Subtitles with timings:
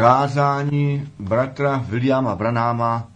[0.00, 3.08] kázání bratra Williama Branáma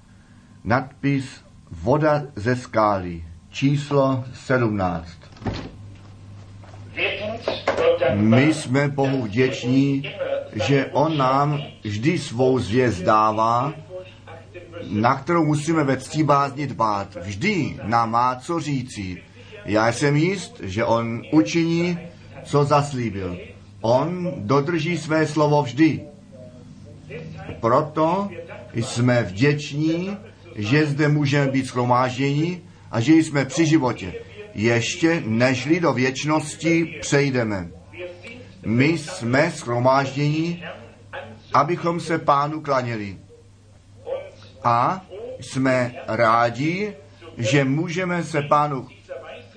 [0.65, 1.25] nadpis
[1.71, 5.09] Voda ze skály, číslo 17.
[8.15, 10.11] My jsme Bohu vděční,
[10.67, 13.73] že On nám vždy svou zvěst dává,
[14.91, 17.17] na kterou musíme ve ctí bázni dbát.
[17.21, 19.23] Vždy nám má co říci.
[19.65, 21.99] Já jsem jist, že On učiní,
[22.45, 23.39] co zaslíbil.
[23.81, 26.14] On dodrží své slovo vždy.
[27.61, 28.29] Proto
[28.75, 30.17] jsme vděční,
[30.55, 34.15] že zde můžeme být schromáždění a že jsme při životě.
[34.55, 37.69] Ještě nežli do věčnosti přejdeme.
[38.67, 40.65] My jsme schromáždění,
[41.55, 43.19] abychom se pánu klaněli.
[44.65, 45.05] A
[45.41, 46.95] jsme rádi,
[47.39, 48.89] že můžeme se pánu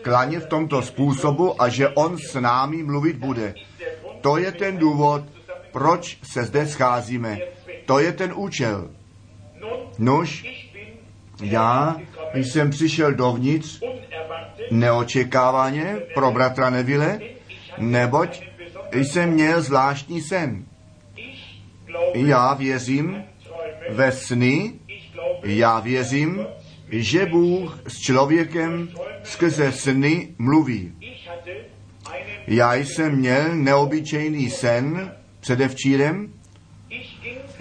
[0.02, 3.54] klanět v tomto způsobu a že on s námi mluvit bude.
[4.22, 5.24] To je ten důvod,
[5.78, 7.38] proč se zde scházíme.
[7.86, 8.90] To je ten účel.
[10.00, 10.46] Nož,
[11.42, 11.96] já
[12.34, 13.82] jsem přišel dovnitř
[14.72, 17.20] neočekávaně pro bratra Neville,
[17.78, 18.42] neboť
[18.94, 20.66] jsem měl zvláštní sen.
[22.14, 23.24] Já věřím
[23.90, 24.74] ve sny,
[25.44, 26.46] já věřím,
[26.90, 28.90] že Bůh s člověkem
[29.24, 30.94] skrze sny mluví.
[32.48, 35.12] Já jsem měl neobyčejný sen
[35.48, 36.34] předevčírem.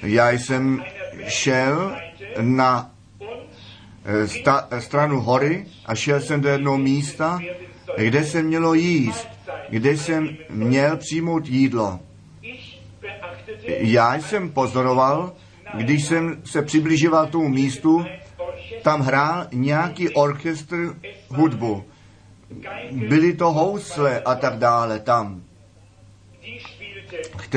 [0.02, 0.82] Já jsem
[1.28, 1.96] šel
[2.40, 2.90] na
[4.26, 7.38] sta, stranu hory a šel jsem do jednoho místa,
[7.98, 9.28] kde se mělo jíst,
[9.68, 12.00] kde jsem měl přijmout jídlo.
[13.78, 15.32] Já jsem pozoroval,
[15.74, 18.04] když jsem se přibližoval tomu místu,
[18.82, 20.94] tam hrál nějaký orchestr
[21.28, 21.84] hudbu.
[22.90, 25.45] Byly to housle a tak dále tam,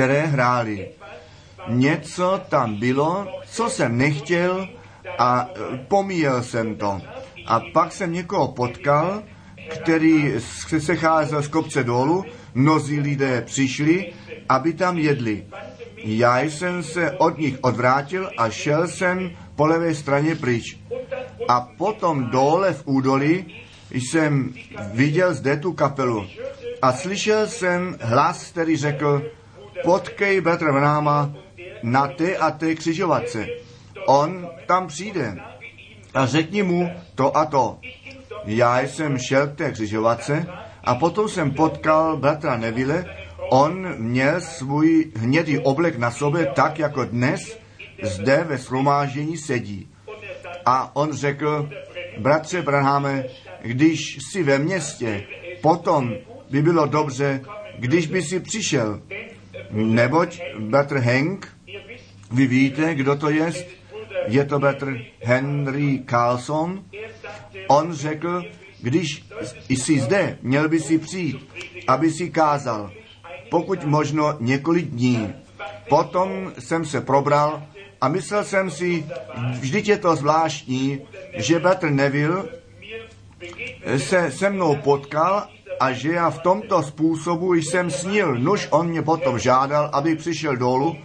[0.00, 0.88] které hráli.
[1.68, 4.68] Něco tam bylo, co jsem nechtěl
[5.18, 5.48] a
[5.88, 7.00] pomíjel jsem to.
[7.46, 9.22] A pak jsem někoho potkal,
[9.68, 12.24] který se secházel z kopce dolů,
[12.54, 14.12] mnozí lidé přišli,
[14.48, 15.46] aby tam jedli.
[15.96, 20.78] Já jsem se od nich odvrátil a šel jsem po levé straně pryč.
[21.48, 23.44] A potom dole v údolí
[23.90, 24.54] jsem
[24.92, 26.26] viděl zde tu kapelu
[26.82, 29.22] a slyšel jsem hlas, který řekl,
[29.84, 31.32] potkej bratra Vnáma
[31.82, 33.46] na té a té křižovatce.
[34.06, 35.36] On tam přijde
[36.14, 37.78] a řekni mu to a to.
[38.44, 40.46] Já jsem šel k té křižovatce
[40.84, 43.04] a potom jsem potkal bratra Neville.
[43.50, 47.58] On měl svůj hnědý oblek na sobě tak, jako dnes
[48.02, 49.88] zde ve shromáždění sedí.
[50.66, 51.70] A on řekl,
[52.18, 53.24] bratře Branhame,
[53.62, 55.24] když jsi ve městě,
[55.62, 56.14] potom
[56.50, 57.40] by bylo dobře,
[57.78, 59.00] když by si přišel.
[59.70, 61.48] Neboť bratr Henk,
[62.30, 63.52] vy víte, kdo to je?
[64.26, 66.84] Je to bratr Henry Carlson.
[67.68, 68.44] On řekl,
[68.82, 69.24] když
[69.68, 71.48] jsi zde, měl by si přijít,
[71.86, 72.90] aby si kázal,
[73.50, 75.34] pokud možno několik dní.
[75.88, 77.62] Potom jsem se probral
[78.00, 79.06] a myslel jsem si,
[79.60, 81.00] vždyť je to zvláštní,
[81.34, 82.44] že bratr Neville
[83.96, 85.48] se se mnou potkal
[85.80, 88.34] a že já v tomto způsobu jsem snil.
[88.34, 90.96] Nuž on mě potom žádal, abych přišel dolů,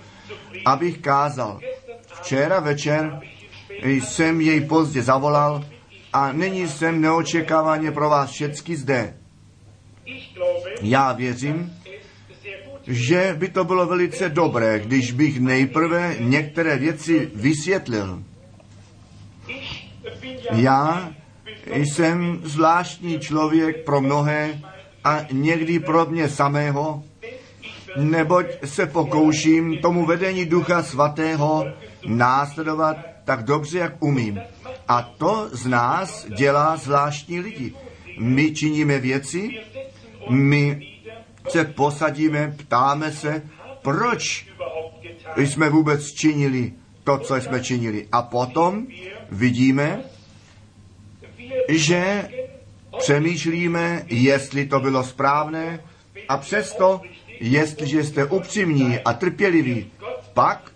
[0.66, 1.60] abych kázal.
[2.22, 3.22] Včera večer
[3.84, 5.66] jsem jej pozdě zavolal
[6.14, 9.14] a nyní jsem neočekávaně pro vás všecky zde.
[10.82, 11.74] Já věřím,
[12.88, 18.24] že by to bylo velice dobré, když bych nejprve některé věci vysvětlil.
[20.52, 21.10] Já
[21.74, 24.62] jsem zvláštní člověk pro mnohé
[25.04, 27.04] a někdy pro mě samého,
[27.98, 31.66] neboť se pokouším tomu vedení Ducha Svatého
[32.06, 34.42] následovat tak dobře, jak umím.
[34.88, 37.74] A to z nás dělá zvláštní lidi.
[38.20, 39.50] My činíme věci,
[40.30, 40.88] my
[41.50, 43.42] se posadíme, ptáme se,
[43.82, 44.48] proč
[45.38, 46.74] jsme vůbec činili
[47.04, 48.08] to, co jsme činili.
[48.12, 48.88] A potom
[49.32, 50.04] vidíme,
[51.70, 52.30] že
[52.98, 55.80] přemýšlíme, jestli to bylo správné
[56.30, 57.02] a přesto,
[57.40, 59.92] jestliže jste upřímní a trpěliví,
[60.34, 60.72] pak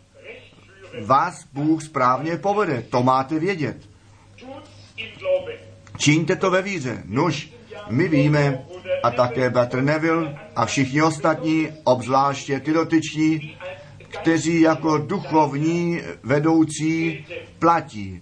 [1.01, 2.81] vás Bůh správně povede.
[2.89, 3.77] To máte vědět.
[5.97, 7.03] Čiňte to ve víře.
[7.05, 7.49] Nuž,
[7.89, 8.65] my víme,
[9.03, 13.57] a také Bratr Neville a všichni ostatní, obzvláště ty dotyční,
[14.21, 17.25] kteří jako duchovní vedoucí
[17.59, 18.21] platí.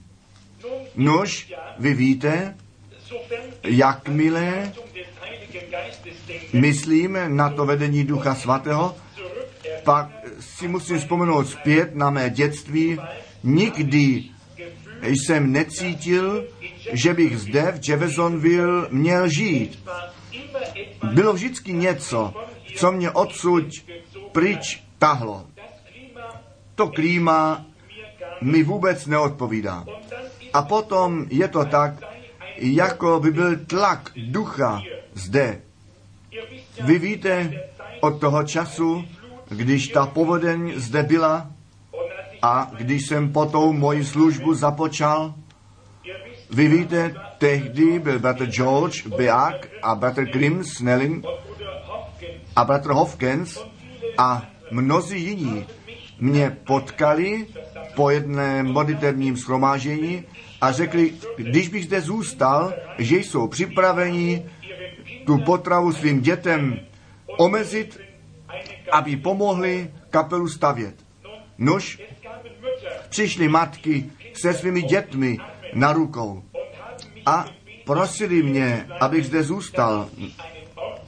[0.96, 2.56] Nuž, vy víte,
[3.64, 4.74] jakmile
[6.54, 8.96] myslíme na to vedení Ducha Svatého,
[9.84, 10.10] pak
[10.40, 13.00] si musím vzpomenout zpět na mé dětství.
[13.44, 14.24] Nikdy
[15.02, 16.46] jsem necítil,
[16.94, 19.90] že bych zde v Jeffersonville měl žít.
[21.14, 22.34] Bylo vždycky něco,
[22.76, 23.66] co mě odsud
[24.32, 25.46] pryč tahlo.
[26.76, 27.66] To klíma
[28.42, 29.86] mi vůbec neodpovídá.
[30.58, 32.02] A potom je to tak,
[32.58, 34.82] jako by byl tlak ducha
[35.14, 35.62] zde.
[36.82, 37.52] Vy víte
[38.02, 39.06] od toho času,
[39.50, 41.52] když ta povodeň zde byla
[42.42, 45.34] a když jsem po tou moji službu započal,
[46.50, 51.26] vy víte, tehdy byl bratr George Beak a bratr Grim Snelling
[52.56, 53.60] a bratr Hopkins
[54.18, 55.66] a mnozí jiní
[56.20, 57.46] mě potkali
[57.96, 60.24] po jedném modlitevním schromážení
[60.62, 64.46] a řekli, když bych zde zůstal, že jsou připraveni
[65.26, 66.80] tu potravu svým dětem
[67.38, 68.00] omezit,
[68.92, 70.96] aby pomohli kapelu stavět.
[71.58, 72.02] Nož,
[73.10, 75.38] přišly matky se svými dětmi
[75.74, 76.44] na rukou
[77.26, 77.46] a
[77.86, 80.10] prosili mě, abych zde zůstal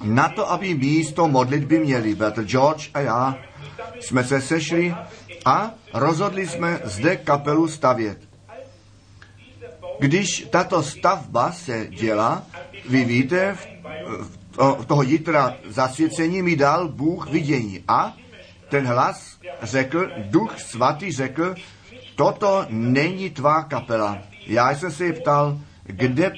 [0.03, 2.15] na to, aby místo modlitby měli.
[2.15, 3.37] Bratr George a já
[3.99, 4.95] jsme se sešli
[5.45, 8.28] a rozhodli jsme zde kapelu stavět.
[9.99, 12.43] Když tato stavba se dělá,
[12.89, 13.57] vy víte,
[14.57, 17.83] v toho jitra zasvěcení mi dal Bůh vidění.
[17.87, 18.15] A
[18.69, 21.55] ten hlas řekl, duch svatý řekl,
[22.15, 24.17] toto není tvá kapela.
[24.47, 26.31] Já jsem se ptal, kde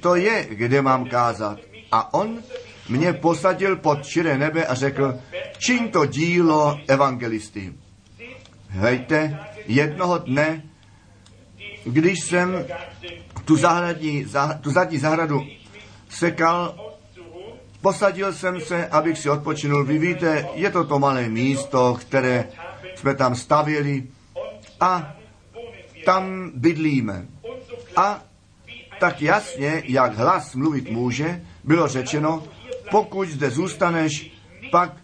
[0.00, 1.58] to je, kde mám kázat.
[1.92, 2.38] A on
[2.88, 5.18] mě posadil pod širé nebe a řekl,
[5.58, 7.72] čím to dílo evangelisty.
[8.68, 10.62] Hejte, jednoho dne,
[11.92, 12.66] když jsem
[13.44, 14.26] tu, zahradní,
[14.60, 15.46] tu zadní zahradu
[16.08, 16.74] sekal,
[17.80, 19.84] posadil jsem se, abych si odpočinul.
[19.84, 22.48] Vy víte, je to to malé místo, které
[22.94, 24.04] jsme tam stavěli
[24.80, 25.16] a
[26.04, 27.26] tam bydlíme.
[27.96, 28.22] A
[29.00, 32.44] tak jasně, jak hlas mluvit může, bylo řečeno,
[32.90, 34.32] pokud zde zůstaneš,
[34.70, 34.96] pak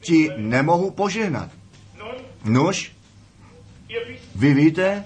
[0.00, 1.50] ti nemohu požehnat.
[2.44, 2.92] Nož,
[4.34, 5.04] vy víte,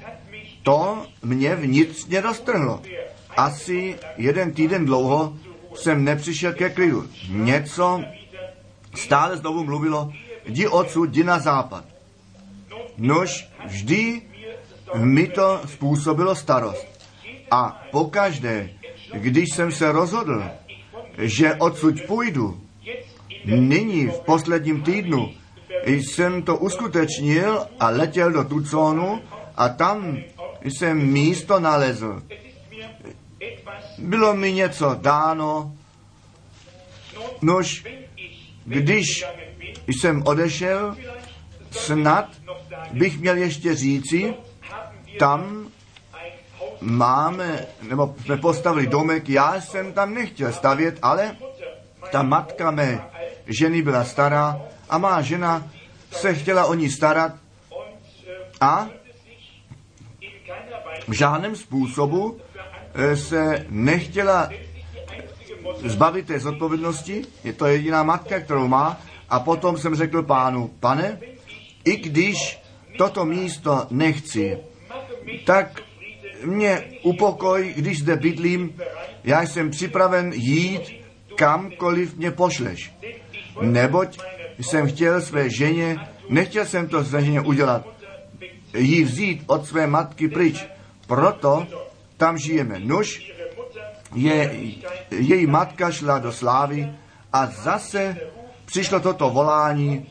[0.65, 2.81] to mě vnitřně roztrhlo.
[3.37, 5.37] Asi jeden týden dlouho
[5.75, 7.05] jsem nepřišel ke klidu.
[7.29, 8.03] Něco
[8.95, 10.13] stále znovu mluvilo,
[10.47, 11.85] jdi odsud, jdi na západ.
[12.99, 14.23] Nož, vždy
[14.95, 16.87] mi to způsobilo starost.
[17.51, 18.71] A pokaždé,
[19.13, 20.45] když jsem se rozhodl,
[21.19, 22.61] že odsud půjdu,
[23.45, 25.31] nyní v posledním týdnu
[25.87, 29.21] jsem to uskutečnil a letěl do Tucsonu
[29.57, 30.17] a tam
[30.65, 32.23] jsem místo nalezl.
[33.99, 35.77] Bylo mi něco dáno,
[37.43, 37.85] nož
[38.65, 39.25] když
[39.87, 40.97] jsem odešel,
[41.71, 42.29] snad
[42.93, 44.35] bych měl ještě říci,
[45.19, 45.69] tam
[46.81, 51.37] máme, nebo jsme postavili domek, já jsem tam nechtěl stavět, ale
[52.13, 53.05] ta matka mé
[53.47, 55.71] ženy byla stará a má žena
[56.11, 57.33] se chtěla o ní starat
[58.61, 58.89] a
[61.09, 62.39] v žádném způsobu
[62.95, 64.51] eh, se nechtěla
[65.85, 71.19] zbavit té zodpovědnosti, je to jediná matka, kterou má, a potom jsem řekl pánu, pane,
[71.85, 72.59] i když
[72.99, 74.59] toto místo nechci,
[75.47, 75.81] tak
[76.45, 78.77] mě upokoj, když zde bydlím,
[79.25, 80.83] já jsem připraven jít
[81.37, 82.93] kamkoliv mě pošleš.
[83.61, 84.19] Neboť
[84.61, 85.97] jsem chtěl své ženě,
[86.29, 87.87] nechtěl jsem to své ženě udělat,
[88.77, 90.67] jí vzít od své matky pryč.
[91.07, 91.67] Proto
[92.17, 92.79] tam žijeme.
[92.79, 93.33] Nuž,
[94.15, 94.51] je,
[95.11, 96.93] její matka šla do slávy
[97.33, 98.17] a zase
[98.65, 100.07] přišlo toto volání,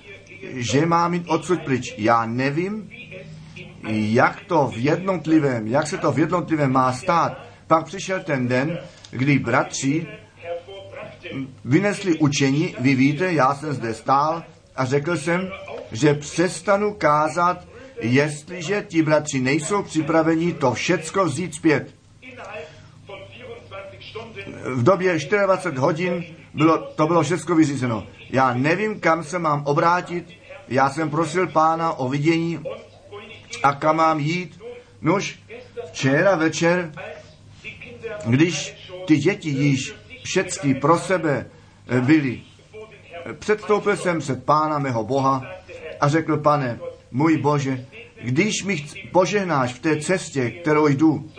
[0.54, 1.96] že má mít odsud pryč.
[1.98, 2.90] Já nevím,
[3.90, 7.38] jak to v jednotlivém, jak se to v jednotlivém má stát.
[7.68, 8.80] Pak přišel ten den,
[9.12, 10.08] kdy bratři
[11.66, 14.44] vynesli učení, vy víte, já jsem zde stál
[14.76, 15.50] a řekl jsem,
[15.92, 17.68] že přestanu kázat,
[18.02, 21.96] jestliže ti bratři nejsou připraveni to všecko vzít zpět.
[24.64, 26.24] V době 24 hodin
[26.54, 28.08] bylo, to bylo všecko vyřízeno.
[28.30, 30.26] Já nevím, kam se mám obrátit.
[30.68, 32.60] Já jsem prosil pána o vidění
[33.64, 34.62] a kam mám jít.
[35.02, 35.40] Nož,
[35.88, 36.92] včera večer,
[38.26, 38.76] když
[39.08, 41.46] ty děti již všechny pro sebe
[41.88, 42.42] eh, byli,
[43.40, 45.46] předstoupil jsem před pána mého Boha
[46.00, 46.80] a řekl, pane,
[47.14, 47.86] můj Bože,
[48.22, 51.32] když mi požehnáš v té cestě, kterou jdu,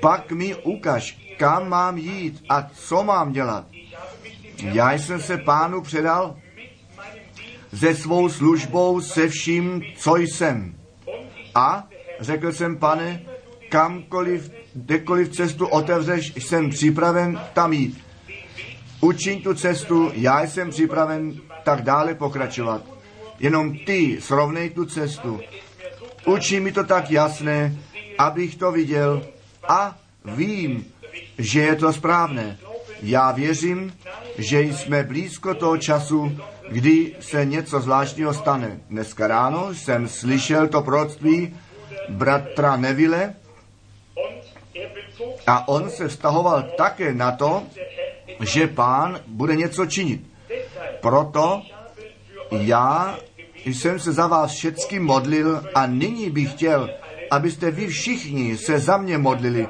[0.00, 3.66] pak mi ukaž, kam mám jít a co mám dělat.
[4.62, 6.36] Já jsem se pánu předal
[7.74, 10.74] se svou službou, se vším, co jsem.
[11.54, 11.88] A
[12.20, 13.22] řekl jsem, pane,
[13.68, 18.04] kamkoliv, kdekoliv cestu otevřeš, jsem připraven tam jít.
[19.00, 22.99] Učiň tu cestu, já jsem připraven tak dále pokračovat.
[23.40, 25.40] Jenom ty srovnej tu cestu.
[26.26, 27.76] Učí mi to tak jasné,
[28.18, 29.22] abych to viděl
[29.68, 30.84] a vím,
[31.38, 32.58] že je to správné.
[33.02, 33.92] Já věřím,
[34.38, 36.36] že jsme blízko toho času,
[36.68, 38.80] kdy se něco zvláštního stane.
[38.90, 41.56] Dneska ráno jsem slyšel to proroctví
[42.08, 43.34] bratra Neville
[45.46, 47.62] a on se vztahoval také na to,
[48.40, 50.20] že pán bude něco činit.
[51.00, 51.62] Proto
[52.50, 53.18] já
[53.64, 56.90] jsem se za vás všecky modlil a nyní bych chtěl,
[57.30, 59.68] abyste vy všichni se za mě modlili,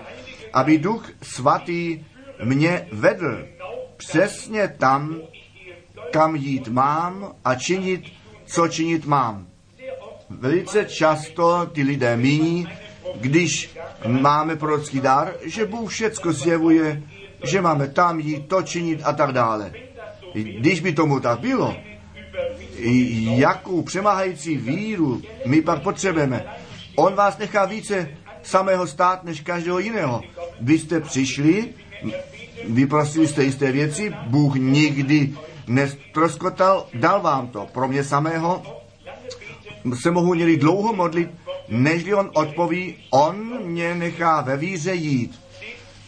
[0.52, 2.04] aby Duch Svatý
[2.44, 3.46] mě vedl
[3.96, 5.16] přesně tam,
[6.12, 8.12] kam jít mám a činit,
[8.46, 9.46] co činit mám.
[10.30, 12.68] Velice často ty lidé míní,
[13.14, 17.02] když máme prorocký dar, že Bůh všecko zjevuje,
[17.44, 19.72] že máme tam jít, to činit a tak dále.
[20.34, 21.76] Když by tomu tak bylo,
[23.36, 26.44] jakou přemáhající víru my pak potřebujeme.
[26.96, 28.08] On vás nechá více
[28.42, 30.22] samého stát než každého jiného.
[30.60, 31.68] Vy jste přišli,
[32.68, 35.34] vyprosili jste jisté věci, Bůh nikdy
[35.66, 37.66] nestroskotal, dal vám to.
[37.72, 38.62] Pro mě samého
[39.94, 41.30] se mohu někdy dlouho modlit,
[41.68, 45.40] než on odpoví, on mě nechá ve víře jít.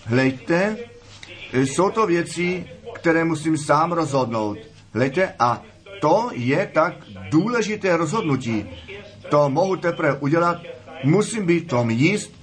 [0.05, 0.77] Hlejte,
[1.53, 4.59] jsou to věci, které musím sám rozhodnout.
[4.95, 5.63] Hlejte, a
[6.03, 6.95] to je tak
[7.31, 8.67] důležité rozhodnutí.
[9.31, 10.59] To mohu teprve udělat,
[11.05, 12.35] musím být tom jist,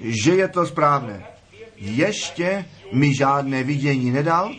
[0.00, 1.26] že je to správné.
[1.76, 4.54] Ještě mi žádné vidění nedal,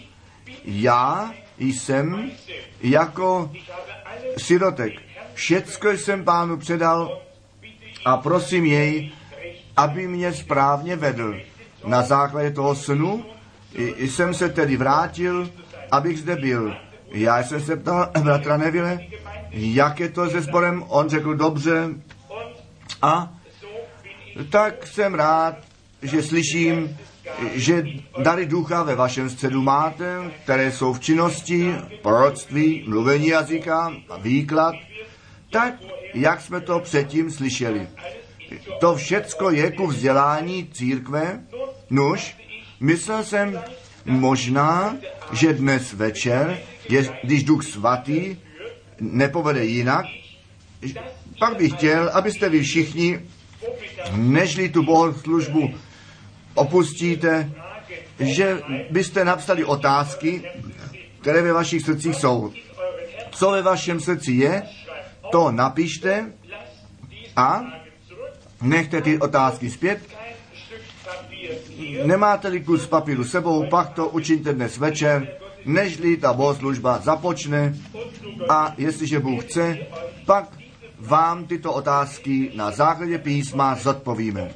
[0.66, 2.32] já jsem
[2.82, 3.52] jako
[4.38, 4.94] sirotek.
[5.34, 7.22] Všecko jsem pánu předal
[8.06, 9.12] a prosím jej,
[9.78, 11.36] aby mě správně vedl.
[11.88, 13.26] Na základě toho snu
[13.98, 15.50] jsem se tedy vrátil,
[15.92, 16.85] abych zde byl.
[17.16, 19.00] Já jsem se ptal bratra Neville,
[19.52, 21.90] jak je to se sborem, on řekl dobře
[23.02, 23.34] a
[24.50, 25.56] tak jsem rád,
[26.02, 26.98] že slyším,
[27.54, 27.84] že
[28.24, 34.76] dary ducha ve vašem středu máte, které jsou v činnosti, proroctví, mluvení jazyka a výklad,
[35.52, 35.74] tak,
[36.14, 37.88] jak jsme to předtím slyšeli.
[38.80, 41.40] To všecko je ku vzdělání církve.
[41.90, 42.38] Nuž,
[42.80, 43.62] myslel jsem
[44.06, 44.96] možná,
[45.32, 46.60] že dnes večer,
[46.90, 48.38] je, když Duch Svatý
[49.00, 50.06] nepovede jinak,
[51.40, 53.20] pak bych chtěl, abyste vy všichni,
[54.16, 55.74] nežli tu bohoslužbu
[56.54, 57.52] opustíte,
[58.20, 60.42] že byste napsali otázky,
[61.22, 62.54] které ve vašich srdcích jsou.
[63.32, 64.64] Co ve vašem srdci je,
[65.32, 66.32] to napište
[67.36, 67.64] a
[68.62, 70.00] nechte ty otázky zpět.
[72.04, 75.28] Nemáte-li kus papíru sebou, pak to učiňte dnes večer,
[75.66, 77.76] nežli ta bohoslužba započne
[78.50, 79.78] a jestliže Bůh chce,
[80.26, 80.58] pak
[81.00, 84.52] vám tyto otázky na základě písma zodpovíme.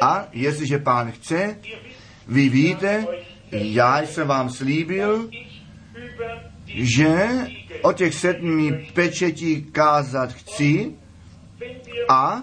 [0.00, 1.58] A jestliže pán chce,
[2.28, 3.06] vy víte,
[3.52, 5.30] já jsem vám slíbil,
[6.66, 7.28] že
[7.82, 10.92] o těch sedmi pečetí kázat chci
[12.08, 12.42] a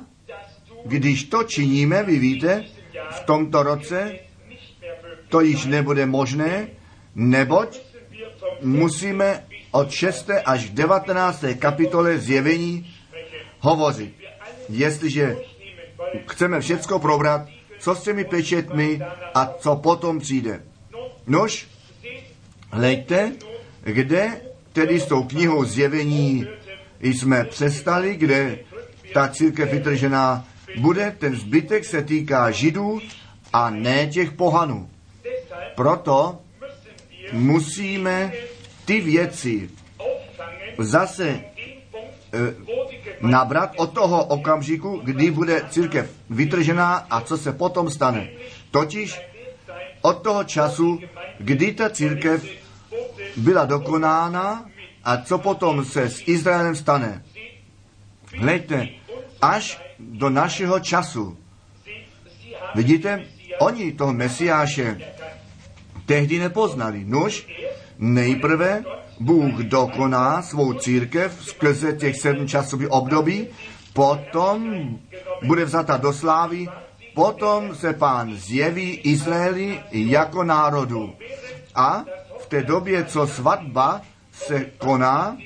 [0.86, 2.64] když to činíme, vy víte,
[3.12, 4.25] v tomto roce
[5.36, 6.68] to již nebude možné,
[7.16, 7.80] neboť
[8.62, 10.30] musíme od 6.
[10.46, 11.60] až 19.
[11.60, 12.88] kapitole zjevení
[13.60, 14.16] hovořit.
[14.70, 15.38] Jestliže
[16.32, 17.42] chceme všecko probrat,
[17.80, 19.02] co s těmi pečetmi
[19.34, 20.64] a co potom přijde.
[21.28, 21.68] Nož,
[22.72, 23.32] hleďte,
[23.84, 24.42] kde
[24.74, 26.48] tedy s tou knihou zjevení
[27.00, 28.60] jsme přestali, kde
[29.14, 30.48] ta církev vytržená
[30.80, 33.00] bude, ten zbytek se týká židů
[33.54, 34.95] a ne těch pohanů.
[35.76, 36.40] Proto
[37.32, 38.32] musíme
[38.86, 39.70] ty věci
[40.78, 41.42] zase e,
[43.22, 48.30] nabrat od toho okamžiku, kdy bude církev vytržená a co se potom stane.
[48.72, 49.22] Totiž
[50.02, 51.00] od toho času,
[51.40, 52.46] kdy ta církev
[53.36, 54.70] byla dokonána
[55.04, 57.24] a co potom se s Izraelem stane.
[58.38, 58.88] Hleďte,
[59.42, 61.38] až do našeho času.
[62.76, 63.26] Vidíte,
[63.60, 65.15] oni toho Mesiáše
[66.06, 67.04] tehdy nepoznali.
[67.06, 67.48] Nož,
[67.98, 68.84] nejprve
[69.20, 73.48] Bůh dokoná svou církev skrze těch sedm časových období,
[73.94, 74.90] potom
[75.44, 76.68] bude vzata do slávy,
[77.16, 81.16] potom se pán zjeví Izraeli jako národu.
[81.76, 82.06] A
[82.40, 85.38] v té době, co svatba se koná,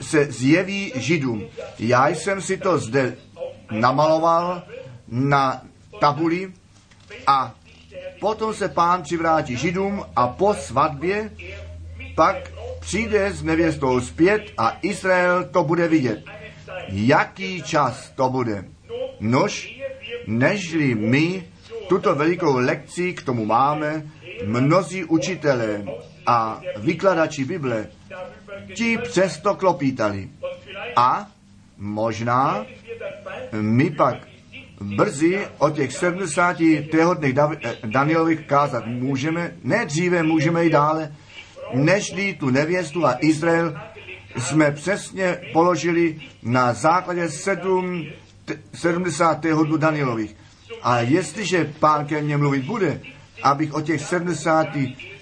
[0.00, 1.42] se zjeví Židům.
[1.78, 3.16] Já jsem si to zde
[3.70, 4.62] namaloval
[5.08, 5.62] na
[6.00, 6.52] tabuli
[7.26, 7.54] a
[8.20, 11.30] potom se pán přivrátí Židům a po svatbě
[12.14, 12.36] pak
[12.80, 16.24] přijde s nevěstou zpět a Izrael to bude vidět.
[16.88, 18.64] Jaký čas to bude?
[19.20, 19.80] Nož,
[20.26, 21.44] nežli my
[21.88, 24.02] tuto velikou lekci k tomu máme,
[24.44, 25.84] mnozí učitelé
[26.26, 27.86] a vykladači Bible,
[28.74, 30.28] ti přesto klopítali.
[30.96, 31.26] A
[31.78, 32.66] možná
[33.52, 34.33] my pak
[34.84, 36.56] brzy o těch 70
[36.90, 37.34] týhodných
[37.86, 41.14] Danielových kázat můžeme, ne dříve, můžeme i dále,
[41.74, 43.80] nežli tu nevěstu a Izrael
[44.38, 48.06] jsme přesně položili na základě 7,
[48.74, 49.44] 70.
[49.44, 50.36] hodnu Danielových.
[50.82, 53.00] A jestliže pán ke mně mluvit bude,
[53.42, 54.66] abych o těch 70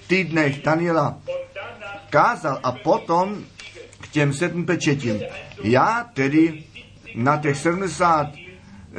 [0.07, 1.19] týdnech Daniela
[2.11, 3.45] kázal a potom
[4.01, 5.21] k těm sedm pečetím.
[5.63, 6.65] Já tedy
[7.15, 8.27] na těch 70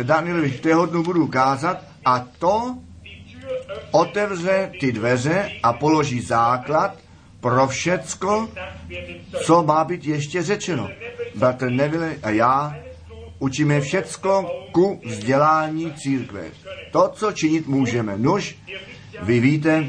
[0.01, 2.77] Danielových téhodnu budu kázat a to
[3.91, 6.97] otevře ty dveře a položí základ
[7.39, 8.50] pro všecko,
[9.43, 10.89] co má být ještě řečeno.
[11.35, 12.75] Bratr Neville a já
[13.39, 16.43] učíme všecko ku vzdělání církve.
[16.91, 18.17] To, co činit můžeme.
[18.17, 18.55] Nož,
[19.21, 19.85] vy víte,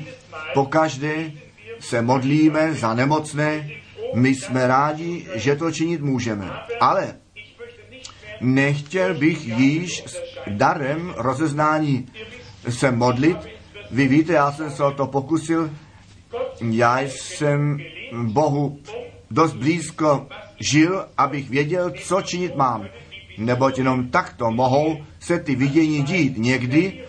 [0.55, 1.33] po každé
[1.81, 3.71] se modlíme za nemocné,
[4.15, 6.51] my jsme rádi, že to činit můžeme.
[6.81, 7.15] Ale
[8.45, 12.09] nechtěl bych již s darem rozeznání
[12.69, 13.37] se modlit.
[13.91, 15.71] Vy víte, já jsem se o to pokusil.
[16.61, 17.79] Já jsem
[18.13, 18.79] Bohu
[19.31, 20.27] dost blízko
[20.61, 22.87] žil, abych věděl, co činit mám.
[23.39, 26.39] Neboť jenom takto mohou se ty vidění dít.
[26.39, 27.05] Někdy,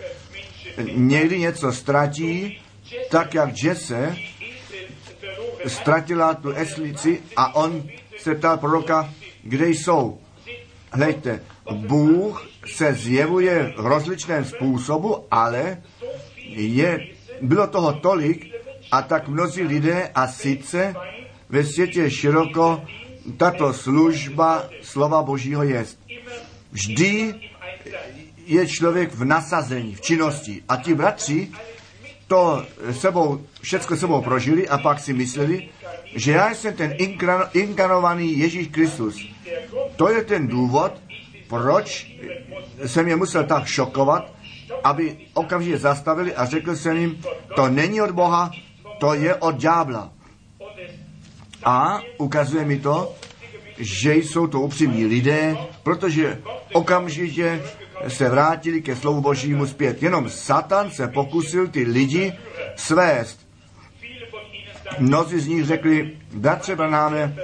[0.95, 2.59] někdy něco ztratí,
[3.09, 4.15] tak jak Jesse
[5.67, 7.83] ztratila tu eslici a on
[8.17, 9.13] se ptal proroka,
[9.43, 10.19] kde jsou.
[10.95, 15.83] Hleďte, Bůh se zjevuje v rozličném způsobu, ale
[16.55, 17.07] je,
[17.41, 18.51] bylo toho tolik
[18.91, 20.95] a tak mnozí lidé a sice
[21.49, 22.81] ve světě široko
[23.37, 25.99] tato služba slova Božího jest.
[26.71, 27.35] Vždy
[28.45, 30.63] je člověk v nasazení, v činnosti.
[30.69, 31.51] A ti bratři
[32.27, 35.69] to sebou, všecko sebou prožili a pak si mysleli,
[36.15, 36.95] že já jsem ten
[37.53, 39.27] inkarnovaný Ježíš Kristus.
[39.95, 40.91] To je ten důvod,
[41.47, 42.11] proč
[42.85, 44.33] jsem je musel tak šokovat,
[44.83, 47.21] aby okamžitě zastavili a řekl jsem jim,
[47.55, 48.51] to není od Boha,
[48.99, 50.11] to je od ďábla.
[51.63, 53.15] A ukazuje mi to,
[53.77, 56.41] že jsou to upřímní lidé, protože
[56.73, 57.61] okamžitě
[58.07, 60.03] se vrátili ke slovu Božímu zpět.
[60.03, 62.33] Jenom Satan se pokusil ty lidi
[62.75, 63.44] svést.
[64.99, 67.35] Mnozí z nich řekli, bratře Branáme,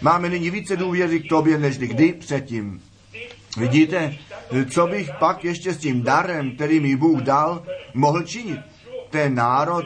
[0.00, 2.80] máme nyní více důvěry k tobě, než kdy předtím.
[3.56, 4.14] Vidíte,
[4.70, 7.62] co bych pak ještě s tím darem, který mi Bůh dal,
[7.94, 8.60] mohl činit.
[9.10, 9.84] Ten národ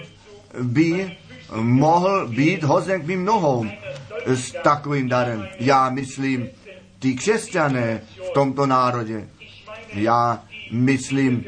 [0.62, 1.16] by
[1.54, 3.66] mohl být hozen k mým nohou
[4.26, 5.48] s takovým darem.
[5.58, 6.48] Já myslím,
[6.98, 9.28] ty křesťané v tomto národě,
[9.92, 10.42] já
[10.72, 11.44] myslím,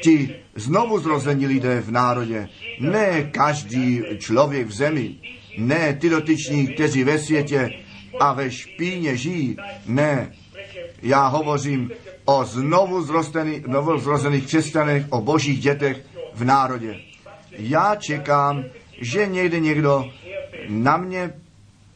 [0.00, 2.48] ti znovu zrození lidé v národě,
[2.80, 5.14] ne každý člověk v zemi,
[5.58, 7.70] ne ty dotyční, kteří ve světě
[8.20, 9.56] a ve špíně žijí,
[9.86, 10.32] ne.
[11.02, 11.90] Já hovořím
[12.24, 13.02] o znovu,
[13.98, 16.96] zrozených křesťanech, o božích dětech v národě.
[17.52, 18.64] Já čekám,
[19.00, 20.04] že někde někdo
[20.68, 21.32] na mě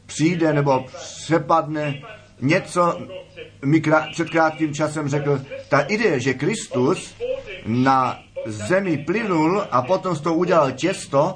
[0.05, 0.85] přijde nebo
[1.23, 2.01] přepadne
[2.41, 3.01] něco,
[3.65, 7.15] mi krát, před krátkým časem řekl, ta ideje, že Kristus
[7.65, 11.35] na zemi plynul a potom z toho udělal těsto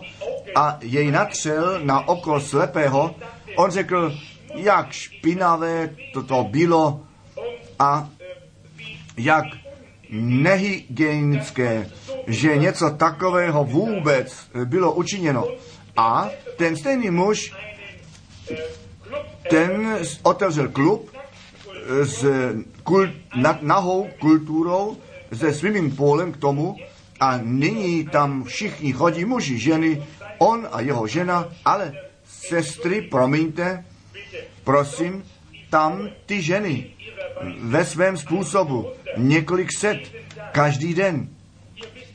[0.55, 3.15] a jej natřel na oko slepého,
[3.57, 4.13] on řekl,
[4.55, 7.01] jak špinavé toto bylo
[7.79, 8.09] a
[9.17, 9.45] jak
[10.09, 11.89] nehygienické,
[12.27, 14.33] že něco takového vůbec
[14.65, 15.47] bylo učiněno.
[15.97, 17.53] A ten stejný muž,
[19.49, 21.11] ten otevřel klub
[22.03, 22.25] s
[22.83, 23.11] kult,
[23.61, 24.97] nahou kulturou,
[25.33, 26.75] se swimming polem k tomu
[27.19, 30.03] a nyní tam všichni chodí muži, ženy,
[30.37, 31.93] on a jeho žena, ale
[32.25, 33.85] sestry, promiňte,
[34.63, 35.23] prosím,
[35.69, 36.85] tam ty ženy
[37.59, 38.87] ve svém způsobu,
[39.17, 39.99] několik set,
[40.51, 41.29] každý den.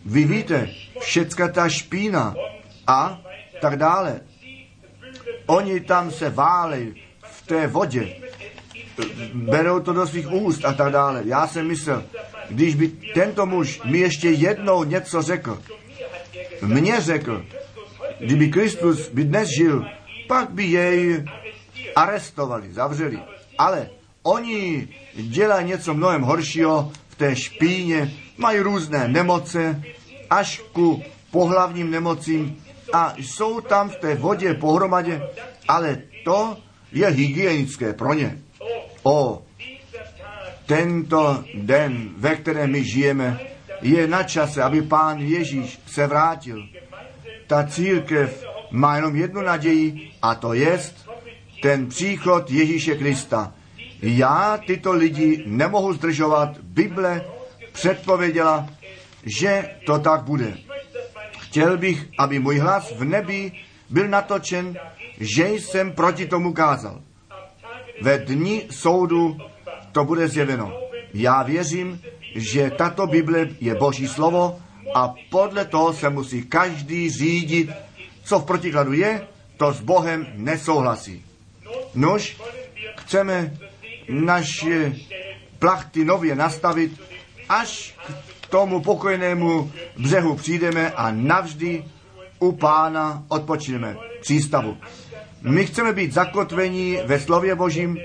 [0.05, 0.69] Vy víte,
[1.01, 2.35] všecka ta špína
[2.87, 3.21] a
[3.61, 4.21] tak dále.
[5.47, 8.17] Oni tam se válej v té vodě,
[9.35, 11.23] berou to do svých úst a tak dále.
[11.25, 12.05] Já jsem myslel,
[12.51, 15.59] když by tento muž mi ještě jednou něco řekl,
[16.63, 17.45] mně řekl,
[18.19, 19.85] kdyby Kristus by dnes žil,
[20.29, 21.25] pak by jej
[21.97, 23.19] arestovali, zavřeli.
[23.59, 23.91] Ale
[24.23, 29.83] oni dělají něco mnohem horšího v té špíně, mají různé nemoce,
[30.31, 32.57] až ku pohlavním nemocím
[32.93, 35.23] a jsou tam v té vodě pohromadě,
[35.69, 36.57] ale to
[36.93, 38.42] je hygienické pro ně.
[39.03, 39.43] O,
[40.67, 43.41] tento den, ve kterém my žijeme,
[43.83, 46.69] je na čase, aby pán Ježíš se vrátil.
[47.47, 50.81] Ta církev má jenom jednu naději a to je
[51.63, 53.53] ten příchod Ježíše Krista.
[54.03, 56.59] Já tyto lidi nemohu zdržovat.
[56.63, 57.25] Bible
[57.73, 58.69] předpověděla,
[59.39, 60.57] že to tak bude.
[61.39, 63.53] Chtěl bych, aby můj hlas v nebi
[63.91, 64.79] byl natočen,
[65.21, 67.01] že jsem proti tomu kázal.
[68.03, 69.37] Ve dni soudu
[69.93, 70.73] to bude zjeveno.
[71.15, 72.01] Já věřím,
[72.35, 74.59] že tato Bible je Boží slovo
[74.95, 77.71] a podle toho se musí každý řídit,
[78.25, 81.25] co v protikladu je, to s Bohem nesouhlasí.
[81.95, 82.37] Nož,
[82.97, 83.57] chceme
[84.09, 84.95] naše
[85.59, 87.01] plachty nově nastavit,
[87.49, 87.95] až
[88.41, 91.85] k tomu pokojnému břehu přijdeme a navždy
[92.39, 94.77] u pána odpočineme přístavu.
[95.43, 97.99] My chceme být zakotvení ve slově Božím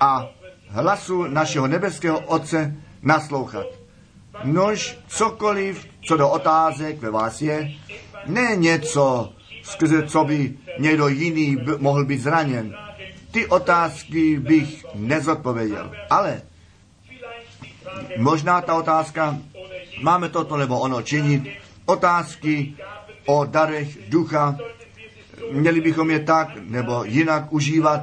[0.00, 0.28] a
[0.68, 3.66] hlasu našeho nebeského Otce naslouchat.
[4.44, 7.72] Nož cokoliv, co do otázek ve vás je,
[8.26, 12.76] ne něco, skrze co by někdo jiný b- mohl být zraněn.
[13.30, 15.92] Ty otázky bych nezodpověděl.
[16.10, 16.42] Ale
[18.18, 19.38] možná ta otázka,
[20.02, 21.48] máme toto nebo ono činit,
[21.86, 22.74] otázky
[23.26, 24.58] o darech ducha,
[25.50, 28.00] měli bychom je tak nebo jinak užívat,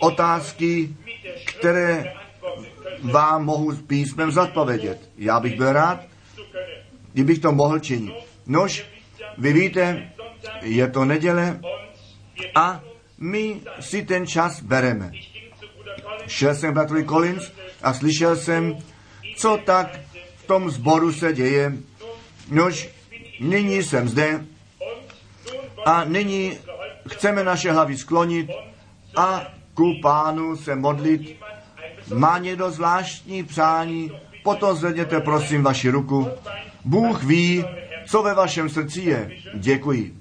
[0.00, 0.96] otázky,
[1.44, 2.12] které
[3.02, 5.10] vám mohu písmem zodpovědět.
[5.18, 6.00] Já bych byl rád,
[7.12, 8.14] kdybych to mohl činit.
[8.46, 8.86] Nož,
[9.38, 10.12] vy víte,
[10.62, 11.60] je to neděle
[12.54, 12.80] a
[13.18, 15.12] my si ten čas bereme.
[16.26, 17.52] Šel jsem bratrovi Collins
[17.82, 18.76] a slyšel jsem,
[19.36, 20.00] co tak
[20.36, 21.72] v tom sboru se děje.
[22.50, 22.88] Nož,
[23.40, 24.44] nyní jsem zde
[25.88, 26.58] a nyní
[27.08, 28.50] chceme naše hlavy sklonit
[29.16, 31.36] a ku pánu se modlit.
[32.14, 34.12] Má někdo zvláštní přání?
[34.42, 36.28] Potom zvedněte prosím vaši ruku.
[36.84, 37.64] Bůh ví,
[38.06, 39.30] co ve vašem srdci je.
[39.54, 40.14] Děkuji.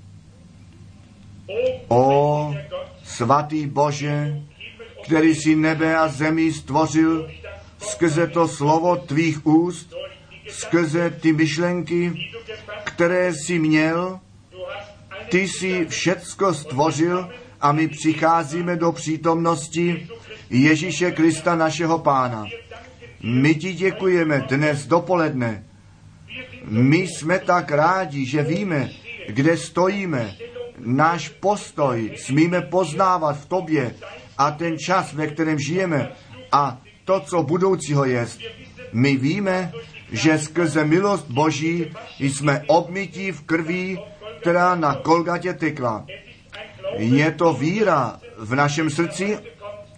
[1.87, 2.55] O
[3.03, 4.41] svatý Bože,
[5.03, 7.29] který si nebe a zemi stvořil
[7.77, 9.93] skrze to slovo tvých úst,
[10.49, 12.29] skrze ty myšlenky,
[12.83, 14.19] které jsi měl,
[15.29, 17.29] ty jsi všecko stvořil
[17.61, 20.07] a my přicházíme do přítomnosti
[20.49, 22.45] Ježíše Krista našeho Pána.
[23.23, 25.63] My ti děkujeme dnes dopoledne.
[26.63, 28.89] My jsme tak rádi, že víme,
[29.29, 30.35] kde stojíme.
[30.77, 33.95] Náš postoj smíme poznávat v tobě
[34.37, 36.11] a ten čas, ve kterém žijeme
[36.51, 38.27] a to, co budoucího je.
[38.93, 39.71] My víme,
[40.11, 43.99] že skrze milost Boží jsme obmytí v krví,
[44.41, 46.05] která na Kolgatě tekla.
[46.97, 49.37] Je to víra v našem srdci,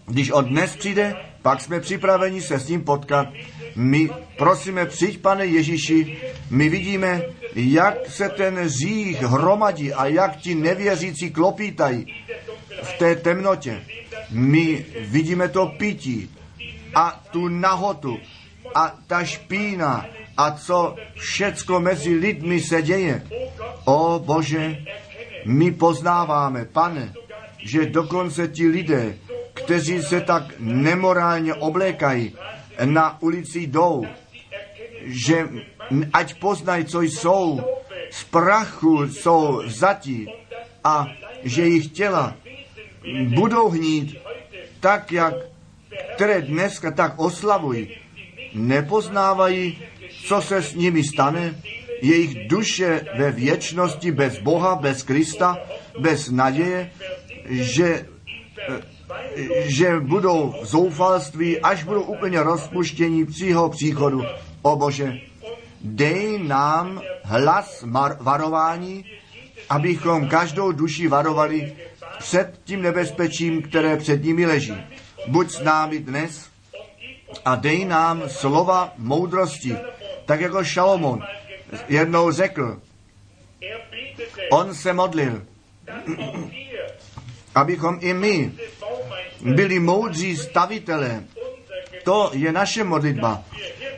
[0.06, 3.28] když on dnes přijde, pak jsme připraveni se s ním potkat.
[3.76, 6.18] My prosíme, přijď, pane Ježíši,
[6.50, 7.22] my vidíme,
[7.56, 12.16] jak se ten řích hromadí a jak ti nevěřící klopítají
[12.84, 13.82] v té temnotě.
[14.30, 16.30] My vidíme to pití
[16.96, 18.18] a tu nahotu
[18.76, 20.06] a ta špína
[20.40, 23.24] a co všecko mezi lidmi se děje.
[23.86, 24.78] O Bože,
[25.46, 27.14] my poznáváme, pane,
[27.58, 29.18] že dokonce ti lidé,
[29.54, 32.36] kteří se tak nemorálně oblékají,
[32.86, 34.06] na ulici jdou,
[35.04, 35.48] že
[36.14, 37.62] ať poznají, co jsou,
[38.12, 40.28] z prachu jsou vzati
[40.84, 41.08] a
[41.44, 42.36] že jejich těla
[43.36, 44.16] budou hnít
[44.80, 45.34] tak, jak
[46.16, 47.90] které dneska tak oslavují,
[48.54, 49.89] nepoznávají,
[50.30, 51.56] co se s nimi stane,
[52.02, 55.58] jejich duše ve věčnosti bez Boha, bez Krista,
[56.00, 56.92] bez naděje,
[57.50, 58.06] že,
[59.66, 64.22] že budou v zoufalství, až budou úplně rozpuštění při jeho příchodu.
[64.62, 65.18] O Bože,
[65.82, 69.06] dej nám hlas mar- varování,
[69.70, 71.74] abychom každou duši varovali
[72.20, 74.78] před tím nebezpečím, které před nimi leží.
[75.28, 76.46] Buď s námi dnes
[77.46, 79.76] a dej nám slova moudrosti,
[80.30, 81.24] tak jako Šalomon
[81.88, 82.82] jednou řekl.
[84.52, 85.42] On se modlil,
[87.56, 88.52] abychom i my
[89.42, 91.24] byli moudří stavitelé.
[92.04, 93.44] To je naše modlitba,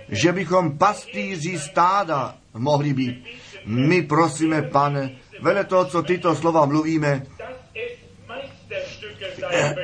[0.09, 3.25] že bychom pastýři stáda mohli být.
[3.65, 7.25] My prosíme, pane, vele toho, co tyto slova mluvíme,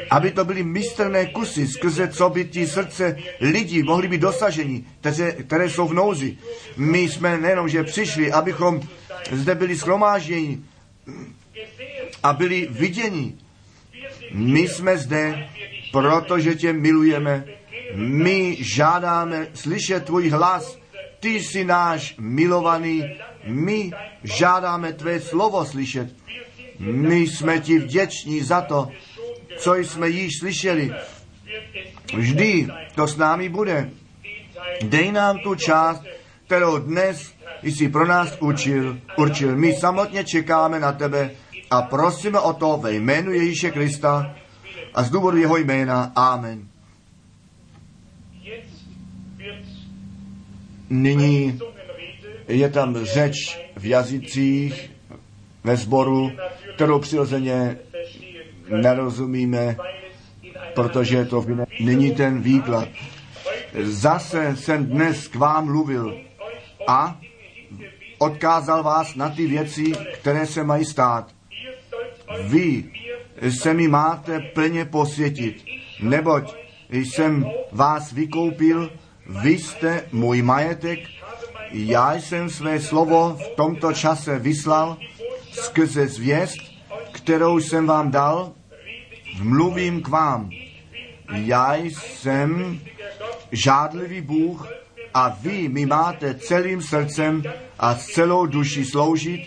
[0.10, 5.32] aby to byly mistrné kusy, skrze co by ti srdce lidí mohly být dosaženi, které,
[5.32, 6.38] které jsou v nouzi.
[6.78, 8.82] My jsme nejenom, že přišli, abychom
[9.32, 10.60] zde byli schromážděni
[12.24, 13.36] a byli viděni.
[14.32, 15.50] My jsme zde,
[15.92, 17.46] protože tě milujeme.
[17.96, 20.80] My žádáme slyšet tvůj hlas.
[21.20, 23.04] Ty jsi náš milovaný.
[23.44, 23.92] My
[24.24, 26.16] žádáme tvé slovo slyšet.
[26.80, 28.92] My jsme ti vděční za to,
[29.58, 30.92] co jsme již slyšeli.
[32.18, 33.90] Vždy to s námi bude.
[34.82, 36.04] Dej nám tu část,
[36.46, 39.56] kterou dnes jsi pro nás učil, určil.
[39.56, 41.32] My samotně čekáme na tebe
[41.72, 44.36] a prosíme o to ve jménu Ježíše Krista
[44.94, 46.12] a z důvodu jeho jména.
[46.16, 46.68] Amen.
[50.90, 51.60] Nyní
[52.48, 54.92] je tam řeč v jazycích
[55.64, 56.32] ve sboru,
[56.76, 57.78] kterou přirozeně
[58.70, 59.78] nerozumíme,
[60.76, 61.46] protože to
[61.80, 62.88] není ten výklad.
[63.84, 66.18] Zase jsem dnes k vám mluvil
[66.88, 67.20] a
[68.18, 71.32] odkázal vás na ty věci, které se mají stát.
[72.42, 72.92] Vy
[73.50, 75.66] se mi máte plně posvětit,
[76.02, 76.56] neboť
[76.90, 78.92] jsem vás vykoupil,
[79.44, 81.00] vy jste můj majetek,
[81.72, 84.98] já jsem své slovo v tomto čase vyslal
[85.52, 86.58] skrze zvěst,
[87.12, 88.54] kterou jsem vám dal,
[89.42, 90.50] mluvím k vám.
[91.32, 92.80] Já jsem
[93.52, 94.68] žádlivý Bůh
[95.14, 97.44] a vy mi máte celým srdcem
[97.80, 99.42] a celou duši sloužit.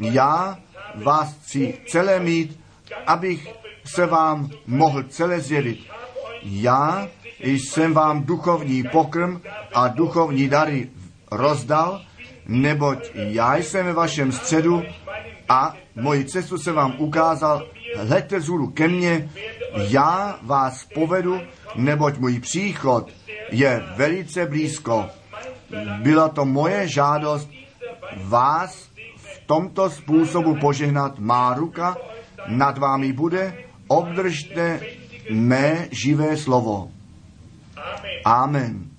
[0.00, 0.58] Já
[0.94, 2.60] vás chci celé mít,
[3.06, 3.48] abych
[3.84, 5.78] se vám mohl celé zjevit.
[6.42, 7.08] Já
[7.40, 9.40] jsem vám duchovní pokrm
[9.74, 10.90] a duchovní dary
[11.30, 12.00] rozdal,
[12.46, 14.82] neboť já jsem ve vašem středu
[15.48, 17.66] a moji cestu se vám ukázal.
[17.96, 19.30] Hleďte zůru ke mně,
[19.76, 21.40] já vás povedu,
[21.74, 23.10] neboť můj příchod
[23.50, 25.06] je velice blízko.
[26.02, 27.50] Byla to moje žádost
[28.16, 31.18] vás v tomto způsobu požehnat.
[31.18, 31.96] Má ruka
[32.46, 34.80] nad vámi bude, obdržte
[35.30, 36.90] mé živé slovo.
[38.24, 38.90] Amen.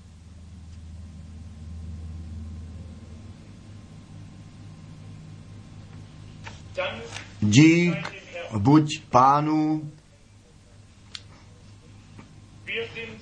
[7.41, 8.16] Dík
[8.57, 9.91] buď pánu.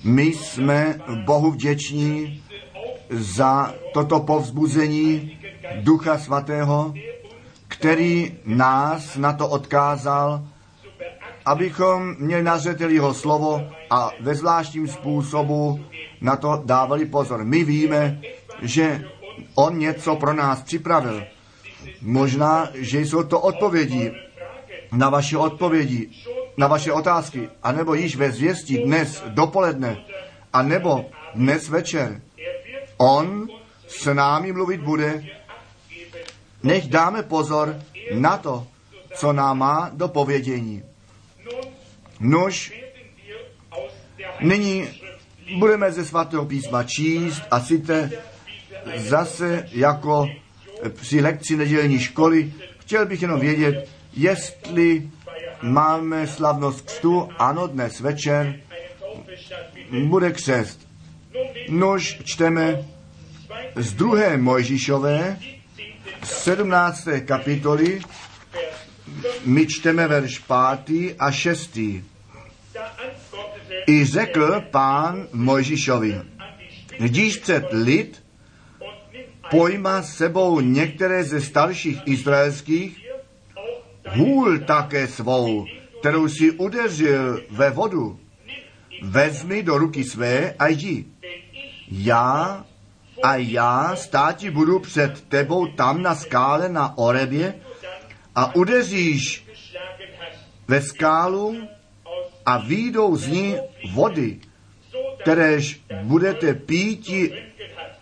[0.04, 2.42] My jsme Bohu vděční
[3.10, 5.38] za toto povzbuzení
[5.80, 6.94] Ducha Svatého,
[7.68, 10.44] který nás na to odkázal,
[11.44, 12.58] abychom měli na
[12.88, 15.80] jeho slovo a ve zvláštním způsobu
[16.20, 17.44] na to dávali pozor.
[17.44, 18.20] My víme,
[18.62, 19.04] že
[19.54, 21.24] on něco pro nás připravil.
[22.02, 24.12] Možná, že jsou to odpovědi
[24.92, 26.10] na vaše odpovědi,
[26.56, 29.96] na vaše otázky, anebo již ve zvěstí dnes dopoledne,
[30.52, 32.20] anebo dnes večer.
[32.96, 33.48] On
[33.88, 35.24] s námi mluvit bude.
[36.62, 37.76] Nech dáme pozor
[38.14, 38.66] na to,
[39.16, 40.82] co nám má do povědění.
[42.20, 42.72] Nož,
[44.40, 44.88] nyní
[45.58, 48.10] budeme ze svatého písma číst a sice
[48.96, 50.28] zase jako
[50.88, 52.52] při lekci nedělní školy.
[52.78, 55.10] Chtěl bych jenom vědět, jestli
[55.62, 58.60] máme slavnost křtu, ano, dnes večer
[60.04, 60.88] bude křest.
[61.68, 62.84] Nož čteme
[63.76, 65.38] z druhé Mojžíšové,
[66.24, 67.08] 17.
[67.24, 68.00] kapitoly,
[69.44, 70.42] my čteme verš
[70.86, 71.14] 5.
[71.18, 71.78] a 6.
[73.86, 76.20] I řekl pán Mojžíšovi,
[76.98, 78.22] když před lid
[79.50, 83.05] pojma sebou některé ze starších izraelských,
[84.06, 85.66] hůl také svou,
[86.00, 88.20] kterou si udeřil ve vodu,
[89.02, 91.04] vezmi do ruky své a jdi.
[91.90, 92.64] Já
[93.22, 97.54] a já státi budu před tebou tam na skále na Orebě
[98.34, 99.44] a udeříš
[100.68, 101.68] ve skálu
[102.46, 103.56] a výjdou z ní
[103.92, 104.40] vody,
[105.20, 107.32] kteréž budete píti,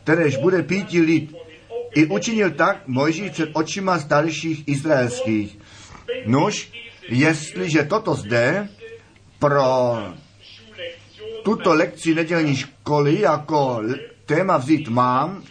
[0.02, 1.34] kteréž bude píti lid.
[1.94, 5.58] I učinil tak Mojžíš před očima starších izraelských.
[6.26, 6.70] Nož,
[7.08, 8.68] jestliže toto zde
[9.38, 9.96] pro
[11.44, 13.82] tuto lekci nedělní školy jako
[14.26, 15.42] téma vzít mám,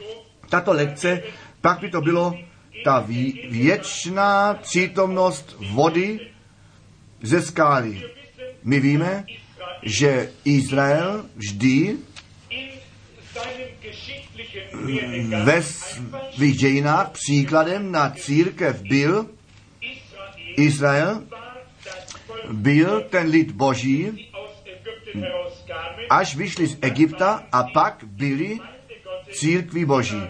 [0.50, 1.24] tato lekce,
[1.62, 2.34] pak by to bylo
[2.84, 3.00] ta
[3.50, 6.20] věčná přítomnost vody
[7.22, 8.02] ze skály.
[8.63, 9.26] My víme,
[9.84, 11.98] že Izrael vždy
[15.44, 19.30] ve svých dějinách příkladem na církev byl
[20.58, 21.24] Izrael
[22.52, 24.30] byl ten lid boží,
[26.10, 28.60] až vyšli z Egypta a pak byli
[29.32, 30.22] církví boží.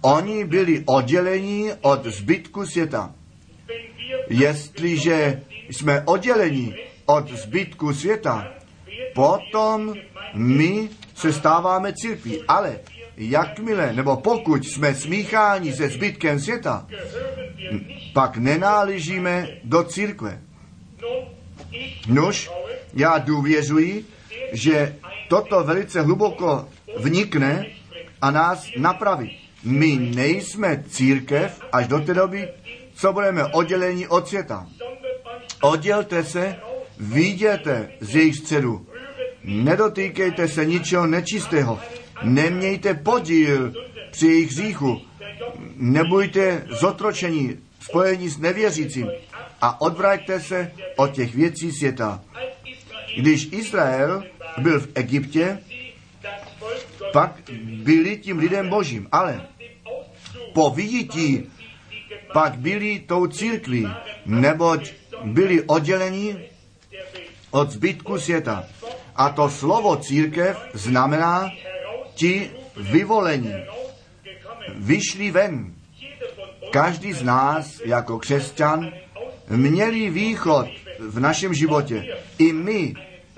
[0.00, 3.14] Oni byli oddělení od zbytku světa.
[4.28, 6.74] Jestliže jsme oddělení
[7.06, 8.48] od zbytku světa,
[9.14, 9.94] potom
[10.34, 12.42] my se stáváme církví.
[12.48, 12.80] Ale
[13.16, 16.86] jakmile, nebo pokud jsme smícháni se zbytkem světa,
[18.12, 20.40] pak nenáležíme do církve.
[22.08, 22.50] Nož,
[22.94, 24.04] já důvěřuji,
[24.52, 24.96] že
[25.28, 27.66] toto velice hluboko vnikne
[28.20, 29.38] a nás napraví.
[29.64, 32.48] My nejsme církev až do té doby,
[32.94, 34.66] co budeme odděleni od světa.
[35.62, 36.56] Oddělte se,
[36.98, 38.86] viděte z jejich středu.
[39.44, 41.80] Nedotýkejte se ničeho nečistého.
[42.24, 43.72] Nemějte podíl
[44.10, 45.00] při jejich hříchu.
[45.76, 49.10] Nebuďte zotročení, spojení s nevěřícím
[49.60, 52.20] a odvraťte se od těch věcí světa.
[53.16, 54.24] Když Izrael
[54.58, 55.58] byl v Egyptě,
[57.12, 59.46] pak byli tím lidem božím, ale
[60.54, 61.50] po vyjití
[62.32, 63.88] pak byli tou církví,
[64.26, 64.92] neboť
[65.24, 66.38] byli oddělení
[67.50, 68.64] od zbytku světa.
[69.16, 71.50] A to slovo církev znamená
[72.14, 73.54] ti vyvolení.
[74.74, 75.74] Vyšli ven.
[76.70, 78.92] Každý z nás jako křesťan
[79.48, 80.66] měli východ
[80.98, 82.16] v našem životě.
[82.38, 82.94] I my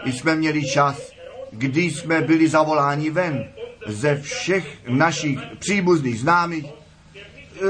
[0.07, 1.11] jsme měli čas,
[1.51, 3.45] kdy jsme byli zavoláni ven
[3.87, 6.67] ze všech našich příbuzných známých,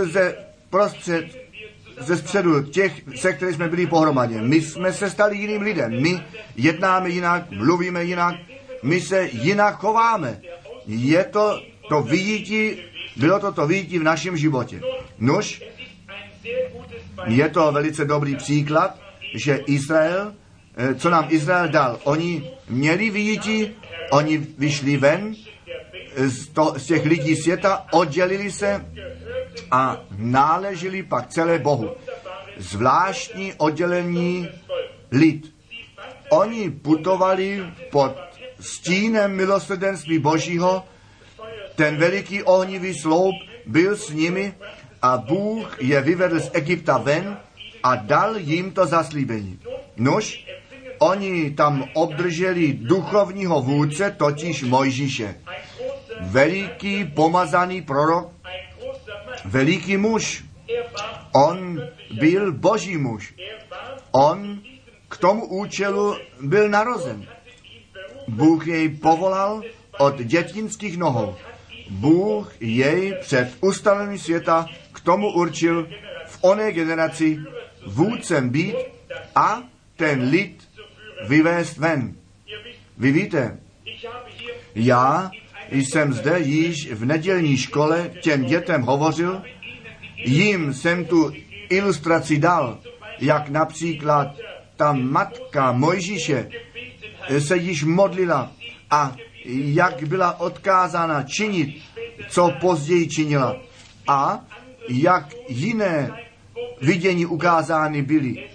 [0.02, 0.36] ze
[0.70, 1.26] prostřed,
[1.98, 4.42] ze středu těch, se kterými jsme byli pohromadě.
[4.42, 6.02] My jsme se stali jiným lidem.
[6.02, 6.22] My
[6.56, 8.34] jednáme jinak, mluvíme jinak,
[8.82, 10.40] my se jinak chováme.
[10.86, 12.76] Je to to vidítí,
[13.16, 14.80] bylo to to vidítí v našem životě.
[15.18, 15.62] Nož,
[17.26, 18.98] je to velice dobrý příklad,
[19.34, 20.34] že Izrael,
[20.76, 23.70] eh, co nám Izrael dal, oni měli vidítí,
[24.10, 25.34] oni vyšli ven
[26.16, 28.86] z, to, z těch lidí světa, oddělili se
[29.70, 31.90] a náleželi pak celé Bohu.
[32.56, 34.48] Zvláštní oddělení
[35.10, 35.54] lid.
[36.30, 38.16] Oni putovali pod
[38.64, 40.84] stínem milosrdenství Božího,
[41.76, 43.34] ten veliký ohnivý sloup
[43.66, 44.54] byl s nimi
[45.02, 47.36] a Bůh je vyvedl z Egypta ven
[47.82, 49.58] a dal jim to zaslíbení.
[49.96, 50.46] Nož,
[50.98, 55.34] oni tam obdrželi duchovního vůdce, totiž Mojžíše.
[56.20, 58.32] Veliký pomazaný prorok,
[59.44, 60.44] veliký muž.
[61.32, 63.34] On byl boží muž.
[64.12, 64.60] On
[65.08, 67.26] k tomu účelu byl narozen.
[68.28, 69.62] Bůh jej povolal
[69.98, 71.34] od dětinských nohou.
[71.90, 75.88] Bůh jej před ustavením světa k tomu určil
[76.26, 77.38] v oné generaci
[77.86, 78.76] vůdcem být
[79.34, 79.62] a
[79.96, 80.68] ten lid
[81.28, 82.14] vyvést ven.
[82.98, 83.58] Vy víte,
[84.74, 85.30] já
[85.70, 89.42] jsem zde již v nedělní škole těm dětem hovořil,
[90.16, 91.32] jim jsem tu
[91.70, 92.78] ilustraci dal,
[93.20, 94.36] jak například
[94.76, 96.48] ta matka Mojžíše
[97.38, 98.52] se již modlila
[98.90, 101.82] a jak byla odkázána činit,
[102.28, 103.56] co později činila
[104.08, 104.44] a
[104.88, 106.10] jak jiné
[106.80, 108.48] vidění ukázány byly.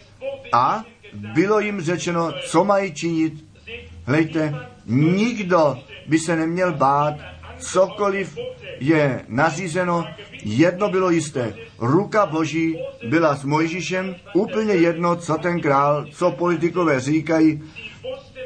[0.54, 3.46] A bylo jim řečeno, co mají činit.
[4.06, 5.78] Hlejte, nikdo
[6.08, 7.14] by se neměl bát,
[7.60, 8.38] cokoliv
[8.80, 10.06] je nařízeno,
[10.44, 11.54] jedno bylo jisté.
[11.80, 12.78] Ruka Boží
[13.10, 17.62] byla s Mojžíšem, úplně jedno, co ten král, co politikové říkají.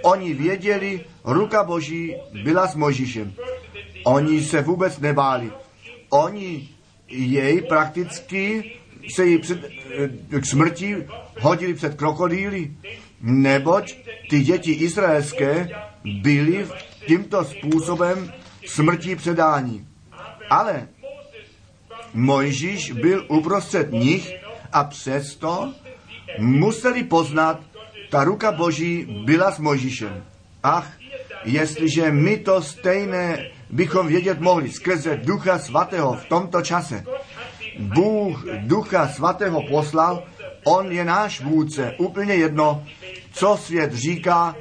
[0.04, 3.34] Oni věděli, ruka Boží byla s Mojžíšem.
[4.04, 5.52] Oni se vůbec nebáli.
[6.10, 6.70] Oni
[7.10, 8.72] jej prakticky
[9.16, 11.08] se jí před, eh, k smrti
[11.40, 12.72] hodili před krokodýly,
[13.22, 13.96] neboť
[14.30, 15.70] ty děti izraelské
[16.22, 16.68] byly
[17.08, 18.34] tímto způsobem
[18.66, 19.88] smrti předání.
[20.50, 20.88] Ale
[22.14, 24.34] Mojžíš byl uprostřed nich
[24.74, 25.74] a přesto
[26.40, 27.60] museli poznat,
[28.14, 30.24] ta ruka Boží byla s Mojžíšem.
[30.64, 30.92] Ach,
[31.46, 37.04] jestliže my to stejné bychom vědět mohli skrze Ducha Svatého v tomto čase.
[37.80, 40.24] Bůh Ducha Svatého poslal,
[40.64, 42.86] On je náš vůdce, úplně jedno,
[43.34, 44.56] co svět říká,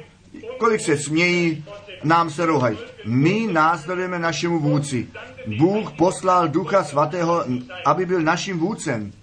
[0.57, 1.65] kolik se smějí,
[2.03, 2.77] nám se rohají.
[3.05, 5.07] My následujeme našemu vůdci.
[5.57, 7.45] Bůh poslal Ducha Svatého,
[7.85, 9.13] aby byl naším vůdcem.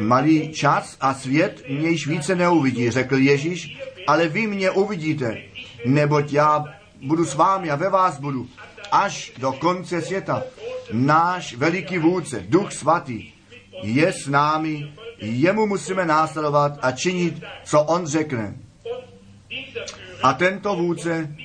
[0.00, 5.36] Malý čas a svět mě již více neuvidí, řekl Ježíš, ale vy mě uvidíte,
[5.86, 6.64] neboť já
[7.02, 8.48] budu s vámi a ve vás budu
[8.92, 10.42] až do konce světa.
[10.92, 13.32] Náš veliký vůdce, Duch Svatý,
[13.82, 18.54] je s námi jemu musíme následovat a činit, co on řekne.
[20.22, 21.36] A tento vůdce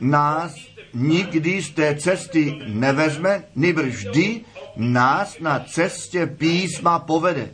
[0.00, 0.54] nás
[0.94, 4.40] nikdy z té cesty nevezme, nýbrž vždy
[4.76, 7.50] nás na cestě písma povede.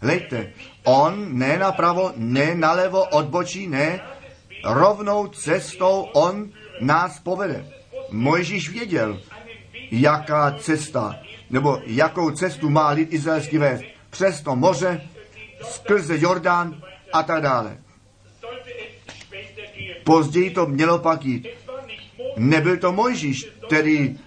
[0.00, 0.52] Hlejte,
[0.84, 4.00] on ne napravo, ne nalevo odbočí, ne,
[4.64, 7.66] rovnou cestou on nás povede.
[8.10, 9.20] Mojžíš věděl,
[9.90, 11.20] jaká cesta,
[11.50, 13.84] nebo jakou cestu má lid izraelský vést.
[14.10, 15.00] Přes to moře,
[15.62, 16.82] skrze Jordán
[17.12, 17.78] a tak dále.
[20.04, 21.46] Později to mělo pak jít.
[22.36, 24.18] Nebyl to Mojžíš, který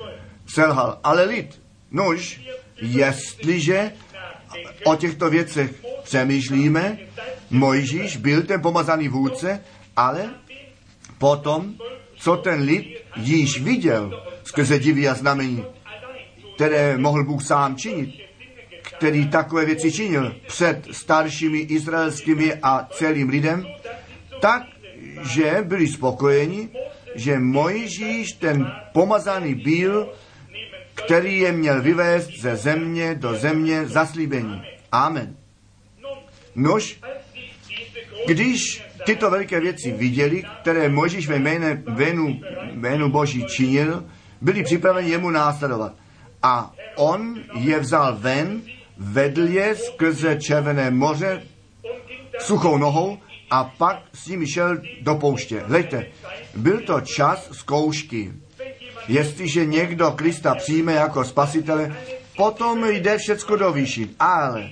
[0.48, 1.62] selhal, ale lid.
[1.92, 2.42] Nož,
[2.82, 3.92] jestliže
[4.86, 6.98] o těchto věcech přemýšlíme,
[7.50, 9.60] Mojžíš byl ten pomazaný vůdce,
[9.96, 10.30] ale
[11.18, 11.74] potom,
[12.16, 15.66] co ten lid již viděl skrze divy a znamení,
[16.56, 18.10] které mohl Bůh sám činit,
[18.82, 23.66] který takové věci činil před staršími izraelskými a celým lidem,
[24.42, 24.64] tak,
[25.34, 26.70] že byli spokojeni,
[27.16, 30.14] že Mojžíš ten pomazaný byl,
[30.96, 34.62] který je měl vyvést ze země do země zaslíbení.
[34.92, 35.36] Amen.
[36.56, 37.00] Nož,
[38.28, 42.40] když tyto velké věci viděli, které Mojžíš ve jméne, jménu,
[42.72, 44.06] jménu Boží činil,
[44.42, 45.94] byli připraveni jemu následovat.
[46.44, 48.62] A on je vzal ven,
[48.98, 51.44] vedl je skrze Červené moře
[52.40, 53.18] suchou nohou
[53.50, 55.60] a pak s nimi šel do pouště.
[55.60, 56.06] Hleďte,
[56.56, 58.34] byl to čas zkoušky.
[59.08, 61.96] Jestliže někdo Krista přijme jako spasitele,
[62.38, 64.10] potom jde všecko do výšin.
[64.20, 64.70] Ale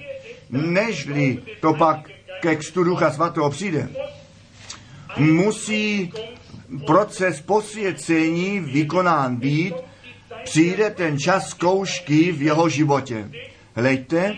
[0.49, 2.09] nežli to pak
[2.41, 3.89] ke kstu Ducha Svatého přijde,
[5.17, 6.13] musí
[6.85, 9.73] proces posvěcení vykonán být,
[10.43, 13.31] přijde ten čas zkoušky v jeho životě.
[13.75, 14.35] Hlejte,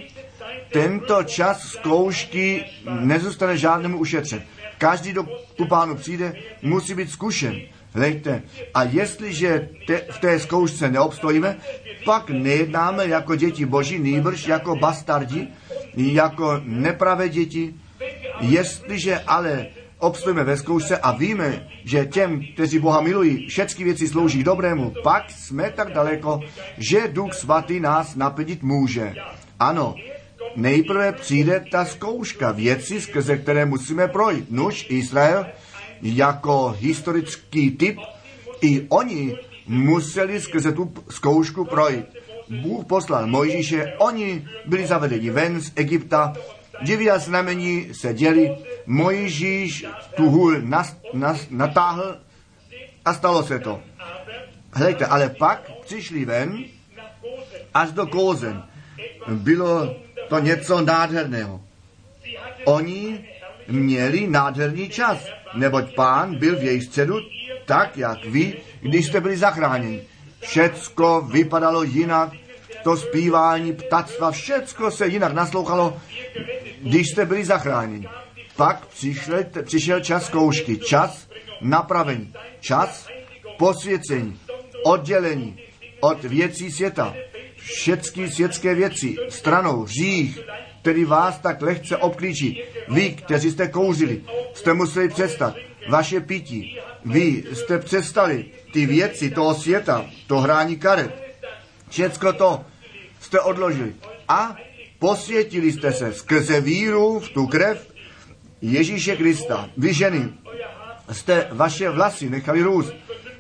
[0.72, 2.66] tento čas zkoušky
[3.00, 4.44] nezůstane žádnému ušetřen.
[4.78, 5.24] Každý, kdo
[5.56, 7.62] tu pánu přijde, musí být zkušen.
[7.94, 8.42] Hlejte,
[8.74, 11.58] a jestliže te, v té zkoušce neobstojíme,
[12.06, 15.48] pak nejednáme jako děti boží, nýbrž jako bastardi,
[15.96, 17.74] jako nepravé děti.
[18.40, 19.68] Jestliže ale
[20.00, 25.32] obstojíme ve zkoušce a víme, že těm, kteří Boha milují, všechny věci slouží dobrému, pak
[25.32, 26.40] jsme tak daleko,
[26.78, 29.14] že Duch Svatý nás naplnit může.
[29.60, 29.96] Ano,
[30.56, 34.52] nejprve přijde ta zkouška, věci, skrze které musíme projít.
[34.52, 35.46] Nuž Izrael
[36.04, 38.00] jako historický typ,
[38.62, 39.36] i oni
[39.68, 42.06] museli skrze tu zkoušku projít.
[42.62, 46.34] Bůh poslal Mojžíše, oni byli zavedeni ven z Egypta,
[46.82, 49.86] divy a znamení se děli, Mojžíš
[50.16, 52.18] tu hůl nas, nas, natáhl
[53.06, 53.82] a stalo se to.
[54.74, 56.66] Hlejte, ale pak přišli ven
[57.74, 58.64] až do Kózen.
[59.28, 59.96] Bylo
[60.30, 61.62] to něco nádherného.
[62.66, 63.26] Oni
[63.68, 65.18] měli nádherný čas,
[65.54, 67.16] neboť pán byl v jejich středu
[67.66, 70.02] tak, jak vy, když jste byli zachráněni.
[70.40, 72.30] Všecko vypadalo jinak,
[72.84, 75.98] to zpívání, ptactva, všecko se jinak naslouchalo,
[76.82, 78.08] když jste byli zachráněni.
[78.56, 81.28] Pak přišel, přišel čas zkoušky, čas
[81.62, 83.08] napravení, čas
[83.58, 84.40] posvěcení,
[84.84, 85.60] oddělení
[86.00, 87.16] od věcí světa,
[87.58, 90.40] všechny světské věci, stranou, řích,
[90.84, 92.62] který vás tak lehce obklíčí.
[92.90, 94.22] Vy, kteří jste kouřili,
[94.54, 95.56] jste museli přestat
[95.90, 96.78] vaše pití.
[97.06, 101.24] Vy jste přestali ty věci toho světa, to hrání karet.
[101.90, 102.66] Všecko to
[103.20, 103.94] jste odložili.
[104.28, 104.56] A
[105.00, 107.88] posvětili jste se skrze víru v tu krev
[108.62, 109.70] Ježíše Krista.
[109.78, 110.30] Vy ženy
[111.12, 112.94] jste vaše vlasy nechali růst.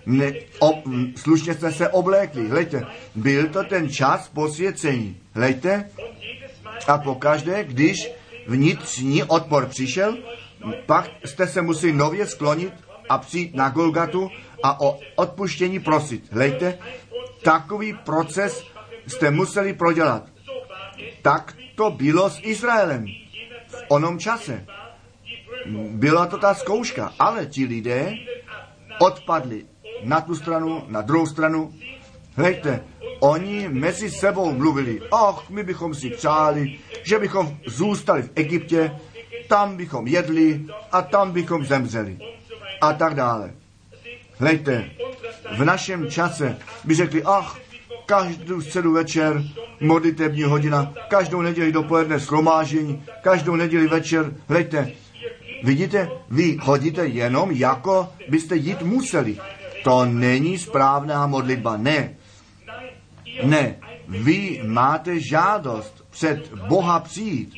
[0.05, 0.75] Ne, ob,
[1.15, 2.47] slušně jste se oblékli.
[2.47, 2.83] Hlejte,
[3.15, 5.17] byl to ten čas posvěcení.
[5.33, 5.89] Hlejte,
[6.87, 8.11] a pokaždé, když
[8.47, 10.17] vnitřní odpor přišel,
[10.85, 12.73] pak jste se museli nově sklonit
[13.09, 14.31] a přijít na Golgatu
[14.63, 16.31] a o odpuštění prosit.
[16.31, 16.77] Hlejte,
[17.43, 18.63] takový proces
[19.07, 20.23] jste museli prodělat.
[21.21, 23.05] Tak to bylo s Izraelem
[23.67, 24.65] v onom čase.
[25.89, 28.13] Byla to ta zkouška, ale ti lidé
[28.99, 29.65] odpadli
[30.03, 31.73] na tu stranu, na druhou stranu.
[32.35, 32.83] Hlejte,
[33.23, 38.91] oni mezi sebou mluvili, ach, my bychom si přáli, že bychom zůstali v Egyptě,
[39.47, 42.17] tam bychom jedli a tam bychom zemřeli.
[42.81, 43.53] A tak dále.
[44.37, 44.89] Hlejte,
[45.57, 47.57] v našem čase by řekli, ach,
[48.05, 49.43] každou středu večer
[49.79, 54.91] modlitební hodina, každou neděli dopoledne schromážení, každou neděli večer, hlejte,
[55.63, 59.37] vidíte, vy chodíte jenom jako byste jít museli.
[59.83, 62.15] To není správná modlitba, ne.
[63.43, 63.75] Ne,
[64.07, 67.53] vy máte žádost před Boha přijít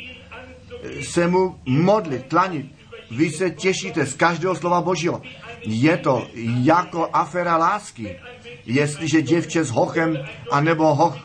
[1.02, 2.66] se mu modlit, tlanit.
[3.12, 5.22] Vy se těšíte z každého slova Božího.
[5.62, 6.28] Je to
[6.64, 8.20] jako afera lásky,
[8.66, 10.18] jestliže děvče s hochem,
[10.52, 11.18] anebo hoch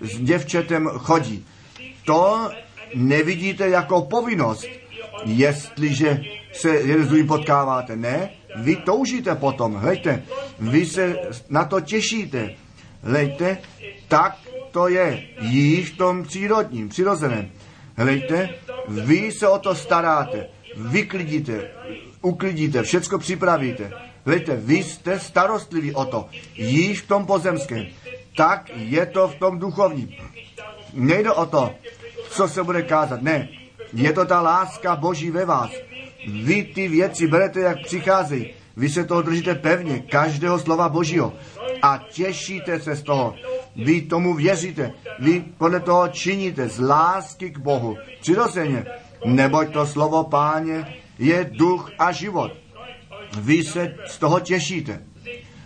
[0.00, 1.46] s děvčetem chodí.
[2.04, 2.50] To
[2.94, 4.66] nevidíte jako povinnost,
[5.24, 6.20] jestliže
[6.52, 7.96] se jeden s druhým potkáváte.
[7.96, 10.22] Ne, vy toužíte potom, hlejte,
[10.58, 11.16] vy se
[11.48, 12.50] na to těšíte.
[13.02, 13.58] Hlejte,
[14.08, 14.38] tak
[14.70, 17.50] to je již v tom přírodním, přirozeném.
[17.96, 18.48] Hlejte,
[18.88, 20.46] vy se o to staráte,
[20.76, 21.70] vyklidíte,
[22.22, 23.92] uklidíte, všecko připravíte.
[24.24, 27.86] Hlejte, vy jste starostliví o to, již v tom pozemském.
[28.36, 30.08] Tak je to v tom duchovním.
[30.92, 31.74] Nejde o to,
[32.30, 33.22] co se bude kázat.
[33.22, 33.48] Ne,
[33.92, 35.70] je to ta láska Boží ve vás.
[36.44, 38.54] Vy ty věci berete, jak přicházejí.
[38.78, 41.34] Vy se toho držíte pevně, každého slova Božího.
[41.82, 43.34] A těšíte se z toho.
[43.76, 44.92] Vy tomu věříte.
[45.18, 47.96] Vy podle toho činíte z lásky k Bohu.
[48.20, 48.86] Přirozeně.
[49.24, 52.52] Neboť to slovo páně je duch a život.
[53.38, 55.02] Vy se z toho těšíte.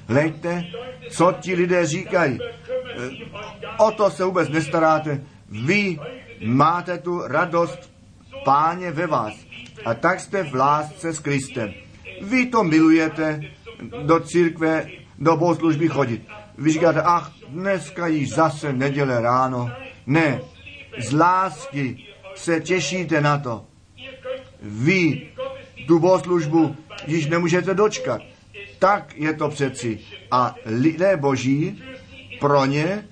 [0.08, 0.64] Hlejte,
[1.10, 2.38] co ti lidé říkají.
[3.78, 5.20] O to se vůbec nestaráte.
[5.48, 5.98] Vy
[6.44, 7.92] máte tu radost
[8.44, 9.34] páně ve vás.
[9.84, 11.81] A tak jste v lásce s Kristem.
[12.22, 13.40] Vy to milujete
[14.02, 14.86] do církve,
[15.18, 16.22] do bohoslužby chodit.
[16.58, 19.70] Vy říkáte, ach, dneska již zase neděle ráno.
[20.06, 20.40] Ne,
[20.98, 22.04] z lásky
[22.34, 23.64] se těšíte na to.
[24.62, 25.28] Vy
[25.86, 28.22] tu bohoslužbu již nemůžete dočkat.
[28.78, 29.98] Tak je to přeci.
[30.30, 31.82] A lidé boží,
[32.40, 33.04] pro ně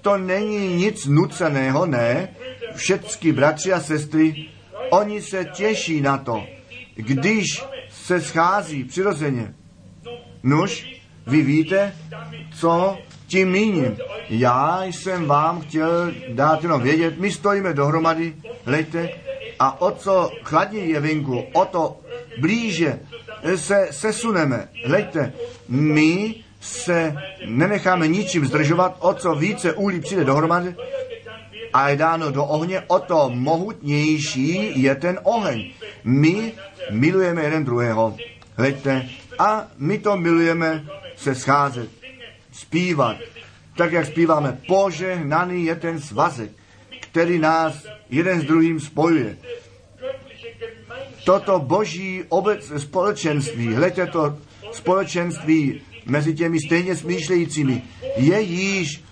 [0.00, 2.28] to není nic nuceného, ne.
[2.74, 4.48] Všetky bratři a sestry,
[4.90, 6.46] oni se těší na to,
[6.94, 7.64] když
[8.06, 9.54] se schází přirozeně.
[10.42, 11.94] Nuž, vy víte,
[12.58, 13.96] co tím míním.
[14.28, 18.34] Já jsem vám chtěl dát jenom vědět, my stojíme dohromady,
[18.64, 19.08] hlejte,
[19.58, 22.00] a o co chladněji je venku, o to
[22.40, 22.98] blíže
[23.56, 24.68] se sesuneme.
[24.84, 25.32] Hlejte,
[25.68, 30.74] my se nenecháme ničím zdržovat, o co více úlí přijde dohromady
[31.76, 35.70] a je dáno do ohně, o to mohutnější je ten oheň.
[36.04, 36.52] My
[36.90, 38.16] milujeme jeden druhého.
[38.56, 39.08] Hleďte,
[39.38, 40.84] a my to milujeme
[41.16, 41.90] se scházet,
[42.52, 43.16] zpívat,
[43.76, 44.58] tak jak zpíváme.
[44.66, 46.50] Požehnaný je ten svazek,
[47.00, 49.36] který nás jeden s druhým spojuje.
[51.24, 54.38] Toto boží obec, společenství, hleďte to
[54.72, 57.82] společenství mezi těmi stejně smýšlejícími,
[58.16, 59.05] je již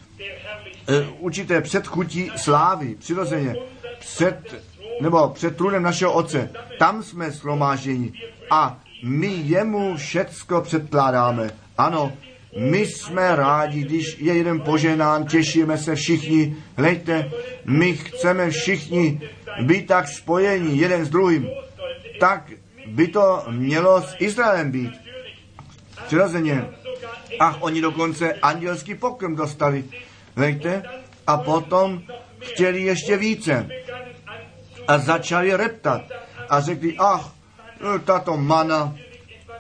[1.19, 3.57] určité předchutí slávy, přirozeně,
[3.99, 4.65] před,
[5.01, 6.51] nebo před trůnem našeho Otce.
[6.79, 8.13] Tam jsme shromážděni
[8.51, 11.51] a my jemu všecko předkládáme.
[11.79, 12.13] Ano,
[12.59, 16.57] my jsme rádi, když je jeden poženán, těšíme se všichni.
[16.77, 17.31] Hlejte,
[17.65, 19.21] my chceme všichni
[19.63, 21.49] být tak spojeni jeden s druhým.
[22.21, 22.51] Tak
[22.87, 24.91] by to mělo s Izraelem být.
[26.07, 26.65] Přirozeně.
[27.41, 29.85] Ach, oni dokonce andělský pokrm dostali.
[30.37, 30.83] Hlejte,
[31.27, 32.03] a potom
[32.41, 33.69] chtěli ještě více.
[34.89, 36.03] A začali reptat.
[36.49, 37.33] A řekli, ach,
[38.05, 38.97] tato mana,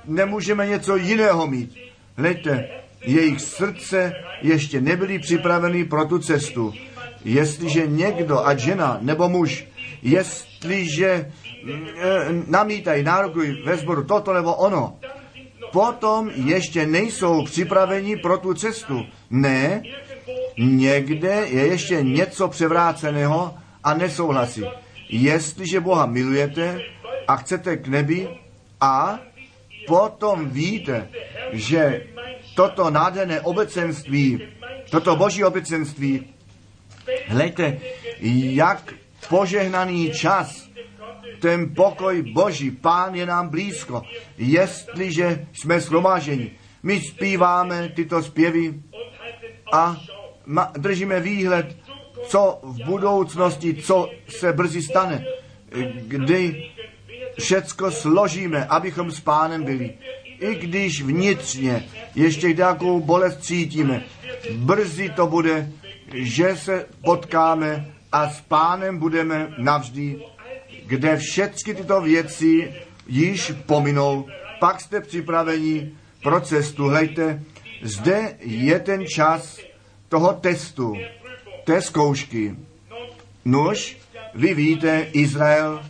[0.05, 1.77] nemůžeme něco jiného mít.
[2.16, 2.68] Hleďte,
[3.01, 4.12] jejich srdce
[4.43, 6.72] ještě nebyly připraveny pro tu cestu.
[7.25, 9.64] Jestliže někdo, ať žena nebo muž,
[10.03, 11.31] jestliže e,
[12.47, 14.99] namítají, nárokují ve sboru toto nebo ono,
[15.72, 19.03] potom ještě nejsou připraveni pro tu cestu.
[19.31, 19.83] Ne,
[20.59, 24.65] někde je ještě něco převráceného a nesouhlasí.
[25.09, 26.81] Jestliže Boha milujete
[27.29, 28.29] a chcete k nebi
[28.81, 29.19] a
[29.87, 31.09] potom víte,
[31.53, 32.07] že
[32.55, 34.41] toto nádherné obecenství,
[34.91, 36.35] toto boží obecenství,
[37.27, 37.79] hledajte,
[38.21, 38.95] jak
[39.29, 40.69] požehnaný čas,
[41.41, 44.03] ten pokoj boží, pán je nám blízko,
[44.39, 46.51] jestliže jsme shromáženi.
[46.83, 48.75] My zpíváme tyto zpěvy
[49.73, 49.97] a
[50.78, 51.76] držíme výhled,
[52.28, 55.24] co v budoucnosti, co se brzy stane,
[55.97, 56.70] kdy
[57.38, 59.95] všecko složíme, abychom s pánem byli.
[60.40, 61.84] I když vnitřně
[62.14, 64.05] ještě nějakou bolest cítíme,
[64.57, 65.70] brzy to bude,
[66.14, 70.22] že se potkáme a s pánem budeme navždy,
[70.86, 72.74] kde všechny tyto věci
[73.07, 74.26] již pominou,
[74.61, 75.92] pak jste připraveni
[76.22, 76.88] pro cestu.
[76.88, 77.42] Hlejte,
[77.82, 79.59] zde je ten čas
[80.15, 80.95] toho testu,
[81.65, 82.57] té zkoušky.
[83.45, 83.97] Nož,
[84.35, 85.83] vy víte, Izrael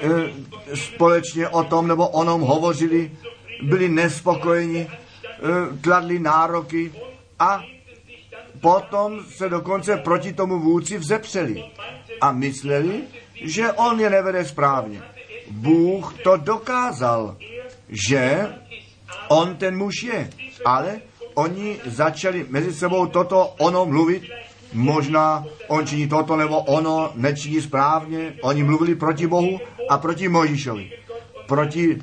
[0.00, 3.10] E, společně o tom nebo onom hovořili,
[3.62, 4.88] byli nespokojeni, e,
[5.80, 6.92] kladli nároky
[7.38, 7.62] a
[8.60, 11.64] potom se dokonce proti tomu vůdci vzepřeli
[12.20, 13.02] a mysleli,
[13.34, 15.02] že on je nevede správně.
[15.50, 17.36] Bůh to dokázal,
[17.88, 18.48] že
[19.28, 20.30] on ten muž je,
[20.64, 21.00] ale
[21.34, 24.22] oni začali mezi sebou toto ono mluvit,
[24.72, 30.92] možná on činí toto nebo ono nečiní správně, oni mluvili proti Bohu a proti Možišovi,
[31.46, 31.98] proti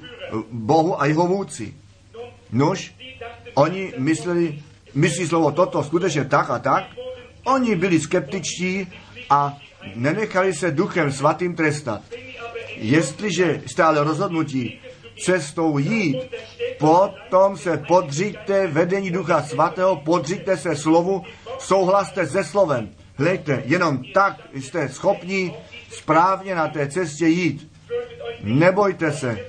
[0.51, 1.73] Bohu a jeho vůdci.
[2.51, 2.95] Nož,
[3.53, 4.59] oni mysleli,
[4.93, 6.83] myslí slovo toto skutečně tak a tak,
[7.43, 8.87] oni byli skeptičtí
[9.29, 9.57] a
[9.95, 12.01] nenechali se duchem svatým trestat.
[12.75, 14.79] Jestliže stále rozhodnutí
[15.19, 16.17] cestou jít,
[16.79, 21.23] potom se podříďte vedení ducha svatého, podříďte se slovu,
[21.59, 22.89] souhlaste se slovem.
[23.15, 25.53] Hlejte, jenom tak jste schopni
[25.91, 27.71] správně na té cestě jít.
[28.43, 29.39] Nebojte se,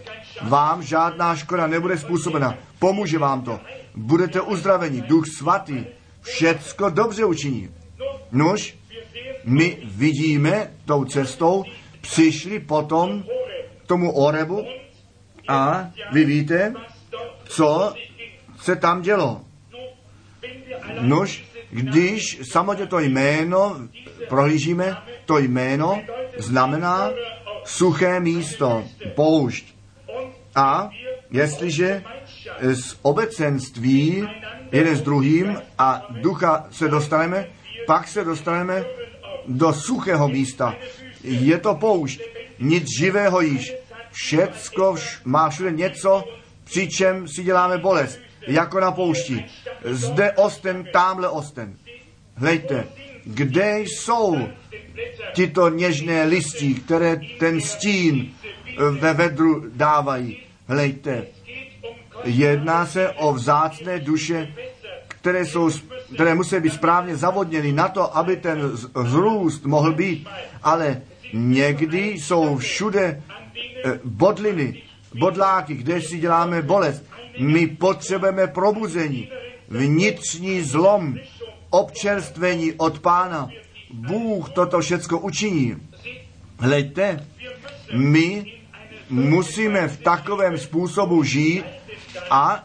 [0.43, 2.59] vám žádná škoda nebude způsobena.
[2.79, 3.61] Pomůže vám to.
[3.95, 5.03] Budete uzdraveni.
[5.03, 5.85] Duch svatý
[6.23, 7.69] všecko dobře učiní.
[8.33, 8.77] Nož,
[9.45, 11.65] my vidíme tou cestou,
[12.01, 13.25] přišli potom
[13.85, 14.65] k tomu Orebu
[15.49, 16.75] a vy víte,
[17.45, 17.95] co
[18.61, 19.45] se tam dělo.
[21.01, 23.77] Nož, když samotně to jméno
[24.29, 24.97] prohlížíme,
[25.27, 26.03] to jméno
[26.39, 27.11] znamená
[27.65, 28.85] suché místo,
[29.15, 29.75] poušť.
[30.55, 30.91] A
[31.31, 32.03] jestliže
[32.61, 34.29] z obecenství
[34.73, 37.47] jeden s druhým a ducha se dostaneme,
[37.87, 38.85] pak se dostaneme
[39.47, 40.75] do suchého místa.
[41.25, 42.21] Je to poušť,
[42.59, 43.75] nic živého již.
[44.19, 46.25] Všecko vš- má všude něco,
[46.65, 49.45] přičem si děláme bolest, jako na poušti.
[49.85, 51.77] Zde osten, tamhle osten.
[52.35, 52.87] Hlejte,
[53.25, 54.49] kde jsou
[55.35, 58.31] tyto něžné listí, které ten stín
[58.91, 60.43] ve vedru dávají.
[60.69, 61.27] Hlejte,
[62.25, 64.55] jedná se o vzácné duše,
[65.09, 65.71] které, jsou,
[66.15, 68.71] které musí být správně zavodněny na to, aby ten
[69.05, 70.29] zrůst mohl být,
[70.63, 71.03] ale
[71.33, 73.28] někdy jsou všude eh,
[74.05, 74.83] bodliny,
[75.19, 77.05] bodláky, kde si děláme bolest.
[77.41, 79.29] My potřebujeme probuzení,
[79.69, 81.15] vnitřní zlom,
[81.71, 83.49] občerstvení od pána.
[83.91, 85.77] Bůh toto všecko učiní.
[86.59, 87.27] Hleďte,
[87.97, 88.53] my
[89.11, 91.65] musíme v takovém způsobu žít
[92.31, 92.65] a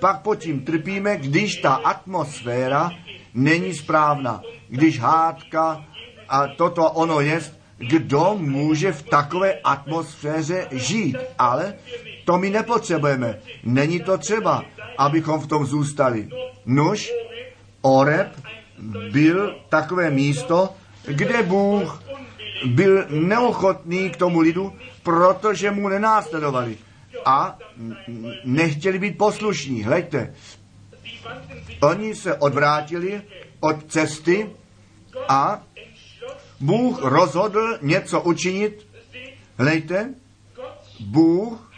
[0.00, 2.90] pak pod tím trpíme, když ta atmosféra
[3.34, 4.42] není správná.
[4.68, 5.84] Když hádka
[6.28, 7.40] a toto ono je,
[7.80, 11.16] kdo může v takové atmosféře žít.
[11.38, 11.74] Ale
[12.24, 13.38] to my nepotřebujeme.
[13.64, 14.64] Není to třeba,
[14.98, 16.28] abychom v tom zůstali.
[16.66, 17.12] Nuž,
[17.82, 18.28] Oreb
[19.12, 20.68] byl takové místo,
[21.06, 22.02] kde Bůh
[22.66, 24.72] byl neochotný k tomu lidu,
[25.02, 26.78] protože mu nenásledovali
[27.24, 27.58] a
[28.44, 29.82] nechtěli být poslušní.
[29.82, 30.34] Hleďte,
[31.80, 33.22] oni se odvrátili
[33.60, 34.50] od cesty
[35.28, 35.62] a
[36.60, 38.86] Bůh rozhodl něco učinit.
[39.58, 40.14] Hleďte,
[41.00, 41.72] Bůh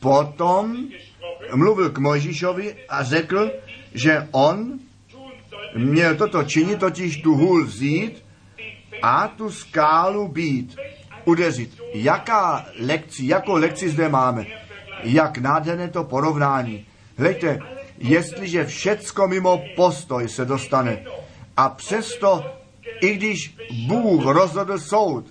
[0.00, 0.88] potom
[1.54, 3.50] mluvil k Mojžíšovi a řekl,
[3.94, 4.78] že on
[5.76, 8.24] měl toto činit, totiž tu hůl vzít
[9.02, 10.76] a tu skálu být,
[11.24, 11.70] udeřit.
[11.94, 14.46] Jaká lekci, jakou lekci zde máme?
[15.02, 16.86] Jak nádherné to porovnání.
[17.18, 17.58] Hlejte,
[17.98, 21.04] jestliže všecko mimo postoj se dostane
[21.56, 22.57] a přesto,
[23.00, 25.24] i když Bůh rozhodl soud,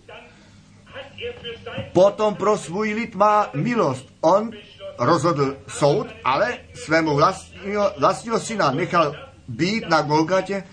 [1.93, 4.13] potom pro svůj lid má milost.
[4.22, 4.51] On
[4.99, 9.15] rozhodl soud, ale svému vlastního, vlastního syna nechal
[9.47, 10.63] být na Golgatě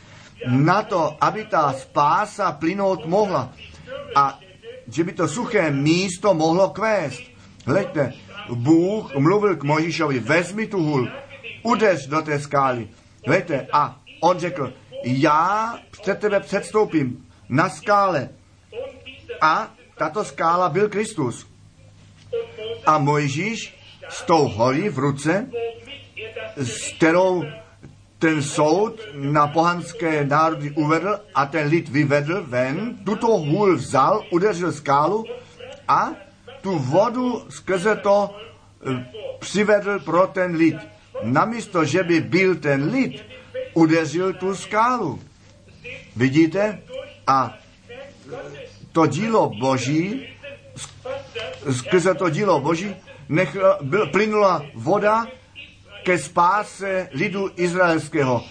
[0.48, 3.52] na to, aby ta spása plynout mohla
[4.16, 4.38] a
[4.88, 7.22] že by to suché místo mohlo kvést.
[7.66, 8.12] Hleďte,
[8.52, 11.08] Bůh mluvil k Mojžíšovi, vezmi tu hůl,
[11.62, 12.88] udeř do té skály.
[13.26, 14.72] Hleďte, a on řekl,
[15.04, 18.28] já před tebe předstoupím na skále.
[19.40, 21.46] A tato skála byl Kristus.
[22.86, 23.78] A Mojžíš
[24.08, 25.46] s tou holí v ruce,
[26.56, 27.44] s kterou
[28.18, 34.72] ten soud na pohanské národy uvedl a ten lid vyvedl ven, tuto hůl vzal, udeřil
[34.72, 35.24] skálu
[35.88, 36.10] a
[36.60, 38.36] tu vodu skrze to
[38.90, 39.06] eh,
[39.38, 40.76] přivedl pro ten lid.
[41.22, 43.24] Namísto, že by byl ten lid,
[43.74, 45.20] udeřil tu skálu.
[46.16, 46.82] Vidíte?
[47.26, 47.58] A
[48.92, 50.28] to dílo Boží,
[51.70, 52.96] skrze to dílo Boží,
[53.28, 55.26] nechla, byl, plynula voda
[56.04, 58.44] ke spáse lidu izraelského.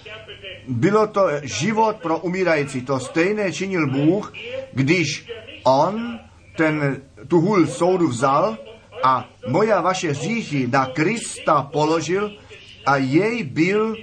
[0.67, 2.81] Bylo to život pro umírající.
[2.81, 4.33] To stejné činil Bůh,
[4.73, 5.27] když
[5.63, 6.19] on
[6.57, 8.57] ten, tu hůl soudu vzal
[9.03, 12.31] a moja vaše hříchy na Krista položil
[12.85, 13.95] a jej byl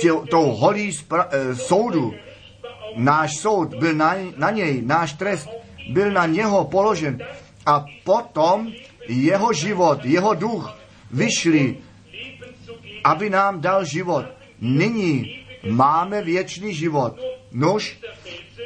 [0.00, 2.14] tě, tou holí spra, e, soudu.
[2.96, 5.48] Náš soud byl na, na něj, náš trest
[5.90, 7.18] byl na něho položen.
[7.66, 8.72] A potom
[9.08, 10.78] jeho život, jeho duch
[11.10, 11.76] vyšli,
[13.04, 14.24] aby nám dal život.
[14.60, 17.20] Nyní máme věčný život.
[17.52, 17.98] Nož,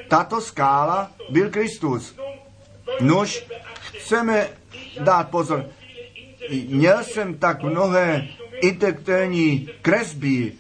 [0.08, 2.16] tato skála byl Kristus.
[3.00, 3.46] Nož,
[3.80, 4.48] chceme
[5.00, 5.66] dát pozor.
[6.68, 8.28] Měl jsem tak mnohé
[8.62, 10.52] intelektuální kresby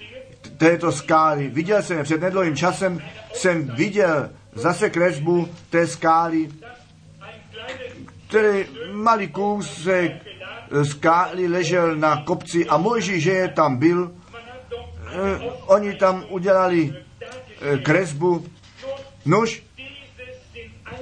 [0.56, 1.48] této skály.
[1.48, 3.00] Viděl jsem před nedlouhým časem,
[3.32, 6.48] jsem viděl zase kresbu té skály,
[8.28, 10.12] který malý kousek
[10.82, 14.12] skály ležel na kopci a moží, že je tam byl.
[15.12, 18.46] Eh, oni tam udělali eh, kresbu.
[19.24, 19.62] Nož,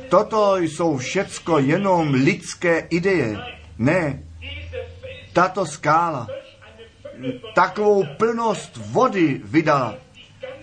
[0.08, 3.38] toto jsou všecko jenom lidské ideje.
[3.78, 4.22] Ne,
[5.32, 6.26] tato skála
[7.54, 9.98] takovou plnost vody vydala,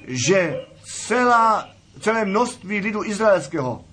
[0.08, 3.86] že celá, celé množství lidu izraelského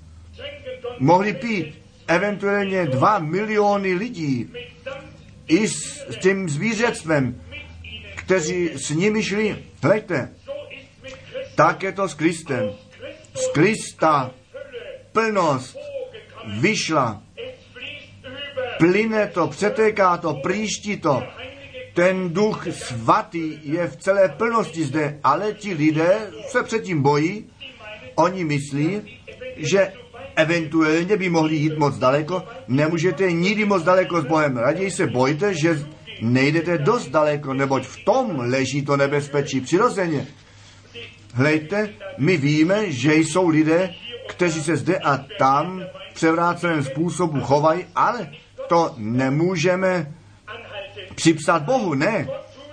[0.98, 4.50] mohli pít eventuálně dva miliony lidí
[5.48, 7.42] i s, s tím zvířectvem,
[8.14, 9.64] kteří s nimi šli.
[9.82, 10.28] Hleďte,
[11.54, 12.70] tak je to s Kristem.
[13.34, 14.30] Z Krista
[15.12, 15.76] plnost
[16.60, 17.22] vyšla.
[18.78, 21.22] Plyne to, přetéká to, příští to.
[21.96, 27.44] Ten duch svatý je v celé plnosti zde, ale ti lidé se předtím bojí.
[28.14, 29.00] Oni myslí,
[29.56, 29.92] že
[30.36, 32.42] eventuálně by mohli jít moc daleko.
[32.68, 34.56] Nemůžete nikdy moc daleko s Bohem.
[34.56, 35.86] Raději se bojte, že
[36.20, 40.26] nejdete dost daleko, neboť v tom leží to nebezpečí přirozeně.
[41.32, 41.88] Hlejte,
[42.18, 43.94] my víme, že jsou lidé,
[44.28, 45.80] kteří se zde a tam
[46.10, 48.28] v převráceném způsobu chovají, ale
[48.68, 50.12] to nemůžeme
[51.16, 52.28] připsat Bohu, ne.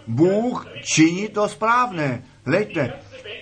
[0.07, 2.23] Bůh činí to správné.
[2.45, 2.93] Hlejte,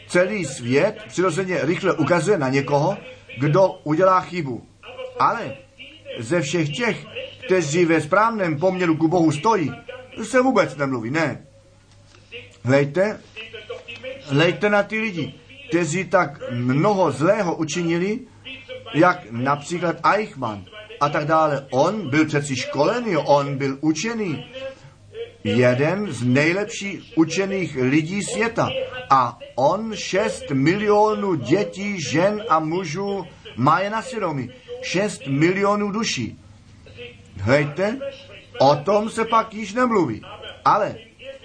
[0.07, 2.97] celý svět přirozeně rychle ukazuje na někoho,
[3.39, 4.67] kdo udělá chybu.
[5.19, 5.57] Ale
[6.19, 7.05] ze všech těch,
[7.45, 9.71] kteří ve správném poměru ku Bohu stojí,
[10.23, 11.45] se vůbec nemluví, ne.
[12.63, 13.19] Hlejte,
[14.25, 15.33] hlejte na ty lidi,
[15.69, 18.19] kteří tak mnoho zlého učinili,
[18.93, 20.65] jak například Eichmann
[20.99, 21.67] a tak dále.
[21.71, 24.45] On byl přeci školený, on byl učený,
[25.43, 28.69] jeden z nejlepších učených lidí světa.
[29.09, 33.25] A on 6 milionů dětí, žen a mužů
[33.55, 34.49] má je na svědomí.
[34.81, 36.39] 6 milionů duší.
[37.37, 37.97] Hejte,
[38.59, 40.21] o tom se pak již nemluví.
[40.65, 40.95] Ale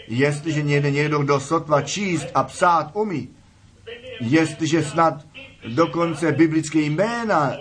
[0.08, 3.28] jestliže někde někdo, kdo sotva číst a psát umí,
[4.20, 5.14] jestliže snad
[5.74, 7.56] dokonce biblické jména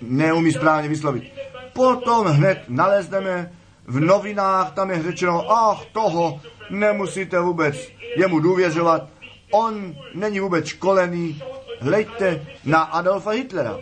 [0.00, 1.24] neumí správně vyslovit,
[1.72, 3.52] potom hned nalezneme
[3.92, 6.40] v novinách, tam je řečeno, ach, toho
[6.70, 7.76] nemusíte vůbec
[8.16, 9.08] jemu důvěřovat,
[9.50, 11.42] on není vůbec školený,
[11.80, 13.78] hleďte na Adolfa Hitlera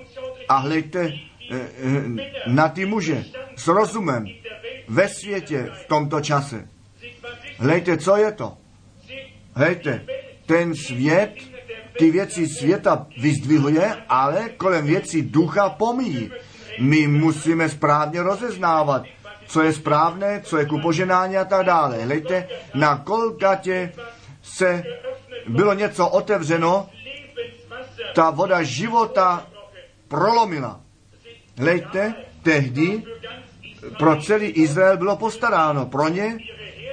[0.48, 1.12] a hleďte
[1.50, 2.02] eh, eh,
[2.46, 3.24] na ty muže
[3.56, 4.26] s rozumem
[4.88, 6.68] ve světě v tomto čase.
[7.58, 8.56] Hleďte, co je to?
[9.54, 10.06] Hleďte,
[10.46, 11.34] ten svět
[11.98, 16.30] ty věci světa vyzdvihuje, ale kolem věcí ducha pomíjí.
[16.80, 19.02] My musíme správně rozeznávat,
[19.50, 22.04] co je správné, co je ku poženání a tak dále.
[22.04, 23.92] Hlejte, na Kolgatě
[24.42, 24.82] se
[25.48, 26.88] bylo něco otevřeno,
[28.14, 29.46] ta voda života
[30.08, 30.80] prolomila.
[31.58, 33.02] Hlejte, tehdy
[33.98, 36.38] pro celý Izrael bylo postaráno, pro ně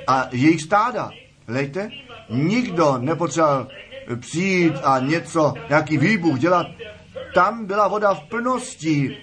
[0.07, 1.11] a jejich stáda.
[1.47, 1.89] Hlejte,
[2.29, 3.67] nikdo nepotřeboval
[4.19, 6.67] přijít a něco, nějaký výbuch dělat.
[7.33, 9.17] Tam byla voda v plnosti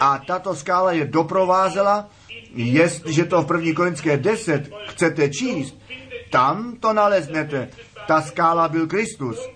[0.00, 2.08] a tato skála je doprovázela
[2.54, 5.78] Jestliže to v první Korinské 10 chcete číst,
[6.30, 7.68] tam to naleznete.
[8.06, 9.48] Ta skála byl Kristus.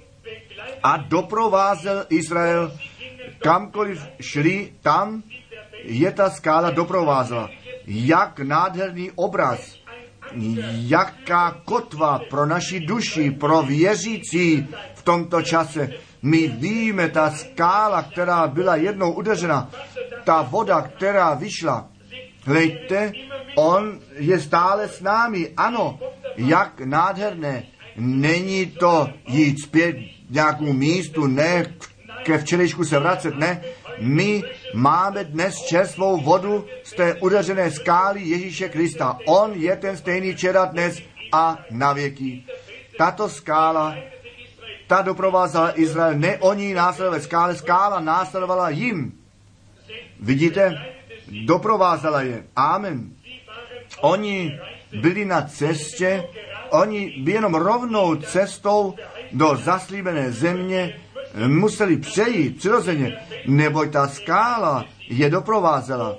[0.83, 2.73] A doprovázel Izrael
[3.39, 5.23] kamkoliv šli, tam
[5.85, 7.51] je ta skála doprovázela.
[7.87, 9.83] Jak nádherný obraz,
[10.71, 15.91] jaká kotva pro naši duši, pro věřící v tomto čase.
[16.23, 19.71] My víme, ta skála, která byla jednou udeřena,
[20.25, 21.89] ta voda, která vyšla,
[22.45, 23.13] Hleďte,
[23.57, 25.51] on je stále s námi.
[25.57, 25.99] Ano,
[26.37, 27.65] jak nádherné.
[27.97, 29.97] Není to jít zpět
[30.31, 31.75] nějakou místu, ne
[32.23, 33.61] ke včerejšku se vracet, ne.
[33.99, 34.43] My
[34.75, 39.19] máme dnes čerstvou vodu z té udeřené skály Ježíše Krista.
[39.27, 42.45] On je ten stejný včera, dnes a na věky.
[42.99, 43.97] Tato skála,
[44.87, 49.13] ta doprovázala Izrael, ne oni následovali skále, skála následovala jim.
[50.21, 50.75] Vidíte,
[51.47, 52.45] doprovázela je.
[52.57, 53.11] Amen.
[54.01, 54.59] Oni
[55.01, 56.25] byli na cestě,
[56.71, 58.95] oni by jenom rovnou cestou
[59.33, 61.01] do zaslíbené země
[61.47, 63.17] museli přejít přirozeně,
[63.47, 66.19] neboť ta skála je doprovázela.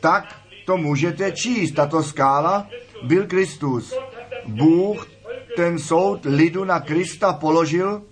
[0.00, 1.72] Tak to můžete číst.
[1.72, 2.66] Tato skála
[3.02, 3.94] byl Kristus.
[4.46, 5.06] Bůh
[5.56, 8.02] ten soud lidu na Krista položil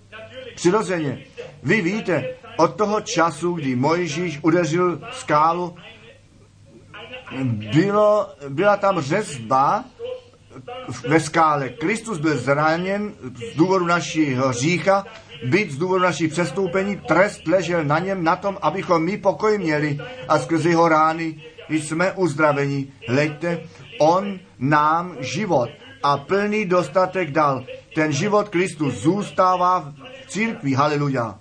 [0.55, 1.23] přirozeně.
[1.63, 5.75] Vy víte, od toho času, kdy Mojžíš udeřil skálu,
[7.73, 9.85] bylo, byla tam řezba
[11.07, 11.69] ve skále.
[11.69, 13.13] Kristus byl zraněn
[13.53, 15.05] z důvodu našeho řícha,
[15.45, 19.99] byt z důvodu našich přestoupení, trest ležel na něm na tom, abychom my pokoj měli
[20.27, 22.87] a skrze jeho rány jsme uzdraveni.
[23.07, 23.59] Hleďte,
[23.99, 25.69] on nám život
[26.03, 27.65] a plný dostatek dal.
[27.95, 29.93] Ten život Kristus zůstává
[30.25, 30.73] v církvi.
[30.73, 31.39] Haleluja.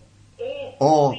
[0.78, 1.12] O,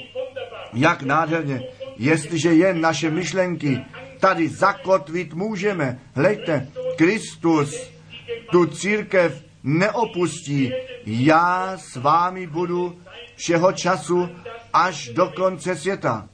[0.74, 1.64] jak nádherně,
[1.98, 3.82] jestliže jen naše myšlenky
[4.20, 6.00] tady zakotvit můžeme.
[6.16, 7.90] Hleďte, Kristus
[8.52, 10.72] tu církev neopustí.
[11.06, 13.00] Já s vámi budu
[13.36, 14.30] všeho času
[14.74, 16.30] až do konce světa.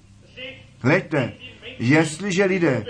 [0.79, 1.33] Hleďte,
[1.79, 2.85] jestliže lidé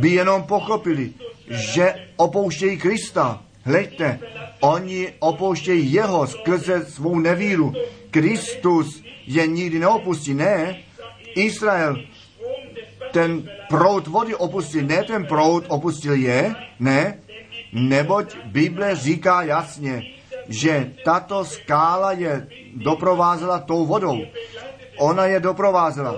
[0.00, 1.12] by jenom pochopili,
[1.50, 4.18] že opouštějí Krista, hleďte,
[4.60, 7.74] oni opouštějí jeho skrze svou nevíru.
[8.10, 10.76] Kristus je nikdy neopustí, ne.
[11.34, 11.96] Izrael
[13.12, 17.18] ten proud vody opustil, ne ten proud opustil je, ne,
[17.72, 20.02] neboť Bible říká jasně,
[20.48, 24.18] že tato skála je doprovázela tou vodou.
[24.98, 26.16] Ona je doprovázela.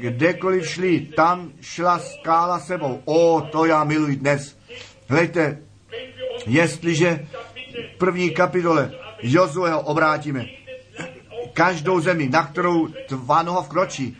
[0.00, 3.02] Kdekoliv šli, tam šla skála sebou.
[3.04, 4.58] O, to já miluji dnes.
[5.08, 5.58] Hlejte,
[6.46, 7.26] jestliže
[7.94, 10.46] v první kapitole Jozueho obrátíme,
[11.52, 14.16] každou zemi, na kterou tvá noha vkročí,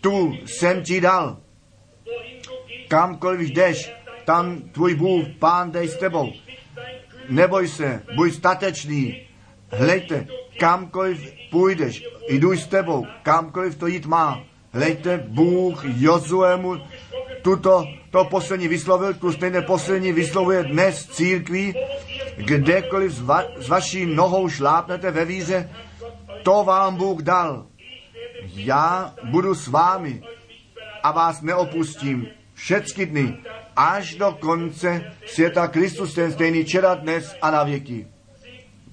[0.00, 1.36] tu jsem ti dal.
[2.88, 3.92] Kamkoliv jdeš,
[4.24, 6.32] tam tvůj Bůh, Pán, dej s tebou.
[7.28, 9.26] Neboj se, buď statečný.
[9.70, 10.26] Hlejte,
[10.58, 14.42] kamkoliv půjdeš, jdu s tebou, kamkoliv to jít má.
[14.72, 16.76] Hlejte, Bůh Jozuemu
[17.42, 21.74] tuto, to poslední vyslovil, tu stejné poslední vyslovuje dnes církví,
[22.36, 25.70] kdekoliv s, va, s vaší nohou šlápnete ve víře,
[26.42, 27.66] to vám Bůh dal.
[28.54, 30.22] Já budu s vámi
[31.02, 32.26] a vás neopustím
[32.66, 33.38] všechny dny,
[33.76, 38.06] až do konce světa Kristus ten stejný čera dnes a na věky.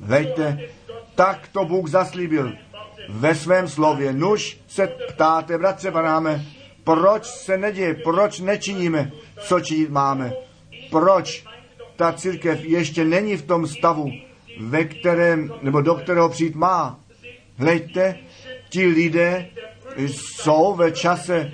[0.02, 0.60] Hleďte,
[1.16, 2.54] tak to Bůh zaslíbil
[3.10, 4.14] ve svém slově.
[4.14, 6.46] Nuž se ptáte, bratře Banáme,
[6.84, 10.34] proč se neděje, proč nečiníme, co činit máme,
[10.92, 11.44] proč
[11.96, 14.12] ta církev ještě není v tom stavu,
[14.60, 17.00] ve kterém, nebo do kterého přijít má.
[17.58, 18.18] Hleďte,
[18.70, 19.48] ti lidé
[19.98, 21.52] jsou ve čase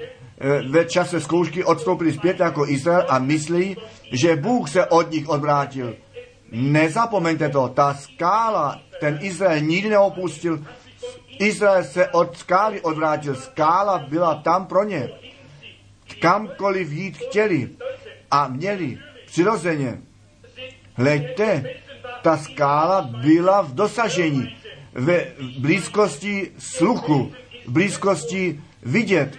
[0.70, 3.78] ve čase zkoušky odstoupili zpět jako Izrael a myslí,
[4.12, 5.96] že Bůh se od nich odvrátil.
[6.52, 10.66] Nezapomeňte to, ta skála, ten Izrael nikdy neopustil.
[11.40, 13.36] Izrael se od skály odvrátil.
[13.36, 15.10] Skála byla tam pro ně.
[16.22, 17.70] Kamkoliv jít chtěli
[18.32, 20.02] a měli přirozeně.
[20.94, 21.64] Hleďte,
[22.22, 24.58] ta skála byla v dosažení,
[24.94, 25.26] ve
[25.60, 27.32] blízkosti sluchu,
[27.68, 29.38] v blízkosti vidět,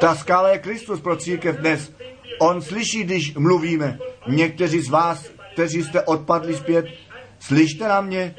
[0.00, 1.92] ta skála je Kristus pro církev dnes.
[2.38, 3.98] On slyší, když mluvíme.
[4.26, 6.86] Někteří z vás, kteří jste odpadli zpět,
[7.40, 8.34] slyšte na mě,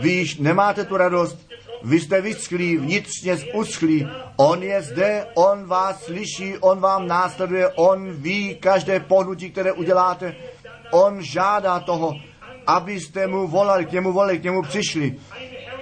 [0.00, 1.48] vy již nemáte tu radost,
[1.82, 4.08] vy jste vyschlí, vnitřně uschlí.
[4.36, 10.34] On je zde, on vás slyší, on vám následuje, on ví každé pohnutí, které uděláte.
[10.90, 12.12] On žádá toho,
[12.66, 15.14] abyste mu volali, k němu volali, k němu přišli.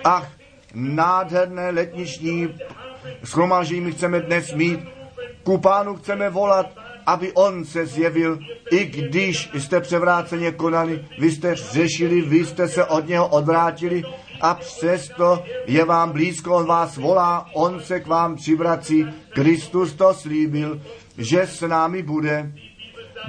[0.04, 0.30] Ach,
[0.74, 2.48] nádherné letniční
[3.24, 4.80] schromáždění my chceme dnes mít
[5.42, 6.66] ku pánu chceme volat,
[7.06, 8.38] aby on se zjevil,
[8.70, 14.02] i když jste převráceně konali, vy jste řešili, vy jste se od něho odvrátili
[14.40, 19.06] a přesto je vám blízko, on vás volá, on se k vám přivrací.
[19.28, 20.82] Kristus to slíbil,
[21.18, 22.52] že s námi bude.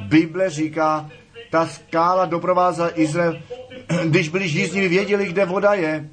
[0.07, 1.09] Bible říká,
[1.51, 3.41] ta skála doprovázela Izrael,
[4.05, 6.09] když byli žízniví, věděli, kde voda je.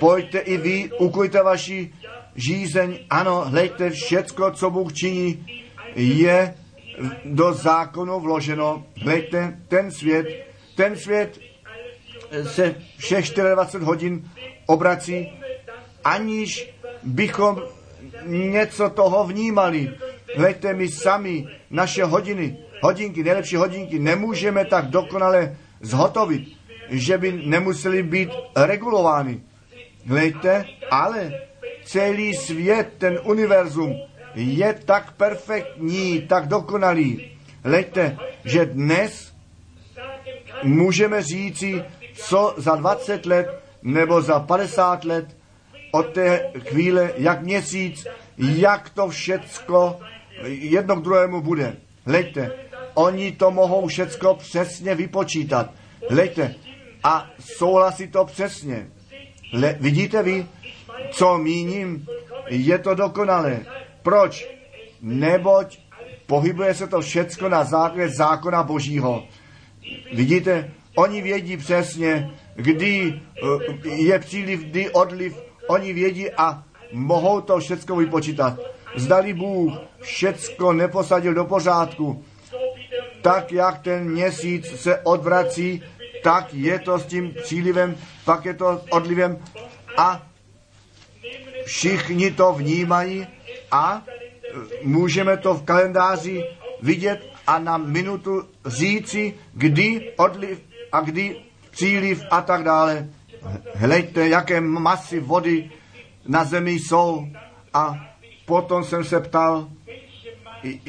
[0.00, 1.92] Pojďte i vy, ukujte vaši
[2.38, 5.46] žízeň, ano, hleďte, všecko, co Bůh činí,
[5.94, 6.54] je
[7.24, 8.86] do zákonu vloženo.
[9.02, 10.26] Hleďte, ten svět,
[10.76, 11.38] ten svět
[12.42, 14.30] se všech 24 hodin
[14.66, 15.32] obrací,
[16.04, 17.62] aniž bychom
[18.26, 19.94] něco toho vnímali.
[20.36, 26.48] Hleďte, my sami naše hodiny, hodinky, nejlepší hodinky, nemůžeme tak dokonale zhotovit,
[26.90, 29.40] že by nemuseli být regulovány.
[30.06, 31.32] Hleďte, ale
[31.88, 33.96] celý svět, ten univerzum
[34.34, 37.30] je tak perfektní, tak dokonalý.
[37.64, 39.32] Leďte, že dnes
[40.62, 41.82] můžeme říci,
[42.14, 45.36] co za 20 let nebo za 50 let
[45.90, 48.06] od té chvíle, jak měsíc,
[48.38, 50.00] jak to všecko
[50.44, 51.76] jedno k druhému bude.
[52.06, 52.52] Hleďte,
[52.94, 55.70] oni to mohou všecko přesně vypočítat.
[56.10, 56.54] Hleďte,
[57.04, 58.88] a souhlasí to přesně.
[59.52, 60.46] Le, vidíte vy,
[61.10, 62.06] co míním?
[62.48, 63.60] Je to dokonalé.
[64.02, 64.48] Proč?
[65.02, 65.78] Neboť
[66.26, 69.24] pohybuje se to všecko na základě zákona Božího.
[70.12, 73.20] Vidíte, oni vědí přesně, kdy
[73.84, 75.36] eh, je příliv, kdy odliv,
[75.68, 78.58] oni vědí a mohou to všecko vypočítat.
[78.96, 82.24] Zdali Bůh všecko neposadil do pořádku,
[83.22, 85.82] tak jak ten měsíc se odvrací,
[86.22, 89.38] tak je to s tím přílivem, pak je to odlivem
[89.96, 90.27] a
[91.68, 93.26] všichni to vnímají
[93.70, 94.02] a
[94.82, 96.44] můžeme to v kalendáři
[96.82, 100.60] vidět a na minutu říci, kdy odliv
[100.92, 101.36] a kdy
[101.70, 103.08] příliv a tak dále.
[103.74, 105.70] Hleďte, jaké masy vody
[106.26, 107.28] na zemi jsou.
[107.74, 107.94] A
[108.46, 109.68] potom jsem se ptal,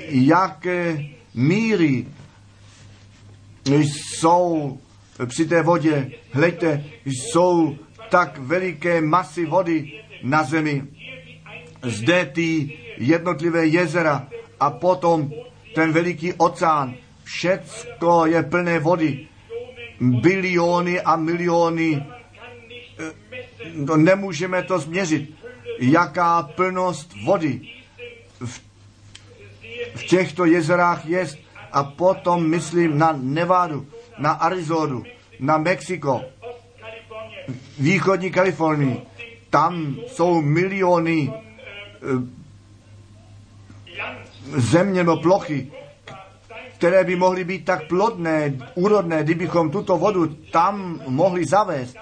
[0.08, 2.08] jaké míry
[3.68, 4.80] jsou
[5.26, 6.12] při té vodě.
[6.32, 7.78] Hleďte, jsou
[8.10, 10.84] tak veliké masy vody na zemi.
[11.84, 14.28] Zde ty jednotlivé jezera
[14.60, 15.32] a potom
[15.76, 16.94] ten veliký oceán.
[17.24, 19.28] Všecko je plné vody.
[20.00, 22.04] Biliony a miliony.
[23.74, 25.36] No, nemůžeme to změřit.
[25.80, 27.62] Jaká plnost vody
[28.40, 28.62] v,
[29.96, 31.28] v těchto jezerách je.
[31.72, 35.04] A potom myslím na Nevadu, na Arizonu,
[35.40, 36.22] na Mexiko,
[37.80, 39.02] východní Kalifornii.
[39.50, 41.34] Tam jsou miliony
[44.58, 45.72] země nebo plochy,
[46.78, 51.96] které by mohly být tak plodné, úrodné, kdybychom tuto vodu tam mohli zavést,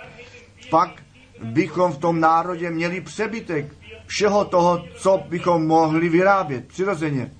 [0.69, 1.03] pak
[1.43, 3.75] bychom v tom národě měli přebytek
[4.05, 7.31] všeho toho, co bychom mohli vyrábět přirozeně.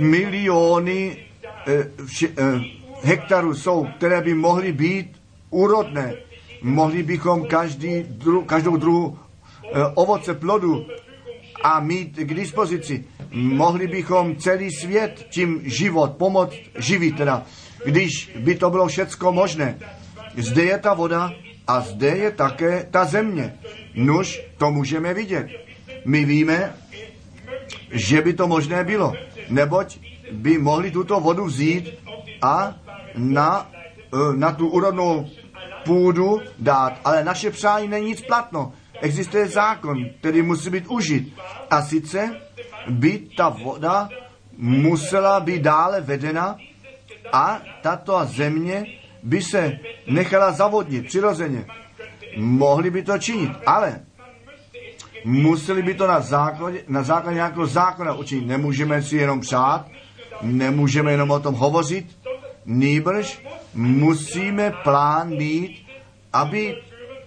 [0.00, 1.26] Miliony
[1.66, 2.60] eh, vše, eh,
[3.02, 6.14] hektarů jsou, které by mohly být úrodné.
[6.62, 10.86] Mohli bychom každý dru, každou druhu eh, ovoce plodu
[11.62, 13.04] a mít k dispozici.
[13.32, 17.42] Mohli bychom celý svět tím život pomoct živit teda,
[17.84, 19.78] když by to bylo všecko možné.
[20.36, 21.32] Zde je ta voda
[21.66, 23.54] a zde je také ta země.
[23.94, 25.48] Nuž, to můžeme vidět.
[26.04, 26.74] My víme,
[27.90, 29.12] že by to možné bylo,
[29.48, 29.98] neboť
[30.32, 31.90] by mohli tuto vodu vzít
[32.42, 32.74] a
[33.16, 33.70] na,
[34.12, 35.26] e, na tu úrodnou
[35.86, 37.00] půdu dát.
[37.04, 38.72] Ale naše přání není nic platno.
[39.00, 41.32] Existuje zákon, který musí být užit.
[41.70, 42.36] A sice
[42.90, 44.08] by ta voda
[44.58, 46.56] musela být dále vedena
[47.32, 48.84] a tato země
[49.22, 51.66] by se nechala zavodnit přirozeně.
[52.36, 54.00] Mohli by to činit, ale
[55.24, 58.46] museli by to na základě, na základě nějakého zákona učinit.
[58.46, 59.86] Nemůžeme si jenom přát,
[60.42, 62.15] nemůžeme jenom o tom hovořit,
[62.66, 63.42] nýbrž
[63.74, 65.86] musíme plán mít,
[66.32, 66.74] aby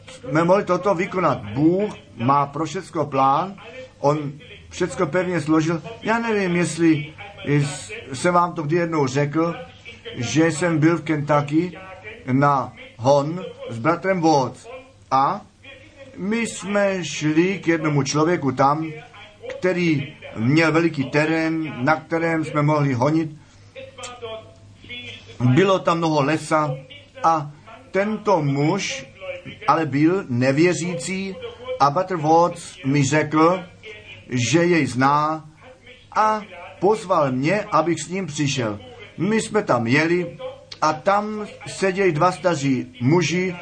[0.07, 1.43] jsme mohli toto vykonat.
[1.43, 3.55] Bůh má pro všechno plán,
[3.99, 4.31] on
[4.69, 5.81] všechno pevně složil.
[6.01, 7.13] Já nevím, jestli
[8.13, 9.55] jsem vám to kdy jednou řekl,
[10.15, 11.77] že jsem byl v Kentucky
[12.31, 14.67] na hon s bratrem Watts
[15.11, 15.41] a
[16.17, 18.91] my jsme šli k jednomu člověku tam,
[19.49, 23.31] který měl veliký terén, na kterém jsme mohli honit.
[25.39, 26.71] Bylo tam mnoho lesa
[27.23, 27.51] a
[27.91, 29.05] tento muž
[29.67, 31.35] ale byl nevěřící
[31.79, 33.63] a Butterworth mi řekl,
[34.29, 35.45] že jej zná
[36.15, 36.41] a
[36.79, 38.79] pozval mě, abych s ním přišel.
[39.17, 40.37] My jsme tam jeli
[40.81, 43.55] a tam seděli dva staří muži,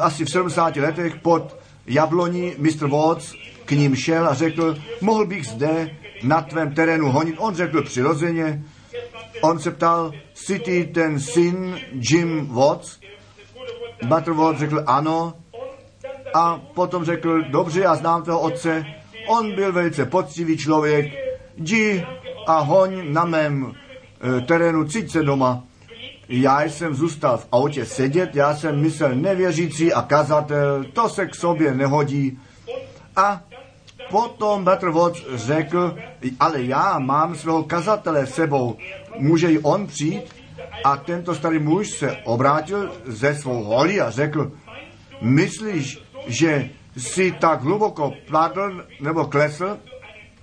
[0.00, 1.56] asi v 70 letech pod
[1.86, 2.86] jabloní, Mr.
[2.86, 3.34] Watts
[3.64, 7.34] k ním šel a řekl, mohl bych zde na tvém terénu honit.
[7.38, 8.64] On řekl přirozeně,
[9.42, 13.00] on se ptal, jsi ty ten syn Jim Watts?
[14.08, 15.34] Butterworth řekl ano
[16.34, 18.86] a potom řekl, dobře, já znám toho otce,
[19.26, 21.12] on byl velice poctivý člověk,
[21.56, 22.06] jdi
[22.46, 25.64] a hoň na mém e, terénu, cít se doma.
[26.28, 31.34] Já jsem zůstal v autě sedět, já jsem myslel nevěřící a kazatel, to se k
[31.34, 32.38] sobě nehodí.
[33.16, 33.42] A
[34.10, 35.96] potom Butterworth řekl,
[36.40, 38.76] ale já mám svého kazatele sebou,
[39.18, 40.34] může i on přijít?
[40.84, 44.52] A tento starý muž se obrátil ze svou holí a řekl,
[45.20, 49.78] myslíš, že si tak hluboko pladl nebo klesl,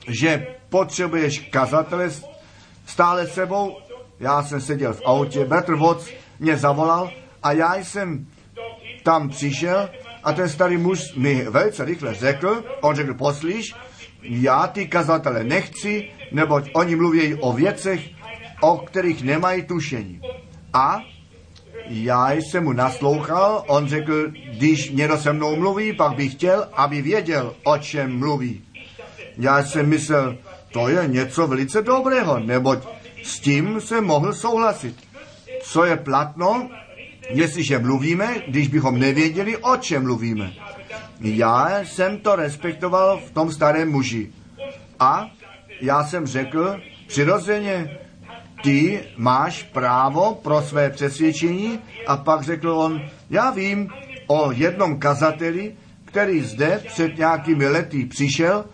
[0.07, 2.09] že potřebuješ kazatele
[2.85, 3.77] stále sebou.
[4.19, 6.09] Já jsem seděl v autě, bratr Watts
[6.39, 7.11] mě zavolal
[7.43, 8.27] a já jsem
[9.03, 9.89] tam přišel
[10.23, 13.75] A ten starý muž mi velice rychle řekl, on řekl, poslíš,
[14.21, 18.09] já ty kazatele nechci, neboť oni mluví o věcech,
[18.61, 20.21] o kterých nemají tušení.
[20.73, 20.99] A
[21.85, 27.01] já jsem mu naslouchal, on řekl, když někdo se mnou mluví, pak bych chtěl, aby
[27.01, 28.63] věděl, o čem mluví.
[29.37, 30.37] Já jsem myslel,
[30.71, 32.79] to je něco velice dobrého, neboť
[33.23, 34.95] s tím se mohl souhlasit.
[35.63, 36.69] Co je platno,
[37.33, 40.51] jestliže mluvíme, když bychom nevěděli, o čem mluvíme.
[41.19, 44.31] Já jsem to respektoval v tom starém muži.
[44.99, 45.31] A
[45.81, 47.97] já jsem řekl, přirozeně,
[48.63, 53.89] ty máš právo pro své přesvědčení a pak řekl on, já vím
[54.27, 55.75] o jednom kazateli,
[56.05, 58.65] který zde před nějakými lety přišel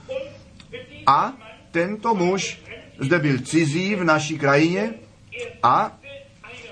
[1.05, 1.33] a
[1.71, 2.61] tento muž
[2.99, 4.93] zde byl cizí v naší krajině
[5.63, 5.97] a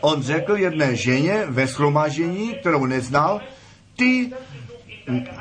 [0.05, 3.41] on řekl jedné ženě ve schromážení, kterou neznal,
[3.97, 4.31] ty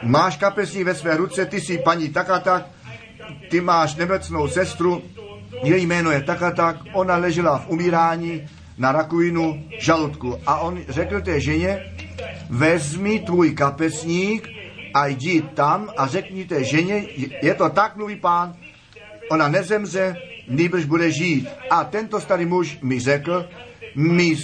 [0.02, 2.66] máš kapesní ve své ruce, ty jsi paní tak a tak,
[3.50, 5.02] ty máš nemocnou sestru,
[5.62, 8.48] její jméno je tak a tak, ona ležela v umírání
[8.78, 10.40] na rakovinu žaludku.
[10.46, 11.84] A on řekl té ženě,
[12.50, 14.48] vezmi tvůj kapesník
[14.94, 17.04] a jdi tam a řekni té ženě,
[17.42, 18.54] je to tak, mluví pán,
[19.30, 20.16] ona nezemře,
[20.48, 21.48] nýbrž bude žít.
[21.70, 23.46] A tento starý muž mi řekl,
[23.94, 24.36] my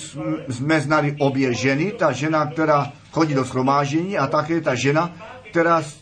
[0.49, 5.13] jsme znali obě ženy, ta žena, která chodí do schromážení a také ta žena,
[5.51, 6.01] která s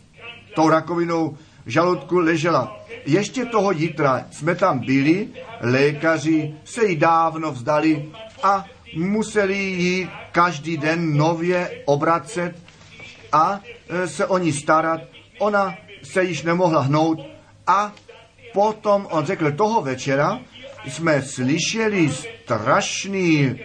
[0.55, 2.77] tou rakovinou žaludku ležela.
[3.05, 5.27] Ještě toho jitra jsme tam byli,
[5.61, 8.09] lékaři se jí dávno vzdali
[8.43, 8.65] a
[8.97, 12.55] museli ji každý den nově obracet
[13.31, 15.01] a e, se o ní starat.
[15.39, 17.19] Ona se již nemohla hnout
[17.67, 17.93] a
[18.53, 20.39] potom on řekl, toho večera
[20.87, 23.59] jsme slyšeli strašný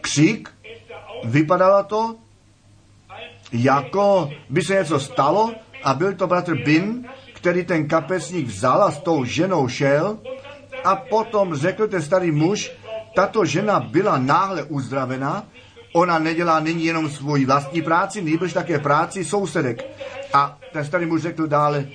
[0.00, 0.48] křik,
[1.24, 2.16] vypadalo to,
[3.52, 8.90] jako by se něco stalo a byl to bratr Bin, který ten kapesník vzal a
[8.90, 10.18] s tou ženou šel
[10.84, 12.72] a potom řekl ten starý muž,
[13.14, 15.44] tato žena byla náhle uzdravená,
[15.92, 19.84] ona nedělá nyní jenom svoji vlastní práci, nýbrž také práci sousedek.
[20.32, 21.88] A ten starý muž řekl dále,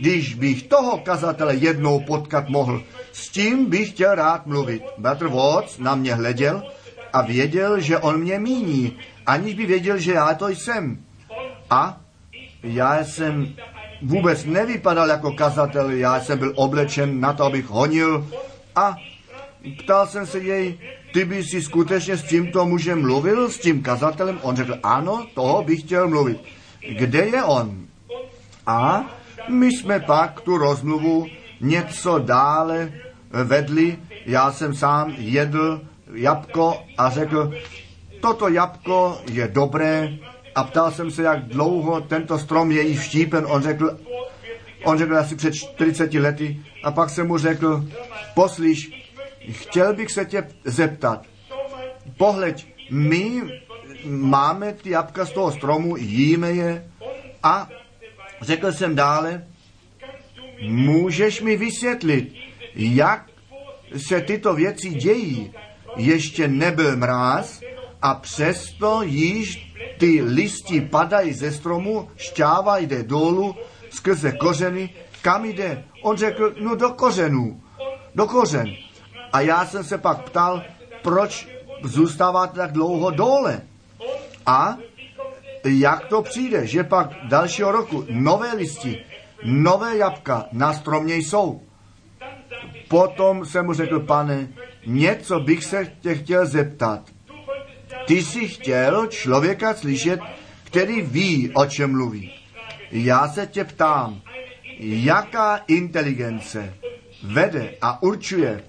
[0.00, 2.82] když bych toho kazatele jednou potkat mohl,
[3.12, 4.82] s tím bych chtěl rád mluvit.
[4.98, 6.62] Bratr Watts na mě hleděl
[7.12, 10.98] a věděl, že on mě míní, aniž by věděl, že já to jsem.
[11.70, 12.00] A
[12.62, 13.54] já jsem
[14.02, 18.28] vůbec nevypadal jako kazatel, já jsem byl oblečen na to, abych honil
[18.76, 18.96] a
[19.78, 20.78] ptal jsem se jej,
[21.12, 24.38] ty by si skutečně s tímto mužem mluvil, s tím kazatelem?
[24.42, 26.40] On řekl, ano, toho bych chtěl mluvit.
[26.98, 27.86] Kde je on?
[28.66, 29.04] A
[29.48, 31.26] my jsme pak tu rozmluvu
[31.60, 32.92] něco dále
[33.30, 33.98] vedli.
[34.26, 35.80] Já jsem sám jedl
[36.14, 37.52] jabko a řekl,
[38.20, 40.18] toto jabko je dobré,
[40.58, 43.46] a ptal jsem se, jak dlouho tento strom je již vštípen.
[43.48, 43.98] On řekl,
[44.84, 47.84] on řekl asi před 40 lety a pak jsem mu řekl,
[48.34, 49.08] poslíš,
[49.50, 51.22] chtěl bych se tě zeptat,
[52.16, 53.42] pohleď, my
[54.06, 56.90] máme ty jabka z toho stromu, jíme je
[57.42, 57.68] a
[58.40, 59.46] řekl jsem dále,
[60.62, 62.34] můžeš mi vysvětlit,
[62.74, 63.30] jak
[63.96, 65.52] se tyto věci dějí.
[65.96, 67.60] Ještě nebyl mráz
[68.02, 73.56] a přesto již ty listi padají ze stromu, šťáva jde dolů
[73.90, 74.90] skrze kořeny.
[75.22, 75.84] Kam jde?
[76.02, 77.62] On řekl, no do kořenů,
[78.14, 78.66] do kořen.
[79.32, 80.62] A já jsem se pak ptal,
[81.02, 81.48] proč
[81.82, 83.60] zůstáváte tak dlouho dole?
[84.46, 84.76] A
[85.68, 89.04] jak to přijde, že pak dalšího roku nové listi,
[89.44, 91.62] nové jabka na stromě jsou?
[92.88, 94.48] Potom jsem mu řekl, pane,
[94.86, 97.00] něco bych se tě chtěl zeptat.
[98.06, 100.20] Ty jsi chtěl člověka slyšet,
[100.64, 102.32] který ví, o čem mluví.
[102.90, 104.20] Já se tě ptám,
[104.80, 106.74] jaká inteligence
[107.22, 108.64] vede a určuje,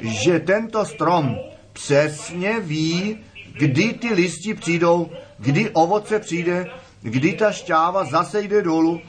[0.00, 1.36] že tento strom
[1.72, 3.18] přesně ví,
[3.58, 5.10] kdy ty listi přijdou,
[5.42, 6.66] kdy ovoce přijde,
[7.02, 9.00] kdy ta šťáva zase jde dolů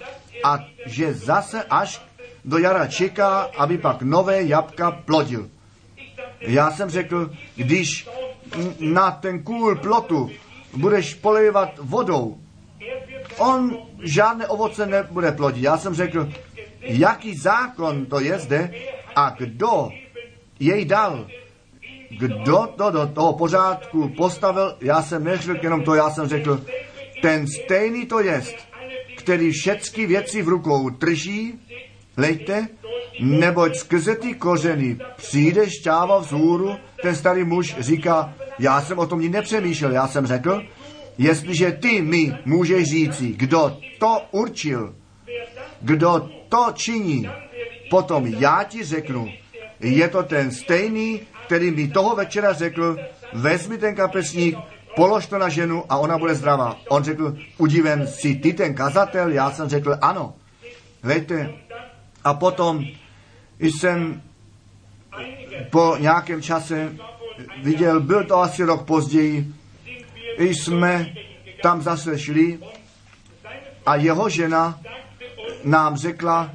[0.43, 2.01] a že zase až
[2.45, 5.49] do jara čeká, aby pak nové jabka plodil.
[6.41, 8.09] Já jsem řekl, když
[8.79, 10.29] na ten kůl plotu
[10.75, 12.37] budeš polejvat vodou,
[13.37, 15.63] on žádné ovoce nebude plodit.
[15.63, 16.29] Já jsem řekl,
[16.81, 18.73] jaký zákon to je zde
[19.15, 19.89] a kdo
[20.59, 21.27] jej dal,
[22.17, 26.61] kdo to do toho pořádku postavil, já jsem neřekl jenom to, já jsem řekl,
[27.21, 28.55] ten stejný to jest,
[29.17, 31.59] který všechny věci v rukou drží,
[32.17, 32.67] lejte,
[33.19, 39.21] neboť skrze ty kořeny přijde šťáva vzhůru, ten starý muž říká, já jsem o tom
[39.21, 40.61] ní nepřemýšlel, já jsem řekl,
[41.17, 44.95] Jestliže ty mi můžeš říci, kdo to určil,
[45.81, 47.29] kdo to činí,
[47.89, 49.29] potom já ti řeknu,
[49.79, 52.97] je to ten stejný, který mi toho večera řekl,
[53.33, 54.57] vezmi ten kapesník,
[54.95, 56.77] polož to na ženu a ona bude zdravá.
[56.89, 59.31] On řekl, udiven, si ty ten kazatel?
[59.31, 60.33] Já jsem řekl, ano.
[61.03, 61.53] Víte,
[62.23, 62.85] a potom
[63.59, 64.21] jsem
[65.69, 66.93] po nějakém čase
[67.63, 69.53] viděl, byl to asi rok později,
[70.37, 71.13] jsme
[71.63, 72.59] tam zase šli
[73.85, 74.79] a jeho žena
[75.63, 76.51] nám řekla,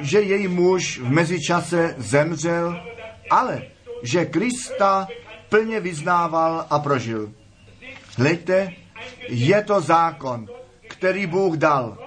[0.00, 2.80] že její muž v mezičase zemřel,
[3.30, 3.62] ale
[4.02, 5.08] že Krista
[5.48, 7.32] plně vyznával a prožil.
[8.16, 8.72] Hleďte,
[9.28, 10.46] je to zákon,
[10.88, 11.98] který Bůh dal.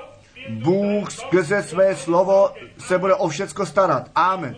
[0.49, 4.11] Bůh skrze své slovo se bude o všecko starat.
[4.15, 4.55] Amen.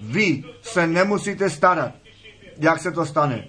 [0.00, 1.92] Vy se nemusíte starat,
[2.58, 3.44] jak se to stane.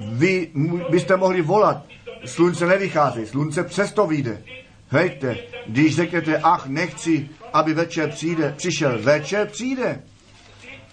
[0.00, 0.50] Vy
[0.90, 1.84] byste mohli volat,
[2.24, 4.42] slunce nevychází, slunce přesto vyjde.
[4.88, 5.36] Hejte,
[5.66, 10.02] když řeknete, ach, nechci, aby večer přijde, přišel, večer přijde.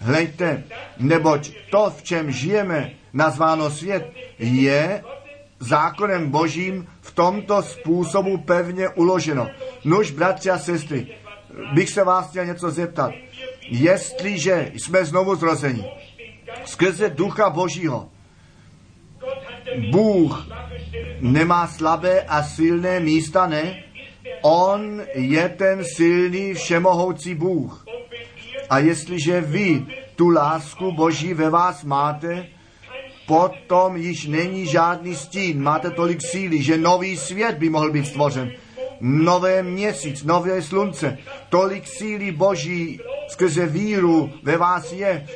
[0.00, 0.64] Hlejte,
[0.98, 5.04] neboť to, v čem žijeme, nazváno svět, je
[5.58, 9.48] zákonem božím v tomto způsobu pevně uloženo.
[9.84, 11.06] Nuž, bratři a sestry,
[11.72, 13.12] bych se vás chtěl něco zeptat.
[13.68, 15.84] Jestliže jsme znovu zrozeni
[16.64, 18.08] skrze ducha božího,
[19.90, 20.48] Bůh
[21.20, 23.82] nemá slabé a silné místa, ne?
[24.42, 27.84] On je ten silný všemohoucí Bůh.
[28.70, 29.86] A jestliže vy
[30.16, 32.46] tu lásku Boží ve vás máte,
[33.26, 35.62] potom již není žádný stín.
[35.62, 38.52] Máte tolik síly, že nový svět by mohl být stvořen.
[39.00, 41.18] Nové měsíc, nové slunce.
[41.48, 45.26] Tolik síly Boží skrze víru ve vás je.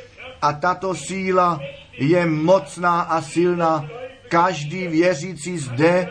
[0.41, 1.59] A tato síla
[1.97, 3.87] je mocná a silná.
[4.29, 6.07] Každý věřící zde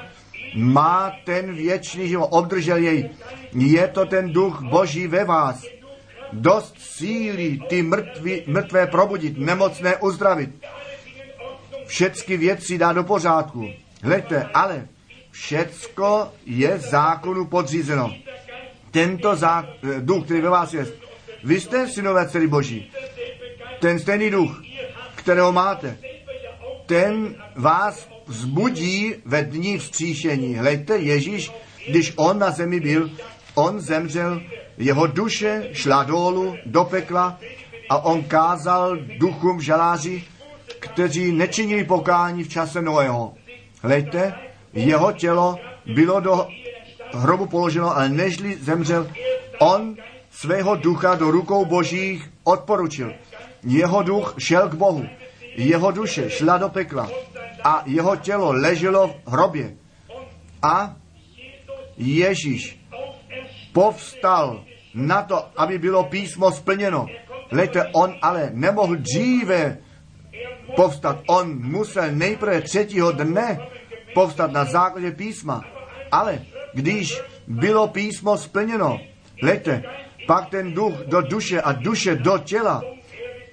[0.57, 3.11] má ten věčný život, obdržel jej.
[3.53, 5.65] Je to ten duch Boží ve vás.
[6.35, 10.51] Dost síly ty mrtví, mrtvé probudit, nemocné uzdravit.
[11.86, 13.70] Všecky věci dá do pořádku.
[14.02, 14.89] Hleďte, ale
[15.31, 18.15] všecko je zákonu podřízeno.
[18.90, 20.86] Tento zá, eh, duch, který ve vás je,
[21.44, 22.90] vy jste synové dcery Boží.
[23.81, 24.62] Ten stejný duch,
[25.15, 25.97] kterého máte,
[26.86, 30.55] ten vás vzbudí ve dní vzkříšení.
[30.55, 31.52] Hleďte, Ježíš,
[31.89, 33.11] když on na zemi byl,
[33.55, 34.40] on zemřel,
[34.79, 37.39] jeho duše šla dolů do pekla
[37.89, 40.25] a on kázal duchům žaláři,
[40.79, 43.35] kteří nečinili pokání v čase Noého.
[43.83, 44.35] Hleďte,
[44.73, 45.59] jeho tělo
[45.95, 46.49] bylo do
[47.15, 49.11] hrobu položeno, ale nežli zemřel,
[49.59, 49.97] on
[50.31, 53.13] svého ducha do rukou božích odporučil.
[53.63, 55.07] Jeho duch šel k Bohu.
[55.57, 57.11] Jeho duše šla do pekla
[57.65, 59.77] a jeho tělo leželo v hrobě.
[60.63, 60.97] A
[61.97, 62.84] Ježíš
[63.75, 64.63] povstal
[64.95, 67.07] na to, aby bylo písmo splněno.
[67.51, 69.79] Lete, on ale nemohl dříve
[70.77, 71.19] povstat.
[71.27, 73.59] On musel nejprve třetího dne
[74.15, 75.65] povstat na základě písma.
[76.13, 76.39] Ale
[76.75, 79.01] když bylo písmo splněno,
[79.43, 79.83] lete,
[80.27, 82.83] pak ten duch do duše a duše do těla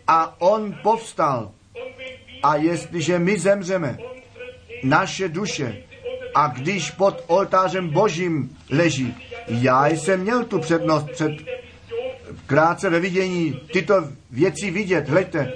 [0.08, 1.52] a on povstal
[2.44, 3.98] a jestliže my zemřeme,
[4.84, 5.84] naše duše,
[6.36, 9.16] a když pod oltářem božím leží,
[9.48, 11.32] já jsem měl tu přednost před
[12.46, 15.10] krátce ve vidění tyto věci vidět.
[15.10, 15.54] Hleďte,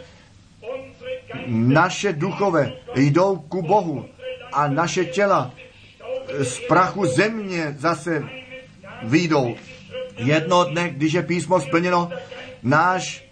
[1.48, 4.06] naše duchové jdou ku Bohu
[4.54, 5.52] a naše těla
[6.40, 8.24] z prachu země zase
[9.04, 9.56] výjdou.
[10.18, 12.10] Jedno dne, když je písmo splněno,
[12.64, 13.26] náš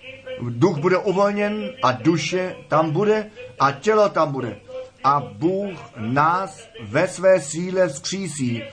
[0.50, 3.26] duch bude uvolněn a duše tam bude
[3.60, 4.56] a tělo tam bude.
[5.04, 8.64] A Bůh nás ve své síle vzkřísí.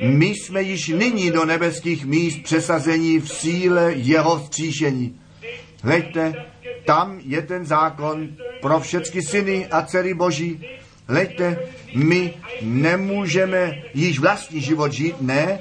[0.00, 5.20] My jsme již nyní do nebeských míst přesazení v síle jeho vzkříšení.
[5.82, 6.34] Hleďte,
[6.84, 8.28] tam je ten zákon
[8.60, 10.66] pro všechny syny a dcery Boží.
[11.08, 11.58] Hleďte,
[11.94, 15.58] my nemůžeme již vlastní život žít, ne,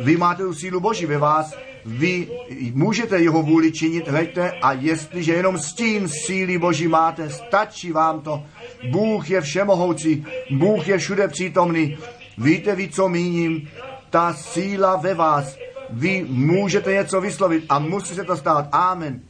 [0.00, 1.54] vy máte tu sílu Boží ve vás,
[1.84, 2.28] vy
[2.74, 8.20] můžete jeho vůli činit, hleďte, a jestliže jenom s tím síly Boží máte, stačí vám
[8.20, 8.42] to.
[8.90, 11.98] Bůh je všemohoucí, Bůh je všude přítomný.
[12.38, 13.68] Víte vy, co míním?
[14.10, 15.56] Ta síla ve vás.
[15.90, 18.68] Vy můžete něco vyslovit a musí se to stát.
[18.72, 19.20] Amen.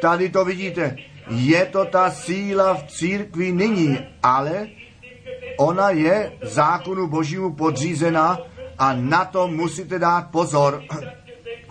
[0.00, 0.96] Tady to vidíte.
[1.30, 4.66] Je to ta síla v církvi nyní, ale
[5.58, 8.38] ona je zákonu božímu podřízená
[8.78, 10.82] a na to musíte dát pozor.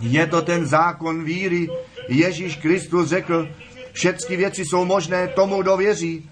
[0.00, 1.68] Je to ten zákon víry.
[2.08, 3.48] Ježíš Kristus řekl,
[3.92, 6.30] všechny věci jsou možné tomu, kdo věří.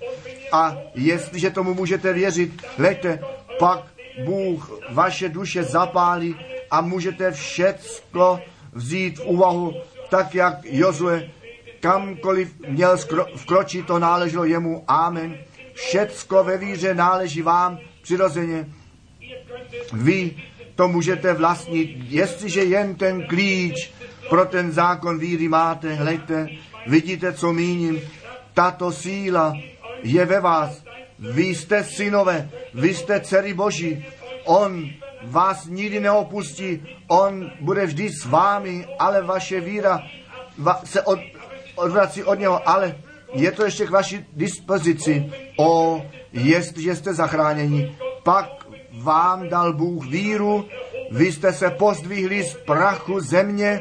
[0.53, 3.19] A jestliže tomu můžete věřit, leďte,
[3.59, 3.85] pak
[4.25, 6.37] Bůh vaše duše zapálí
[6.71, 8.41] a můžete všecko
[8.73, 9.75] vzít v úvahu,
[10.11, 11.31] tak jak Jozue
[11.81, 12.97] kamkoliv měl
[13.37, 14.85] vkročit, to náleželo jemu.
[14.89, 15.39] Amen.
[15.75, 18.67] Všecko ve víře náleží vám přirozeně.
[19.93, 20.37] Vy
[20.77, 23.93] to můžete vlastnit, jestliže jen ten klíč
[24.29, 25.95] pro ten zákon víry máte.
[25.95, 26.49] Hleďte,
[26.87, 28.01] vidíte, co míním.
[28.55, 29.53] Tato síla
[30.03, 30.85] je ve vás.
[31.19, 34.05] Vy jste synové, vy jste dcery Boží.
[34.45, 34.91] On
[35.23, 40.03] vás nikdy neopustí, on bude vždy s vámi, ale vaše víra
[40.85, 41.19] se od,
[41.75, 42.97] odvrací od něho, ale
[43.35, 45.33] je to ještě k vaší dispozici.
[45.57, 46.03] O,
[46.33, 48.64] jestliže jste zachráněni, pak
[49.03, 50.69] vám dal Bůh víru,
[51.11, 53.81] vy jste se pozdvihli z prachu země,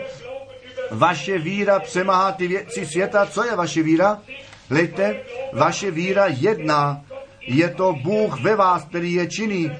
[0.91, 3.25] vaše víra přemáhá ty věci světa.
[3.25, 4.21] Co je vaše víra?
[4.69, 5.19] Lejte,
[5.53, 7.05] vaše víra jedná.
[7.47, 9.71] Je to Bůh ve vás, který je činný.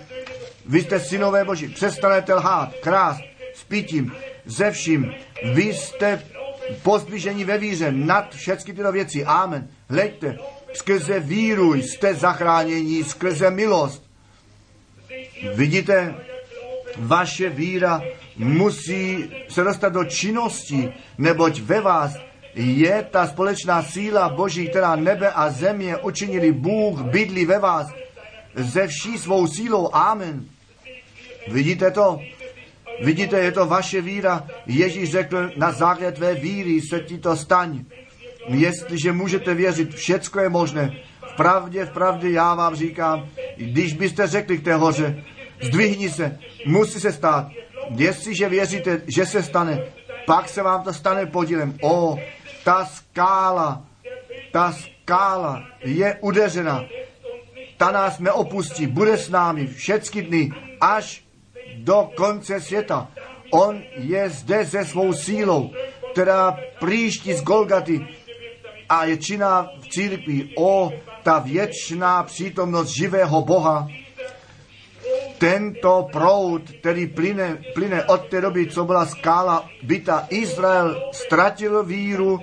[0.66, 1.68] Vy jste synové Boží.
[1.68, 3.18] Přestanete lhát, krás,
[3.54, 4.14] s pitím,
[4.46, 5.14] ze vším.
[5.54, 6.24] Vy jste
[6.84, 9.26] pozdvižení ve víře nad všechny tyto věci.
[9.26, 9.68] Amen.
[9.90, 10.38] Hleďte,
[10.74, 14.13] skrze víru jste zachráněni, skrze milost.
[15.52, 16.16] Vidíte,
[16.98, 18.02] vaše víra
[18.38, 22.16] musí se dostat do činnosti, neboť ve vás
[22.56, 27.88] je ta společná síla Boží, která nebe a země učinili Bůh, bydlí ve vás
[28.56, 29.90] ze vší svou sílou.
[29.94, 30.46] Amen.
[31.48, 32.20] Vidíte to?
[33.02, 34.48] Vidíte, je to vaše víra.
[34.66, 37.86] Ježíš řekl, na základě tvé víry se ti to staň.
[38.48, 40.92] Jestliže můžete věřit, všecko je možné.
[41.34, 43.28] V pravdě, v pravdě já vám říkám,
[43.58, 45.24] když byste řekli k té hoře,
[45.62, 47.48] zdvihni se, musí se stát.
[47.96, 49.84] Jestliže věříte, že se stane,
[50.26, 51.78] pak se vám to stane podílem.
[51.82, 52.20] O,
[52.64, 53.86] ta skála,
[54.52, 56.86] ta skála je udeřena.
[57.78, 60.52] Ta nás neopustí, bude s námi všechny dny,
[60.82, 61.24] až
[61.78, 63.08] do konce světa.
[63.52, 65.72] On je zde se svou sílou,
[66.12, 68.08] která příští z Golgaty
[68.90, 70.50] a je činná v církvi.
[70.58, 70.92] O,
[71.24, 73.88] ta věčná přítomnost živého Boha,
[75.38, 82.40] tento proud, který plyne, plyne od té doby, co byla skála byta, Izrael ztratil víru,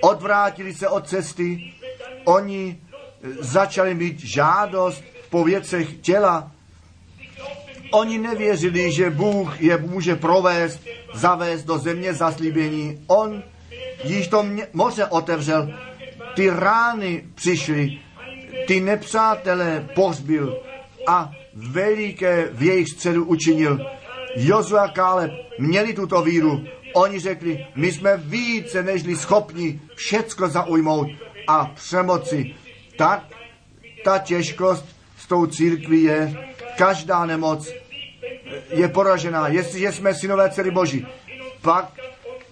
[0.00, 1.72] odvrátili se od cesty,
[2.24, 2.80] oni
[3.40, 6.50] začali mít žádost po věcech těla,
[7.90, 10.80] Oni nevěřili, že Bůh je může provést,
[11.14, 13.04] zavést do země zaslíbení.
[13.06, 13.42] On
[14.04, 15.74] již to moře otevřel.
[16.34, 17.98] Ty rány přišly,
[18.66, 20.60] ty nepřátelé pohřbil
[21.06, 23.86] a veliké v jejich středu učinil.
[24.36, 26.64] Jozu a Káleb měli tuto víru.
[26.94, 31.08] Oni řekli, my jsme více nežli schopni všecko zaujmout
[31.46, 32.54] a přemoci.
[32.96, 33.22] Tak
[34.04, 34.84] ta těžkost
[35.18, 36.36] s tou církví je,
[36.78, 37.72] každá nemoc
[38.70, 39.48] je poražená.
[39.48, 41.06] Jestliže jsme synové dcery Boží,
[41.62, 41.92] pak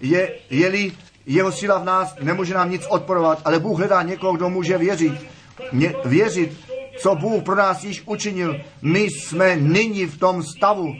[0.01, 0.91] je, je-li
[1.25, 5.36] jeho síla v nás, nemůže nám nic odporovat, ale Bůh hledá někoho, kdo může věřit.
[5.71, 6.59] Mě, věřit,
[6.97, 8.61] co Bůh pro nás již učinil.
[8.81, 10.95] My jsme nyní v tom stavu.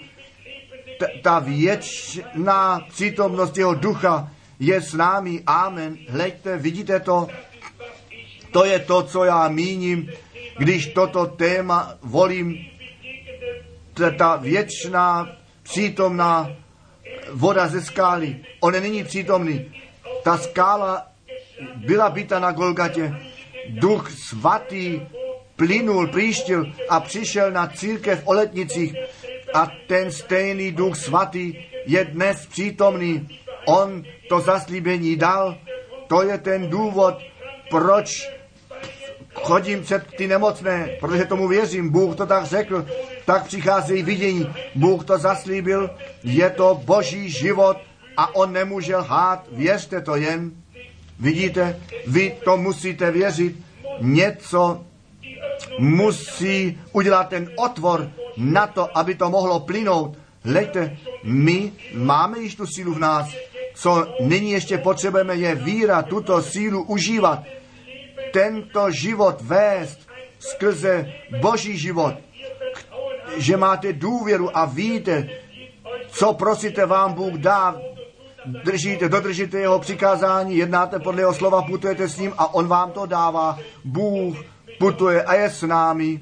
[1.00, 5.44] T- ta věčná přítomnost jeho ducha je s námi.
[5.48, 5.98] Amen.
[6.10, 7.28] Hleďte, vidíte to?
[8.52, 10.10] To je to, co já míním,
[10.58, 12.66] když toto téma volím
[14.18, 15.30] ta věčná,
[15.64, 16.52] přítomná
[17.32, 18.36] voda ze skály.
[18.60, 19.72] On není přítomný.
[20.24, 21.08] Ta skála
[21.76, 23.14] byla byta na Golgatě.
[23.70, 25.02] Duch svatý
[25.56, 28.96] plynul, příštil a přišel na církev o letnicích.
[29.54, 31.54] A ten stejný duch svatý
[31.86, 33.28] je dnes přítomný.
[33.68, 35.58] On to zaslíbení dal.
[36.08, 37.18] To je ten důvod,
[37.70, 38.30] proč
[39.34, 41.90] chodím před ty nemocné, protože tomu věřím.
[41.90, 42.86] Bůh to tak řekl
[43.28, 44.48] tak přicházejí vidění.
[44.76, 45.90] Bůh to zaslíbil,
[46.24, 47.78] je to boží život
[48.18, 49.48] a on nemůže lhát.
[49.52, 50.52] Věřte to jen.
[51.20, 53.56] Vidíte, vy to musíte věřit.
[54.00, 54.86] Něco
[55.80, 60.18] musí udělat ten otvor na to, aby to mohlo plynout.
[60.44, 63.30] Hleďte, my máme již tu sílu v nás.
[63.76, 67.44] Co nyní ještě potřebujeme, je víra, tuto sílu užívat.
[68.34, 70.00] Tento život vést
[70.40, 71.12] skrze
[71.42, 72.14] boží život
[73.38, 75.30] že máte důvěru a víte,
[76.10, 77.82] co prosíte vám Bůh dá,
[78.48, 83.06] držíte, dodržíte jeho přikázání, jednáte podle jeho slova, putujete s ním a on vám to
[83.06, 83.60] dává.
[83.84, 84.38] Bůh
[84.80, 86.20] putuje a je s námi.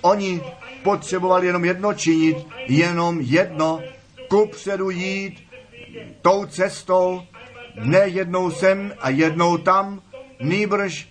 [0.00, 0.42] Oni
[0.82, 3.80] potřebovali jenom jedno činit, jenom jedno,
[4.28, 5.50] kupředu jít
[6.22, 7.22] tou cestou,
[7.74, 10.02] ne jednou sem a jednou tam,
[10.40, 11.08] nýbrž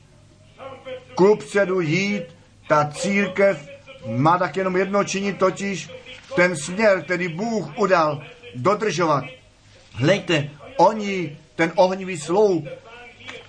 [1.16, 2.24] kupředu jít,
[2.68, 3.70] ta církev
[4.08, 5.90] má tak jenom jedno činit, totiž
[6.36, 8.22] ten směr, který Bůh udal,
[8.56, 9.24] dodržovat.
[10.00, 12.68] Hlejte, oni ten ohnivý sloup,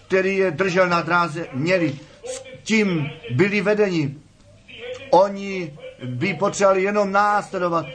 [0.07, 1.95] který je držel na dráze, měli.
[2.25, 4.15] S tím byli vedeni.
[5.11, 5.75] Oni
[6.05, 7.87] by potřebovali jenom následovat.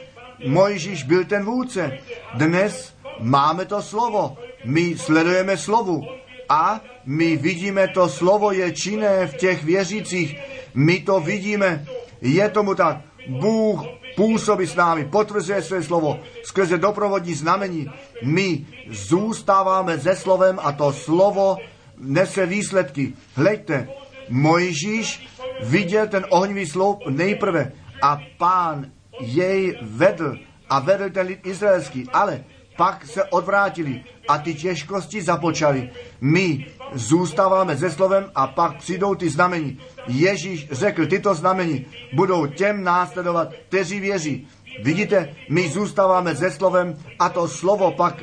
[0.46, 1.98] Mojžíš byl ten vůdce.
[2.34, 4.36] Dnes máme to slovo.
[4.64, 6.06] My sledujeme slovu.
[6.48, 10.36] A my vidíme, to slovo je činné v těch věřících.
[10.74, 11.86] My to vidíme.
[12.20, 12.96] Je tomu tak.
[13.28, 13.84] Bůh
[14.16, 17.86] působí s námi, potvrzuje své slovo skrze doprovodní znamení.
[18.24, 21.56] My zůstáváme se slovem a to slovo
[21.98, 23.12] nese výsledky.
[23.34, 23.88] Hleďte,
[24.28, 25.28] Mojžíš
[25.62, 27.72] viděl ten ohnivý sloup nejprve
[28.02, 28.90] a pán
[29.20, 30.38] jej vedl
[30.68, 32.44] a vedl ten lid izraelský, ale
[32.76, 35.90] pak se odvrátili a ty těžkosti započaly.
[36.20, 39.78] My zůstáváme se slovem a pak přijdou ty znamení.
[40.06, 44.48] Ježíš řekl, tyto znamení budou těm následovat, kteří věří.
[44.82, 48.22] Vidíte, my zůstáváme se slovem a to slovo pak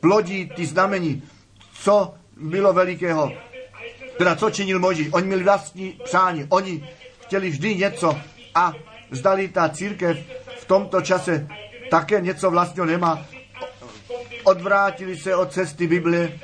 [0.00, 1.22] plodí ty znamení.
[1.72, 3.32] Co bylo velikého?
[4.18, 5.08] Teda co činil Možíš?
[5.12, 6.88] Oni měli vlastní přání, oni
[7.20, 8.18] chtěli vždy něco
[8.54, 8.72] a
[9.10, 10.18] zdali ta církev
[10.58, 11.48] v tomto čase
[11.90, 13.24] také něco vlastního nemá.
[14.44, 16.38] Odvrátili se od cesty Biblie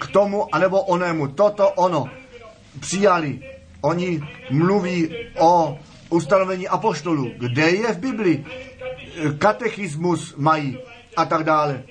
[0.00, 1.28] k tomu anebo onému.
[1.28, 2.06] Toto ono
[2.80, 3.40] přijali.
[3.80, 4.20] Oni
[4.50, 5.78] mluví o
[6.10, 7.30] ustanovení apoštolů.
[7.38, 8.44] Kde je v Biblii?
[9.38, 10.78] Katechismus mají
[11.16, 11.82] a tak dále.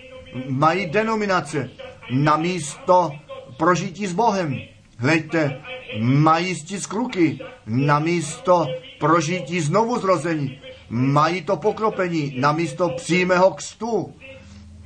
[0.47, 1.69] Mají denominace
[2.11, 3.11] na místo
[3.57, 4.59] prožití s Bohem.
[4.97, 5.61] Hleďte,
[5.99, 8.67] mají stisk ruky na místo
[8.99, 10.59] prožití znovu zrození.
[10.89, 14.13] Mají to pokropení na místo přímého kstu.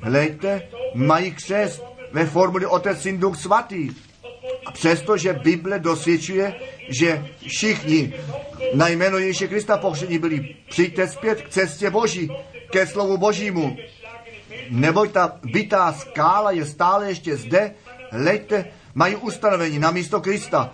[0.02, 0.62] Hleďte,
[0.94, 3.90] mají křest ve formuli Otec, Syn, Duch Svatý.
[4.74, 6.56] Přestože Bible dosvědčuje,
[6.90, 8.14] že všichni
[8.74, 12.32] na jméno Ježíše Krista pokření byli, přijďte zpět k cestě Boží,
[12.72, 13.78] ke slovu Božímu.
[14.70, 17.74] Neboť ta bytá skála je stále ještě zde,
[18.12, 18.66] hleďte,
[18.96, 20.72] mají ustanovení na místo Krista.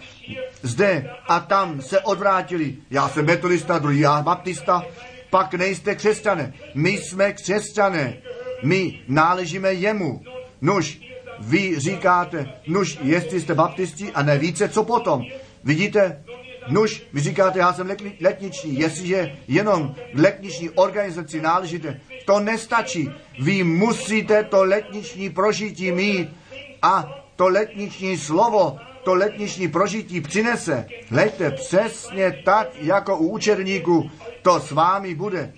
[0.61, 2.75] Zde a tam se odvrátili.
[2.89, 4.85] Já jsem metodista, druhý já baptista,
[5.29, 6.53] pak nejste křesťané.
[6.73, 8.17] My jsme křesťané.
[8.65, 10.21] My náležíme jemu.
[10.61, 10.99] Nuž,
[11.39, 15.21] vy říkáte, nuž, jestli jste baptisti a nevíce, co potom.
[15.63, 16.23] Vidíte,
[16.69, 23.09] nuž, vy říkáte, já jsem letniční, jestliže jenom letniční organizaci náležíte, to nestačí.
[23.39, 26.29] Vy musíte to letniční prožití mít
[26.81, 30.87] a to letniční slovo, to letniční prožití přinese.
[31.09, 34.11] Hleďte, přesně tak, jako u učerníků,
[34.41, 35.53] to s vámi bude.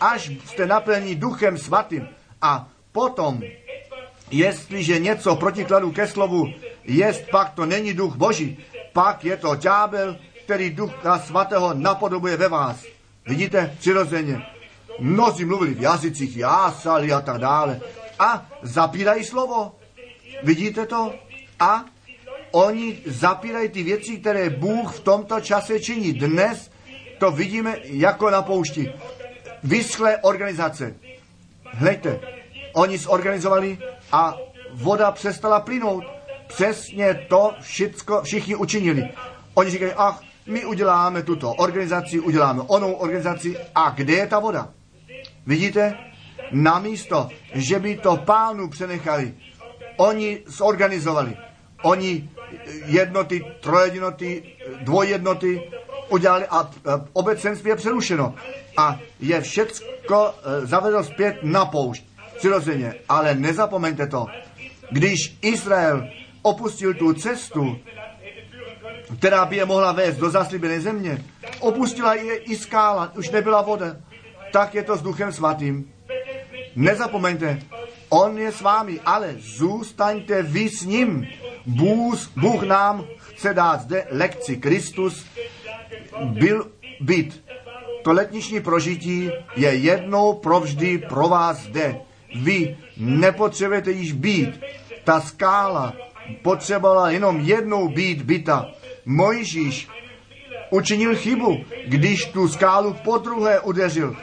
[0.00, 2.08] Až jste naplní duchem svatým
[2.42, 3.42] a potom
[4.30, 6.46] Jestliže něco protikladu ke slovu
[6.84, 8.58] jest, pak to není duch boží,
[8.92, 12.84] pak je to ďábel, který ducha svatého napodobuje ve vás.
[13.26, 14.42] Vidíte, přirozeně.
[14.98, 17.80] Mnozí mluvili v jazycích, jásali a tak dále.
[18.18, 19.72] A zapírají slovo.
[20.42, 21.14] Vidíte to?
[21.60, 21.84] A
[22.50, 26.12] oni zapírají ty věci, které Bůh v tomto čase činí.
[26.12, 26.70] Dnes
[27.18, 28.92] to vidíme jako na poušti.
[29.62, 30.94] Vyschlé organizace.
[31.74, 32.20] Hleďte,
[32.72, 33.78] oni zorganizovali
[34.12, 34.36] a
[34.72, 36.04] voda přestala plynout.
[36.46, 39.08] Přesně to všicko, všichni učinili.
[39.54, 44.68] Oni říkají, ach, my uděláme tuto organizaci, uděláme onou organizaci a kde je ta voda?
[45.46, 45.98] Vidíte?
[46.52, 49.34] Namísto, že by to pánu přenechali,
[49.96, 51.36] oni zorganizovali.
[51.82, 52.30] Oni
[52.86, 54.42] jednoty, trojjednoty,
[54.82, 55.62] dvojjednoty
[56.10, 56.70] udělali a
[57.12, 58.34] obecenství je přerušeno.
[58.76, 62.04] A je všecko e, zavedlo zpět na poušť
[62.36, 62.94] přirozeně.
[63.08, 64.26] Ale nezapomeňte to,
[64.90, 66.08] když Izrael
[66.42, 67.78] opustil tu cestu,
[69.18, 71.24] která by je mohla vést do zaslíbené země,
[71.60, 73.96] opustila je i skála, už nebyla voda,
[74.52, 75.92] tak je to s Duchem Svatým.
[76.76, 77.62] Nezapomeňte,
[78.08, 81.26] On je s vámi, ale zůstaňte vy s ním.
[81.66, 84.56] Bůh, Bůh nám chce dát zde lekci.
[84.56, 85.26] Kristus
[86.24, 86.70] byl
[87.00, 87.44] byt.
[88.02, 92.00] To letniční prožití je jednou provždy pro vás zde.
[92.42, 94.60] Vy nepotřebujete již být.
[95.04, 95.94] Ta skála
[96.42, 98.66] potřebovala jenom jednou být byta.
[99.06, 99.88] Mojžíš
[100.70, 104.16] učinil chybu, když tu skálu po druhé udeřil.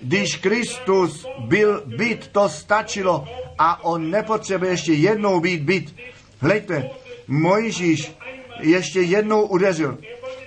[0.00, 3.24] Když Kristus byl byt, to stačilo
[3.58, 5.94] a on nepotřebuje ještě jednou být byt.
[6.40, 6.90] Hleďte,
[7.28, 8.12] Mojžíš
[8.60, 9.98] ještě jednou udeřil.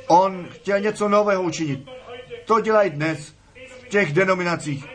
[0.07, 1.79] On chtěl něco nového učinit.
[2.45, 3.33] To dělají dnes
[3.81, 4.85] v těch denominacích.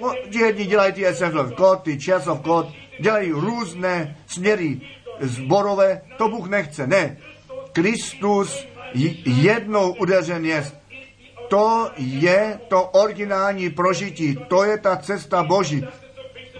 [0.00, 2.66] No, jedni dělají ty SF of God, ty Church of God,
[3.00, 4.80] dělají různé směry
[5.20, 6.86] zborové, to Bůh nechce.
[6.86, 7.16] Ne.
[7.72, 8.66] Kristus
[9.24, 10.74] jednou udeřen jest.
[11.48, 15.84] To je to originální prožití, to je ta cesta Boží.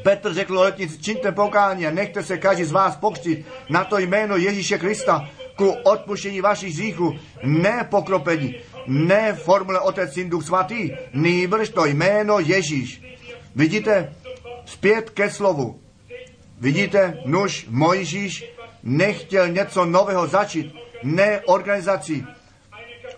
[0.02, 4.36] Petr řekl letnici, čiňte pokání a nechte se každý z vás pokřtit na to jméno
[4.36, 8.54] Ježíše Krista ku odpuštění vašich hříchů, ne pokropení,
[8.86, 13.02] ne formule Otec, Syn, Duch Svatý, nýbrž to jméno Ježíš.
[13.54, 14.14] Vidíte,
[14.64, 15.80] zpět ke slovu.
[16.60, 18.44] Vidíte, nuž Mojžíš
[18.82, 22.26] nechtěl něco nového začít, ne organizací.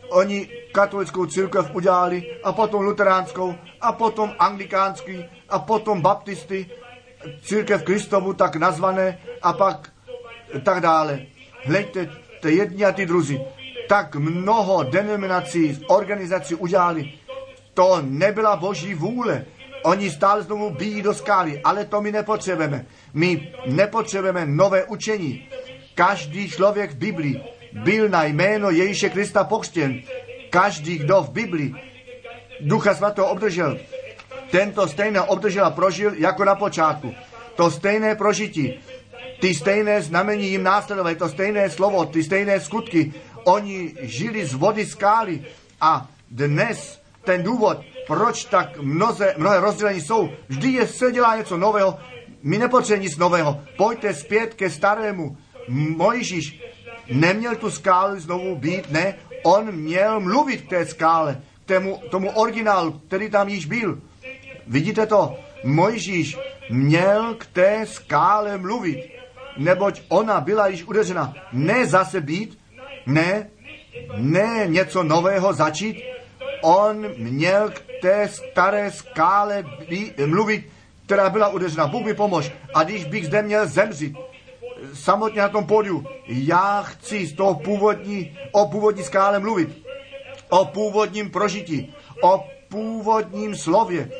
[0.08, 6.66] Oni katolickou církev udělali a potom luteránskou a potom anglikánskou a potom baptisty,
[7.42, 9.92] církev Kristovu tak nazvané a pak
[10.62, 11.26] tak dále.
[11.64, 12.10] Hleďte,
[12.40, 13.40] ty jedni a ty druzí.
[13.88, 17.12] Tak mnoho denominací, organizací udělali.
[17.74, 19.44] To nebyla boží vůle.
[19.82, 22.86] Oni stále znovu bíjí do skály, ale to my nepotřebujeme.
[23.14, 25.48] My nepotřebujeme nové učení.
[25.94, 27.40] Každý člověk v Biblii
[27.72, 30.02] byl na jméno Ježíše Krista pokřtěn.
[30.50, 31.74] Každý, kdo v Biblii
[32.60, 33.78] Ducha Svatého obdržel,
[34.50, 37.14] tento stejné obdržel a prožil jako na počátku.
[37.56, 38.80] To stejné prožití,
[39.40, 43.12] ty stejné znamení jim následovali, to stejné slovo, ty stejné skutky.
[43.44, 45.44] Oni žili z vody skály
[45.80, 51.56] a dnes ten důvod, proč tak mnoze, mnohé rozdělení jsou, vždy je, se dělá něco
[51.56, 51.98] nového,
[52.42, 53.60] my nepotřebujeme nic nového.
[53.76, 55.36] Pojďte zpět ke starému.
[55.68, 56.60] Mojžíš
[57.10, 62.30] neměl tu skálu znovu být, ne, on měl mluvit k té skále, k tému, tomu
[62.30, 64.00] originálu, který tam již byl.
[64.66, 65.38] Vidíte to?
[65.64, 66.38] Mojžíš
[66.70, 69.10] měl k té skále mluvit,
[69.56, 71.34] neboť ona byla již udeřena.
[71.52, 72.58] Ne zase být,
[73.06, 73.50] ne,
[74.16, 76.02] ne něco nového začít,
[76.62, 80.68] on měl k té staré skále být, mluvit,
[81.06, 81.86] která byla udeřena.
[81.86, 82.52] Bůh mi pomož.
[82.74, 84.16] A když bych zde měl zemřít,
[84.94, 89.68] samotně na tom pódiu, já chci z toho původní, o původní skále mluvit,
[90.48, 94.10] o původním prožití, o původním slově,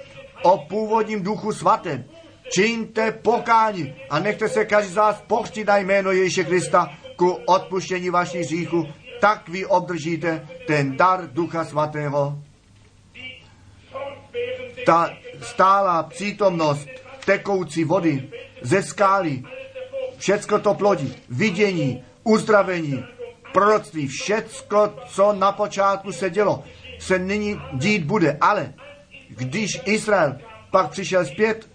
[0.42, 2.04] o původním duchu svatém.
[2.50, 8.10] Čiňte pokání a nechte se každý z vás pochřtit na jméno Ježíše Krista ku odpuštění
[8.10, 8.88] vašich hříchů,
[9.20, 12.38] tak vy obdržíte ten dar Ducha Svatého.
[14.86, 15.10] Ta
[15.42, 16.88] stálá přítomnost
[17.24, 18.30] tekoucí vody
[18.62, 19.42] ze skály,
[20.18, 23.04] všecko to plodí, vidění, uzdravení,
[23.52, 26.64] proroctví, všecko, co na počátku se dělo,
[26.98, 28.36] se nyní dít bude.
[28.40, 28.74] Ale
[29.28, 30.38] když Izrael
[30.70, 31.68] pak přišel zpět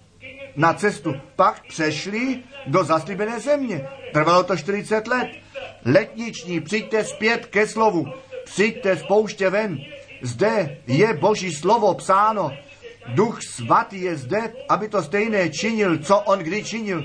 [0.56, 3.88] na cestu, pak přešli do zaslíbené země.
[4.14, 5.28] Trvalo to 40 let.
[5.86, 8.06] Letniční, přijďte zpět ke slovu,
[8.45, 9.78] přijďte z pouště ven.
[10.22, 12.52] Zde je Boží slovo psáno.
[13.07, 17.03] Duch svatý je zde, aby to stejné činil, co on kdy činil.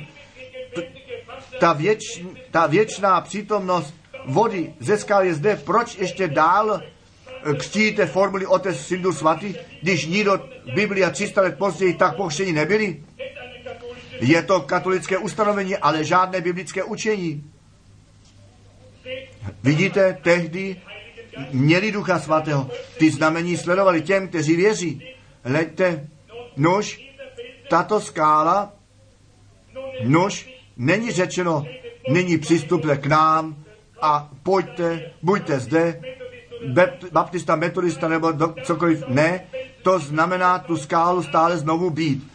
[1.60, 3.94] Ta, věč, ta věčná přítomnost
[4.27, 5.56] vody ze skal je zde.
[5.56, 6.82] Proč ještě dál
[7.55, 12.52] křtíte formuly Otec, Syn, Svatý, když nikdo v Biblii a 300 let později tak pokřtěni
[12.52, 13.02] nebyli?
[14.20, 17.44] Je to katolické ustanovení, ale žádné biblické učení.
[19.62, 20.76] Vidíte, tehdy
[21.52, 22.70] měli Ducha Svatého.
[22.98, 25.02] Ty znamení sledovali těm, kteří věří.
[25.44, 26.09] Hleďte,
[26.56, 27.01] nož,
[27.68, 28.72] tato skála,
[30.05, 31.64] nož, není řečeno,
[32.09, 33.64] nyní přistupte k nám
[34.02, 36.01] a pojďte, buďte zde,
[37.12, 39.05] baptista, metodista nebo do, cokoliv.
[39.09, 39.47] Ne,
[39.82, 42.32] to znamená tu skálu stále znovu být.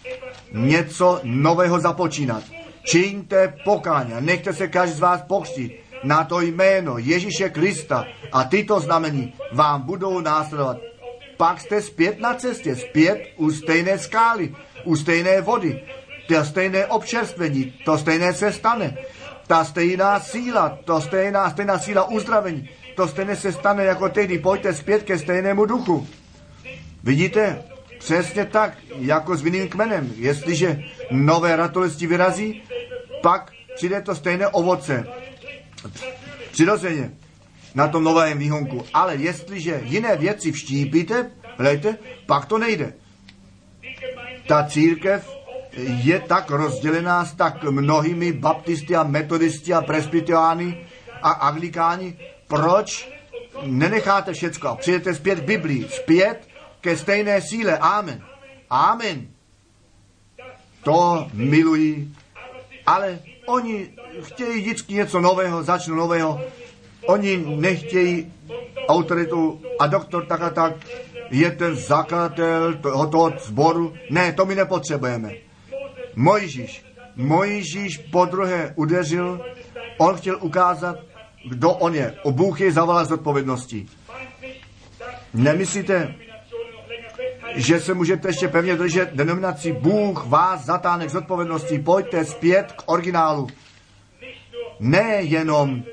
[0.52, 2.44] Něco nového započínat.
[2.84, 5.72] Čiňte pokání nechte se každý z vás pokřtít
[6.04, 10.78] na to jméno Ježíše Krista a tyto znamení vám budou následovat.
[11.38, 15.84] Pak jste zpět na cestě, zpět u stejné skály, u stejné vody,
[16.28, 18.98] to stejné občerstvení, to stejné se stane.
[19.48, 24.40] Ta stejná síla, to stejná, stejná síla uzdravení, to stejné se stane jako tehdy.
[24.40, 26.08] Pojďte zpět ke stejnému duchu.
[27.04, 27.64] Vidíte?
[28.02, 30.14] Přesně tak, jako s vinným kmenem.
[30.16, 32.64] Jestliže nové ratolesti vyrazí,
[33.22, 35.08] pak přijde to stejné ovoce.
[36.52, 37.12] Přirozeně
[37.76, 38.86] na tom novém výhonku.
[38.94, 42.94] Ale jestliže jiné věci vštípíte, hlejte, pak to nejde.
[44.48, 45.30] Ta církev
[46.04, 50.86] je tak rozdělená s tak mnohými baptisty a metodisty a presbytiány
[51.22, 52.18] a anglikáni,
[52.48, 53.10] proč
[53.66, 56.51] nenecháte všecko a přijete zpět k Biblii, zpět
[56.82, 57.78] ke stejné síle.
[57.78, 58.22] Amen.
[58.70, 59.28] Amen.
[60.84, 62.16] To milují,
[62.86, 63.90] ale oni
[64.22, 66.42] chtějí vždycky něco nového, začnu nového.
[67.06, 68.34] Oni nechtějí
[68.88, 70.74] autoritu a doktor tak a tak
[71.32, 73.94] je ten zakladatel tohoto sboru.
[74.10, 75.34] Ne, to my nepotřebujeme.
[76.16, 76.86] Mojžíš.
[77.16, 79.46] Mojžíš po druhé udeřil,
[79.98, 80.96] on chtěl ukázat,
[81.50, 82.16] kdo on je.
[82.24, 83.90] O Bůh je zavolal z odpovědností.
[85.34, 86.16] Nemyslíte,
[87.56, 91.80] že se můžete ještě pevně držet denominací Bůh vás zatáhne k zodpovědnosti.
[91.80, 93.48] Pojďte zpět k originálu.
[94.80, 95.84] Ne jenom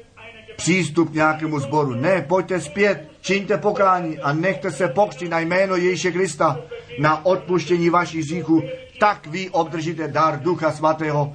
[0.56, 1.94] přístup k nějakému zboru.
[1.94, 6.60] Ne, pojďte zpět, čiňte pokání a nechte se pokřtít na jméno Ježíše Krista
[6.98, 8.62] na odpuštění vašich hříchů.
[9.00, 11.34] Tak vy obdržíte dar Ducha Svatého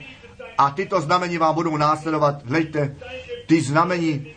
[0.58, 2.46] a tyto znamení vám budou následovat.
[2.46, 2.96] Hleďte,
[3.48, 4.28] ty znamení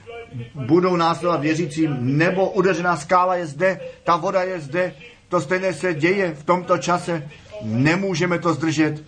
[0.54, 4.94] budou následovat věřícím, nebo udeřená skála je zde, ta voda je zde,
[5.28, 7.28] to stejné se děje v tomto čase,
[7.62, 9.02] nemůžeme to zdržet.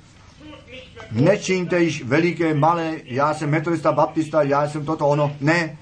[1.11, 5.36] Nečiňte již veliké, malé, já jsem metodista, baptista, já jsem toto ono.
[5.40, 5.78] Ne,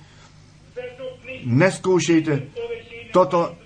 [1.45, 2.43] neskoušejte
[3.13, 3.57] toto,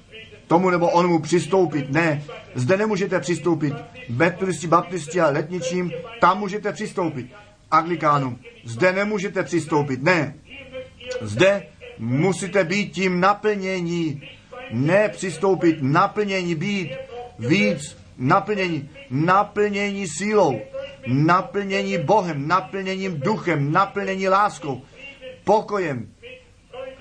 [0.46, 1.90] tomu nebo onomu přistoupit.
[1.90, 2.22] Ne,
[2.54, 3.74] zde nemůžete přistoupit.
[4.08, 7.26] Metodisti, baptisti a letničím, tam můžete přistoupit.
[7.70, 10.02] Anglikánům, zde nemůžete přistoupit.
[10.02, 10.34] Ne,
[11.20, 11.66] zde
[11.98, 14.22] musíte být tím naplnění.
[14.72, 16.90] Ne přistoupit, naplnění být,
[17.38, 20.60] víc naplnění, naplnění sílou,
[21.06, 24.82] naplnění Bohem, naplněním duchem, naplnění láskou,
[25.44, 26.08] pokojem,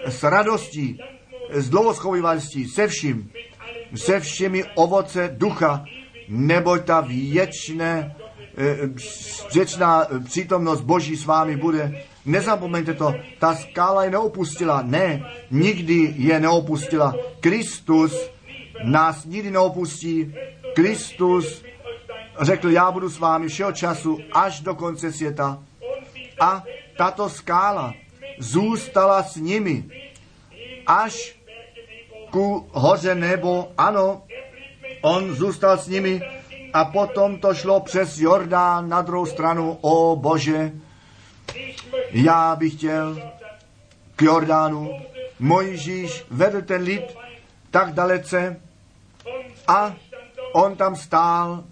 [0.06, 1.00] s radostí,
[1.52, 3.32] s dlouhoschovivostí, se vším,
[3.96, 5.86] se všemi ovoce ducha,
[6.28, 8.16] neboť ta věčné,
[9.54, 12.04] věčná přítomnost Boží s vámi bude.
[12.26, 14.82] Nezapomeňte to, ta skála je neopustila.
[14.82, 17.16] Ne, nikdy je neopustila.
[17.40, 18.14] Kristus
[18.84, 20.36] nás nikdy neopustí.
[20.76, 21.64] Kristus
[22.42, 25.60] řekl, já budu s vámi všeho času až do konce světa.
[26.40, 26.64] A
[26.98, 27.94] tato skála
[28.40, 29.84] zůstala s nimi
[30.88, 31.36] až
[32.32, 34.22] ku hoře nebo, ano,
[35.02, 36.22] on zůstal s nimi
[36.74, 40.72] a potom to šlo přes Jordán na druhou stranu, o Bože,
[42.12, 43.32] já bych chtěl
[44.16, 44.92] k Jordánu.
[45.40, 47.18] Mojžíš vedl ten lid
[47.72, 48.62] tak dalece
[49.68, 49.96] a
[50.54, 51.64] on tam stál.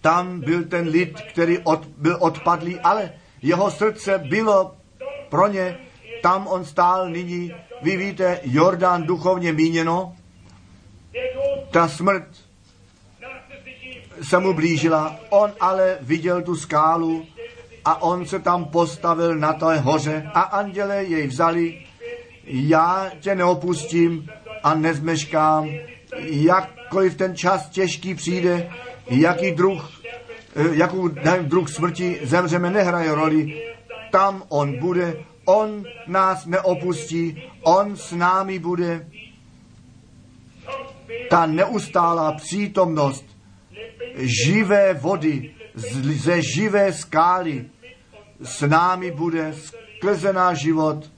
[0.00, 3.12] Tam byl ten lid, který od, byl odpadlý, ale
[3.42, 4.76] jeho srdce bylo
[5.28, 5.78] pro ně.
[6.22, 7.52] Tam on stál nyní,
[7.82, 10.16] vy víte, Jordán duchovně míněno.
[11.70, 12.28] Ta smrt
[14.22, 15.16] se mu blížila.
[15.30, 17.26] On ale viděl tu skálu
[17.86, 21.82] a on se tam postavil na té hoře a anděle jej vzali.
[22.44, 24.28] Já tě neopustím
[24.62, 25.68] a nezmeškám,
[26.18, 28.70] jakkoliv ten čas těžký přijde,
[29.10, 30.00] jaký druh,
[30.56, 31.08] eh, jakou
[31.42, 33.62] druh smrti zemřeme, nehraje roli.
[34.10, 39.06] Tam on bude, on nás neopustí, on s námi bude.
[41.30, 43.24] Ta neustálá přítomnost
[44.16, 47.64] živé vody ze živé skály
[48.42, 51.10] s námi bude skrze náš život.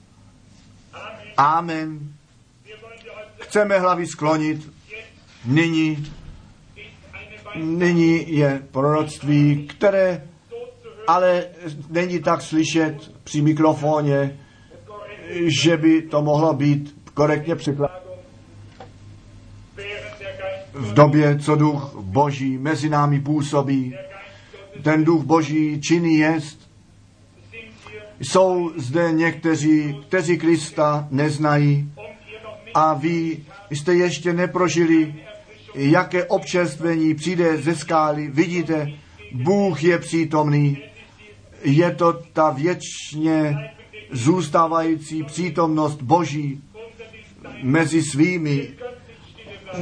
[1.37, 2.13] Amen.
[3.39, 4.73] Chceme hlavy sklonit.
[5.45, 6.13] Nyní,
[7.57, 10.23] nyní je proroctví, které
[11.09, 11.45] ale
[11.91, 14.39] není tak slyšet při mikrofoně,
[15.63, 18.01] že by to mohlo být korektně překládáno.
[20.73, 23.95] V době, co duch Boží mezi námi působí,
[24.83, 26.68] ten duch Boží činný jest,
[28.21, 31.93] jsou zde někteří, kteří Krista neznají
[32.75, 33.39] a vy
[33.71, 35.15] jste ještě neprožili,
[35.75, 38.29] jaké občerstvení přijde ze skály.
[38.29, 38.93] Vidíte,
[39.33, 40.79] Bůh je přítomný.
[41.65, 43.57] Je to ta věčně
[44.11, 46.63] zůstávající přítomnost Boží
[47.63, 48.69] mezi svými.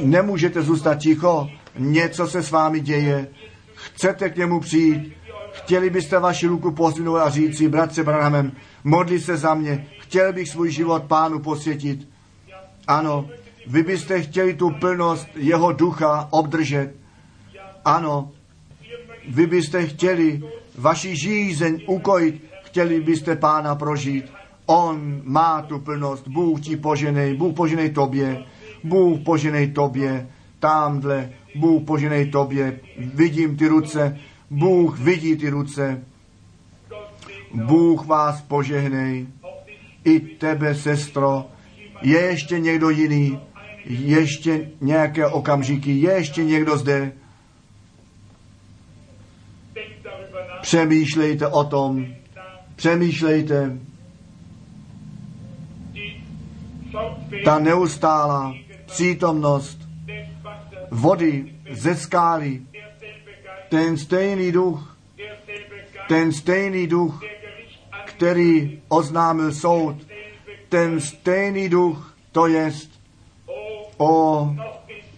[0.03, 3.27] Nemůžete zůstat ticho, něco se s vámi děje,
[3.73, 5.13] chcete k němu přijít,
[5.57, 8.51] Chtěli byste vaši ruku pozdvinout a říct si, bratře Branhamem,
[8.83, 12.07] modli se za mě, chtěl bych svůj život pánu posvětit.
[12.87, 13.29] Ano,
[13.67, 16.93] vy byste chtěli tu plnost jeho ducha obdržet.
[17.85, 18.31] Ano,
[19.29, 20.41] vy byste chtěli
[20.77, 24.25] vaši žízeň ukojit, chtěli byste pána prožít.
[24.65, 28.43] On má tu plnost, Bůh ti poženej, Bůh poženej tobě,
[28.83, 30.27] Bůh poženej tobě,
[30.59, 36.03] tamhle, Bůh poženej tobě, vidím ty ruce, Bůh vidí ty ruce.
[37.53, 39.27] Bůh vás požehnej.
[40.03, 41.45] I tebe, sestro.
[42.01, 43.39] Je ještě někdo jiný?
[43.85, 45.91] Ještě nějaké okamžiky?
[45.91, 47.11] Je ještě někdo zde?
[50.61, 52.05] Přemýšlejte o tom.
[52.75, 53.79] Přemýšlejte.
[57.45, 58.53] Ta neustálá
[58.85, 59.87] přítomnost
[60.91, 62.61] vody ze skály
[63.69, 64.97] ten stejný duch,
[66.07, 67.21] ten stejný duch,
[68.05, 69.95] který oznámil soud,
[70.69, 72.97] ten stejný duch, to jest,
[73.97, 74.49] O,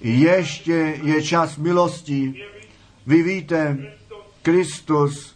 [0.02, 2.44] ještě je čas milosti.
[3.06, 3.78] Vy víte,
[4.42, 5.36] Kristus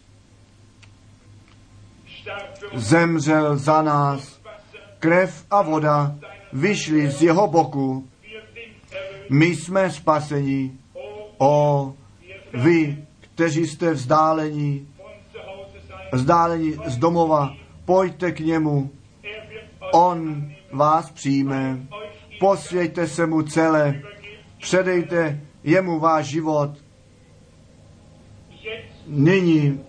[2.74, 4.40] zemřel za nás.
[4.98, 6.16] Krev a voda
[6.52, 8.08] vyšly z jeho boku.
[9.30, 10.72] My jsme spaseni.
[10.92, 11.02] Oh,
[11.38, 11.94] O,
[12.54, 14.88] vy, kteří jste vzdálení,
[16.12, 17.54] vzdálení z domova,
[17.84, 18.90] pojďte k němu.
[19.92, 21.78] On vás přijme.
[22.40, 24.02] Posvěďte se mu celé.
[24.60, 26.70] Předejte jemu váš život.
[29.06, 29.80] Nyní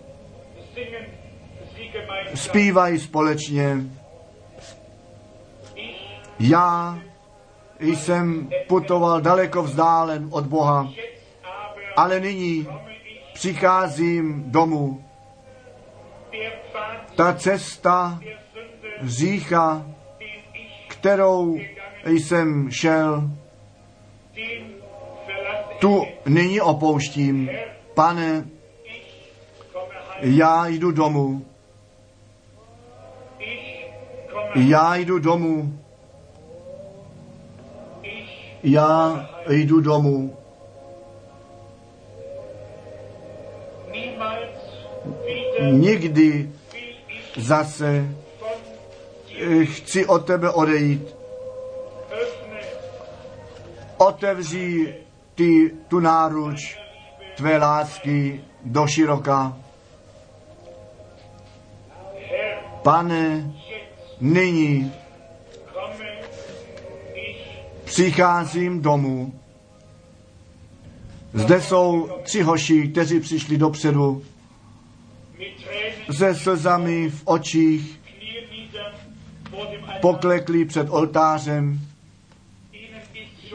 [2.35, 3.77] zpívají společně.
[6.39, 6.99] Já
[7.79, 10.91] jsem putoval daleko vzdálen od Boha,
[11.95, 12.67] ale nyní
[13.33, 15.03] přicházím domů.
[17.15, 18.19] Ta cesta
[19.03, 19.85] řícha,
[20.87, 21.59] kterou
[22.05, 23.29] jsem šel,
[25.79, 27.49] tu nyní opouštím.
[27.93, 28.45] Pane,
[30.19, 31.45] já jdu domů.
[34.55, 35.79] Já jdu domů.
[38.63, 40.37] Já jdu domů.
[45.71, 46.49] Nikdy
[47.37, 48.05] zase
[49.39, 51.15] eh, chci od tebe odejít.
[53.97, 54.87] Otevří
[55.35, 56.77] ty tu náruč
[57.37, 59.57] tvé lásky do široka.
[62.83, 63.51] Pane,
[64.21, 64.93] nyní
[67.85, 69.33] přicházím domů.
[71.35, 74.23] Zde jsou tři hoši, kteří přišli dopředu
[76.11, 77.99] se slzami v očích,
[80.01, 81.79] poklekli před oltářem.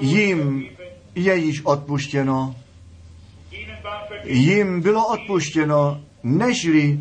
[0.00, 0.68] Jim
[1.14, 2.56] je již odpuštěno.
[4.24, 7.00] Jim bylo odpuštěno, nežli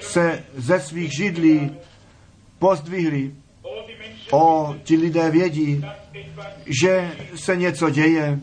[0.00, 1.70] se ze svých židlí
[2.58, 3.34] pozdvihli.
[4.30, 5.84] O, ti lidé vědí,
[6.82, 8.40] že se něco děje.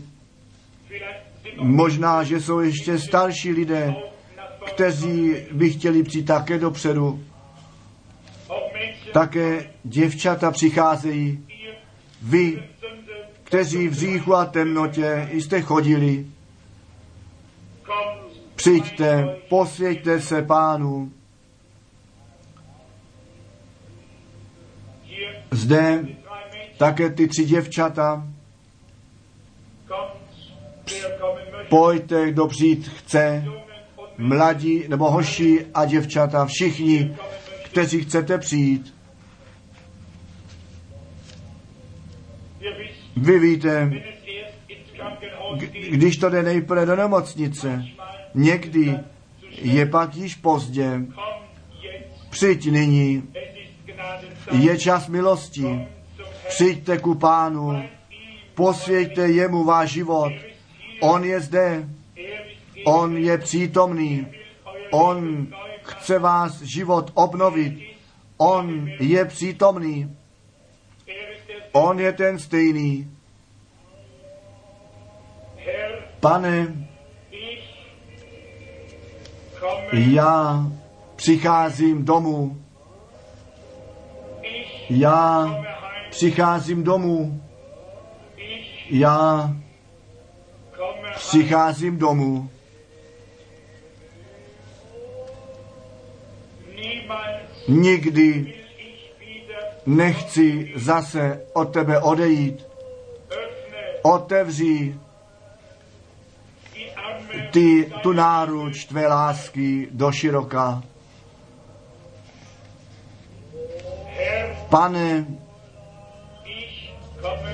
[1.60, 3.96] Možná, že jsou ještě starší lidé,
[4.66, 7.24] kteří by chtěli přijít také dopředu.
[9.14, 11.48] Také děvčata přicházejí.
[12.22, 12.64] Vy,
[13.44, 16.26] kteří v říchu a temnotě jste chodili,
[18.56, 21.12] přijďte, posvěďte se pánu.
[25.52, 26.06] Zde
[26.78, 28.28] také ty tři děvčata,
[31.70, 33.46] pojďte, kdo přijít chce,
[34.18, 37.16] mladí nebo hoši a děvčata, všichni,
[37.66, 38.94] kteří chcete přijít.
[43.16, 43.92] Vy víte,
[45.90, 47.86] když to jde nejprve do nemocnice,
[48.34, 49.00] někdy
[49.62, 51.02] je pak již pozdě.
[52.30, 53.24] Přijď nyní,
[54.52, 55.88] je čas milosti.
[56.48, 57.84] Přijďte ku pánu,
[58.56, 60.34] posvěďte jemu váš život.
[61.00, 61.90] On je zde,
[62.86, 64.28] on je přítomný,
[64.92, 65.48] on
[65.84, 67.98] chce vás život obnovit.
[68.38, 70.18] On je přítomný,
[71.72, 73.12] on je ten stejný.
[76.20, 76.88] Pane,
[79.92, 80.64] já
[81.16, 82.62] přicházím domů,
[84.90, 85.48] já
[86.10, 87.42] přicházím domů,
[88.90, 89.54] já.
[91.16, 92.50] Přicházím domů.
[97.68, 98.54] Nikdy
[99.86, 102.68] nechci zase od tebe odejít.
[104.02, 105.00] Otevří
[107.52, 110.84] ty, tu náruč tvé lásky do široka.
[114.70, 115.26] Pane,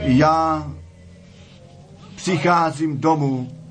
[0.01, 0.67] já
[2.23, 3.62] přicházím domů.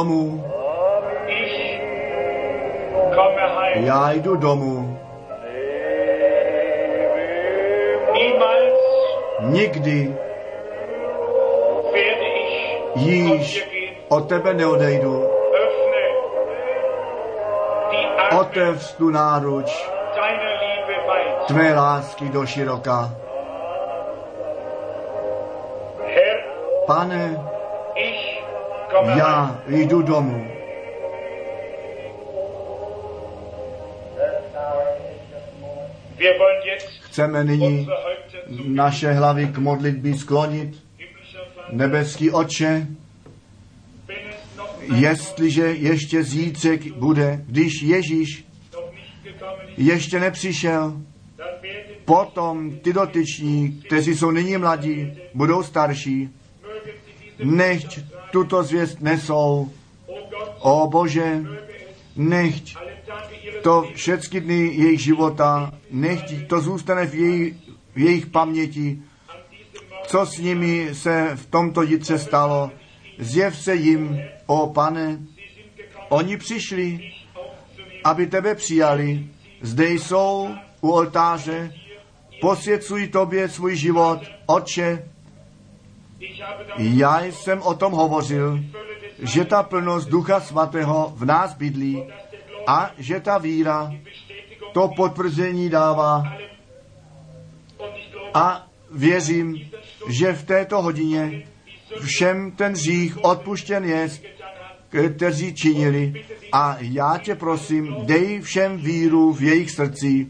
[0.00, 0.44] Domů,
[3.74, 4.98] já jdu domů.
[9.40, 10.16] Nikdy
[12.94, 13.68] již
[14.08, 15.30] od tebe neodejdu.
[18.40, 19.90] Otevř tu náruč
[21.46, 23.10] tvé lásky do široka.
[26.86, 27.59] Pane.
[29.06, 30.46] Já jdu domů.
[37.00, 37.88] Chceme nyní
[38.66, 40.84] naše hlavy k modlitbě sklonit.
[41.72, 42.96] Nebeský ein
[44.94, 48.44] jestliže ještě zítřek bude, když Ježíš
[49.76, 51.00] ještě nepřišel,
[52.04, 56.28] potom ty dotyční, kteří jsou nyní mladí, budou starší,
[57.44, 57.98] nechť
[58.30, 59.70] tuto zvěst nesou.
[60.60, 61.44] O Bože,
[62.16, 62.76] nechť
[63.62, 67.54] to všechny dny jejich života, nechť to zůstane v jejich,
[67.94, 69.02] v jejich paměti,
[70.06, 72.70] co s nimi se v tomto jitře stalo.
[73.18, 75.18] Zjev se jim, o pane,
[76.08, 77.12] oni přišli,
[78.04, 79.26] aby tebe přijali.
[79.62, 80.48] Zde jsou
[80.80, 81.74] u oltáře,
[82.40, 84.20] posvěcují tobě svůj život.
[84.48, 84.60] Da
[86.78, 88.60] já jsem o tom hovořil,
[89.22, 92.02] že ta plnost Ducha Svatého v nás bydlí
[92.66, 93.92] a že ta víra
[94.72, 96.36] to potvrzení dává
[98.34, 99.70] a věřím,
[100.08, 101.42] že v této hodině
[102.04, 104.08] všem ten hřích odpuštěn je,
[105.14, 106.24] kteří činili.
[106.52, 110.26] A já tě prosím, dej všem víru v jejich sie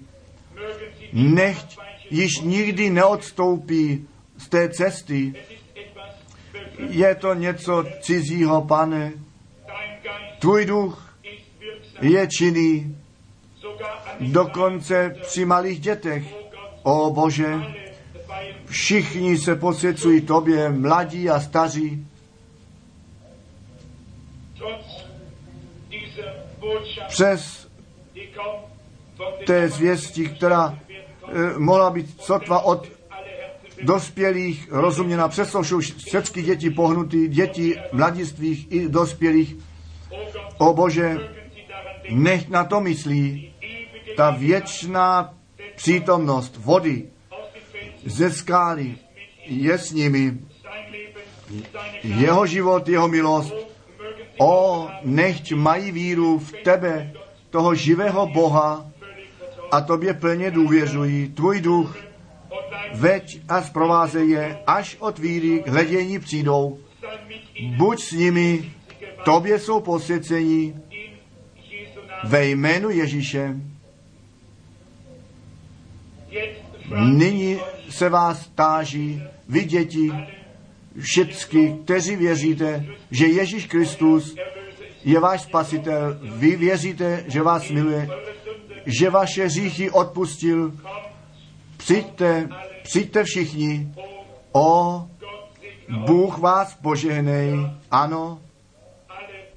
[1.12, 1.78] nechť
[2.10, 4.08] již nikdy neodstoupí
[4.38, 5.34] z té cesty.
[6.88, 9.12] Je to něco cizího, pane.
[10.38, 11.16] Tvůj duch
[12.00, 12.96] je činný,
[14.20, 16.34] dokonce při malých dětech.
[16.82, 17.54] O Bože,
[18.66, 22.06] všichni se posvěcují tobě, mladí a staří.
[27.08, 27.68] Přes
[29.46, 30.78] té zvěsti, která
[31.28, 32.99] eh, mohla být sotva od
[33.82, 39.56] dospělých rozuměna, jsou všechny děti pohnutý, děti mladistvých i dospělých.
[40.58, 41.16] O Bože,
[42.10, 43.52] nech na to myslí
[44.16, 45.34] ta věčná
[45.76, 47.08] přítomnost vody
[48.06, 48.94] ze skály
[49.46, 50.38] je s nimi.
[52.02, 53.54] Jeho život, jeho milost.
[54.38, 57.12] O, nechť mají víru v tebe,
[57.50, 58.90] toho živého Boha,
[59.70, 61.28] a tobě plně důvěřují.
[61.28, 61.96] Tvůj duch
[62.94, 66.78] veď a zprovázej je, až od víry k hledění přijdou.
[67.76, 68.72] Buď s nimi,
[69.24, 70.74] tobě jsou posvěcení
[72.24, 73.56] ve jménu Ježíše.
[76.96, 77.58] Nyní
[77.90, 80.12] se vás táží, vy děti,
[81.00, 84.36] všichni, kteří věříte, že Ježíš Kristus
[85.04, 88.08] je váš spasitel, vy věříte, že vás miluje,
[88.86, 90.72] že vaše hříchy odpustil,
[91.90, 92.48] přijďte,
[92.82, 93.94] přijďte všichni,
[94.52, 95.02] o,
[96.06, 98.40] Bůh vás požehnej, ano,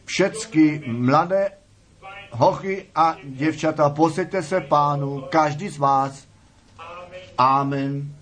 [0.06, 1.52] všecky mladé
[2.32, 6.28] hochy a děvčata, posaďte se pánu, každý z vás,
[7.38, 8.16] amen.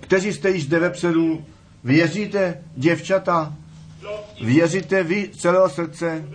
[0.00, 1.44] Kteří jste již zde vepředu,
[1.84, 3.54] věříte, děvčata,
[4.44, 6.28] věříte vy celého srdce,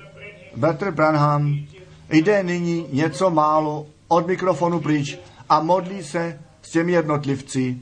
[0.55, 1.65] Bratr Branham
[2.09, 5.17] jde nyní něco málo od mikrofonu pryč
[5.49, 7.77] a modlí se s těmi jednotlivci.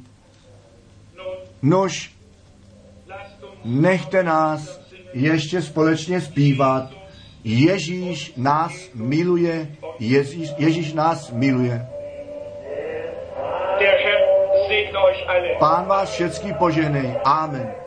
[1.62, 2.12] Nož,
[3.66, 4.80] nechte nás
[5.14, 6.91] ještě společně zpívat.
[7.44, 9.68] Ježíš nás miluje,
[9.99, 11.88] Ježíš, Ježíš nás miluje.
[15.60, 17.20] Pán vás všecký poženej.
[17.24, 17.87] Amen.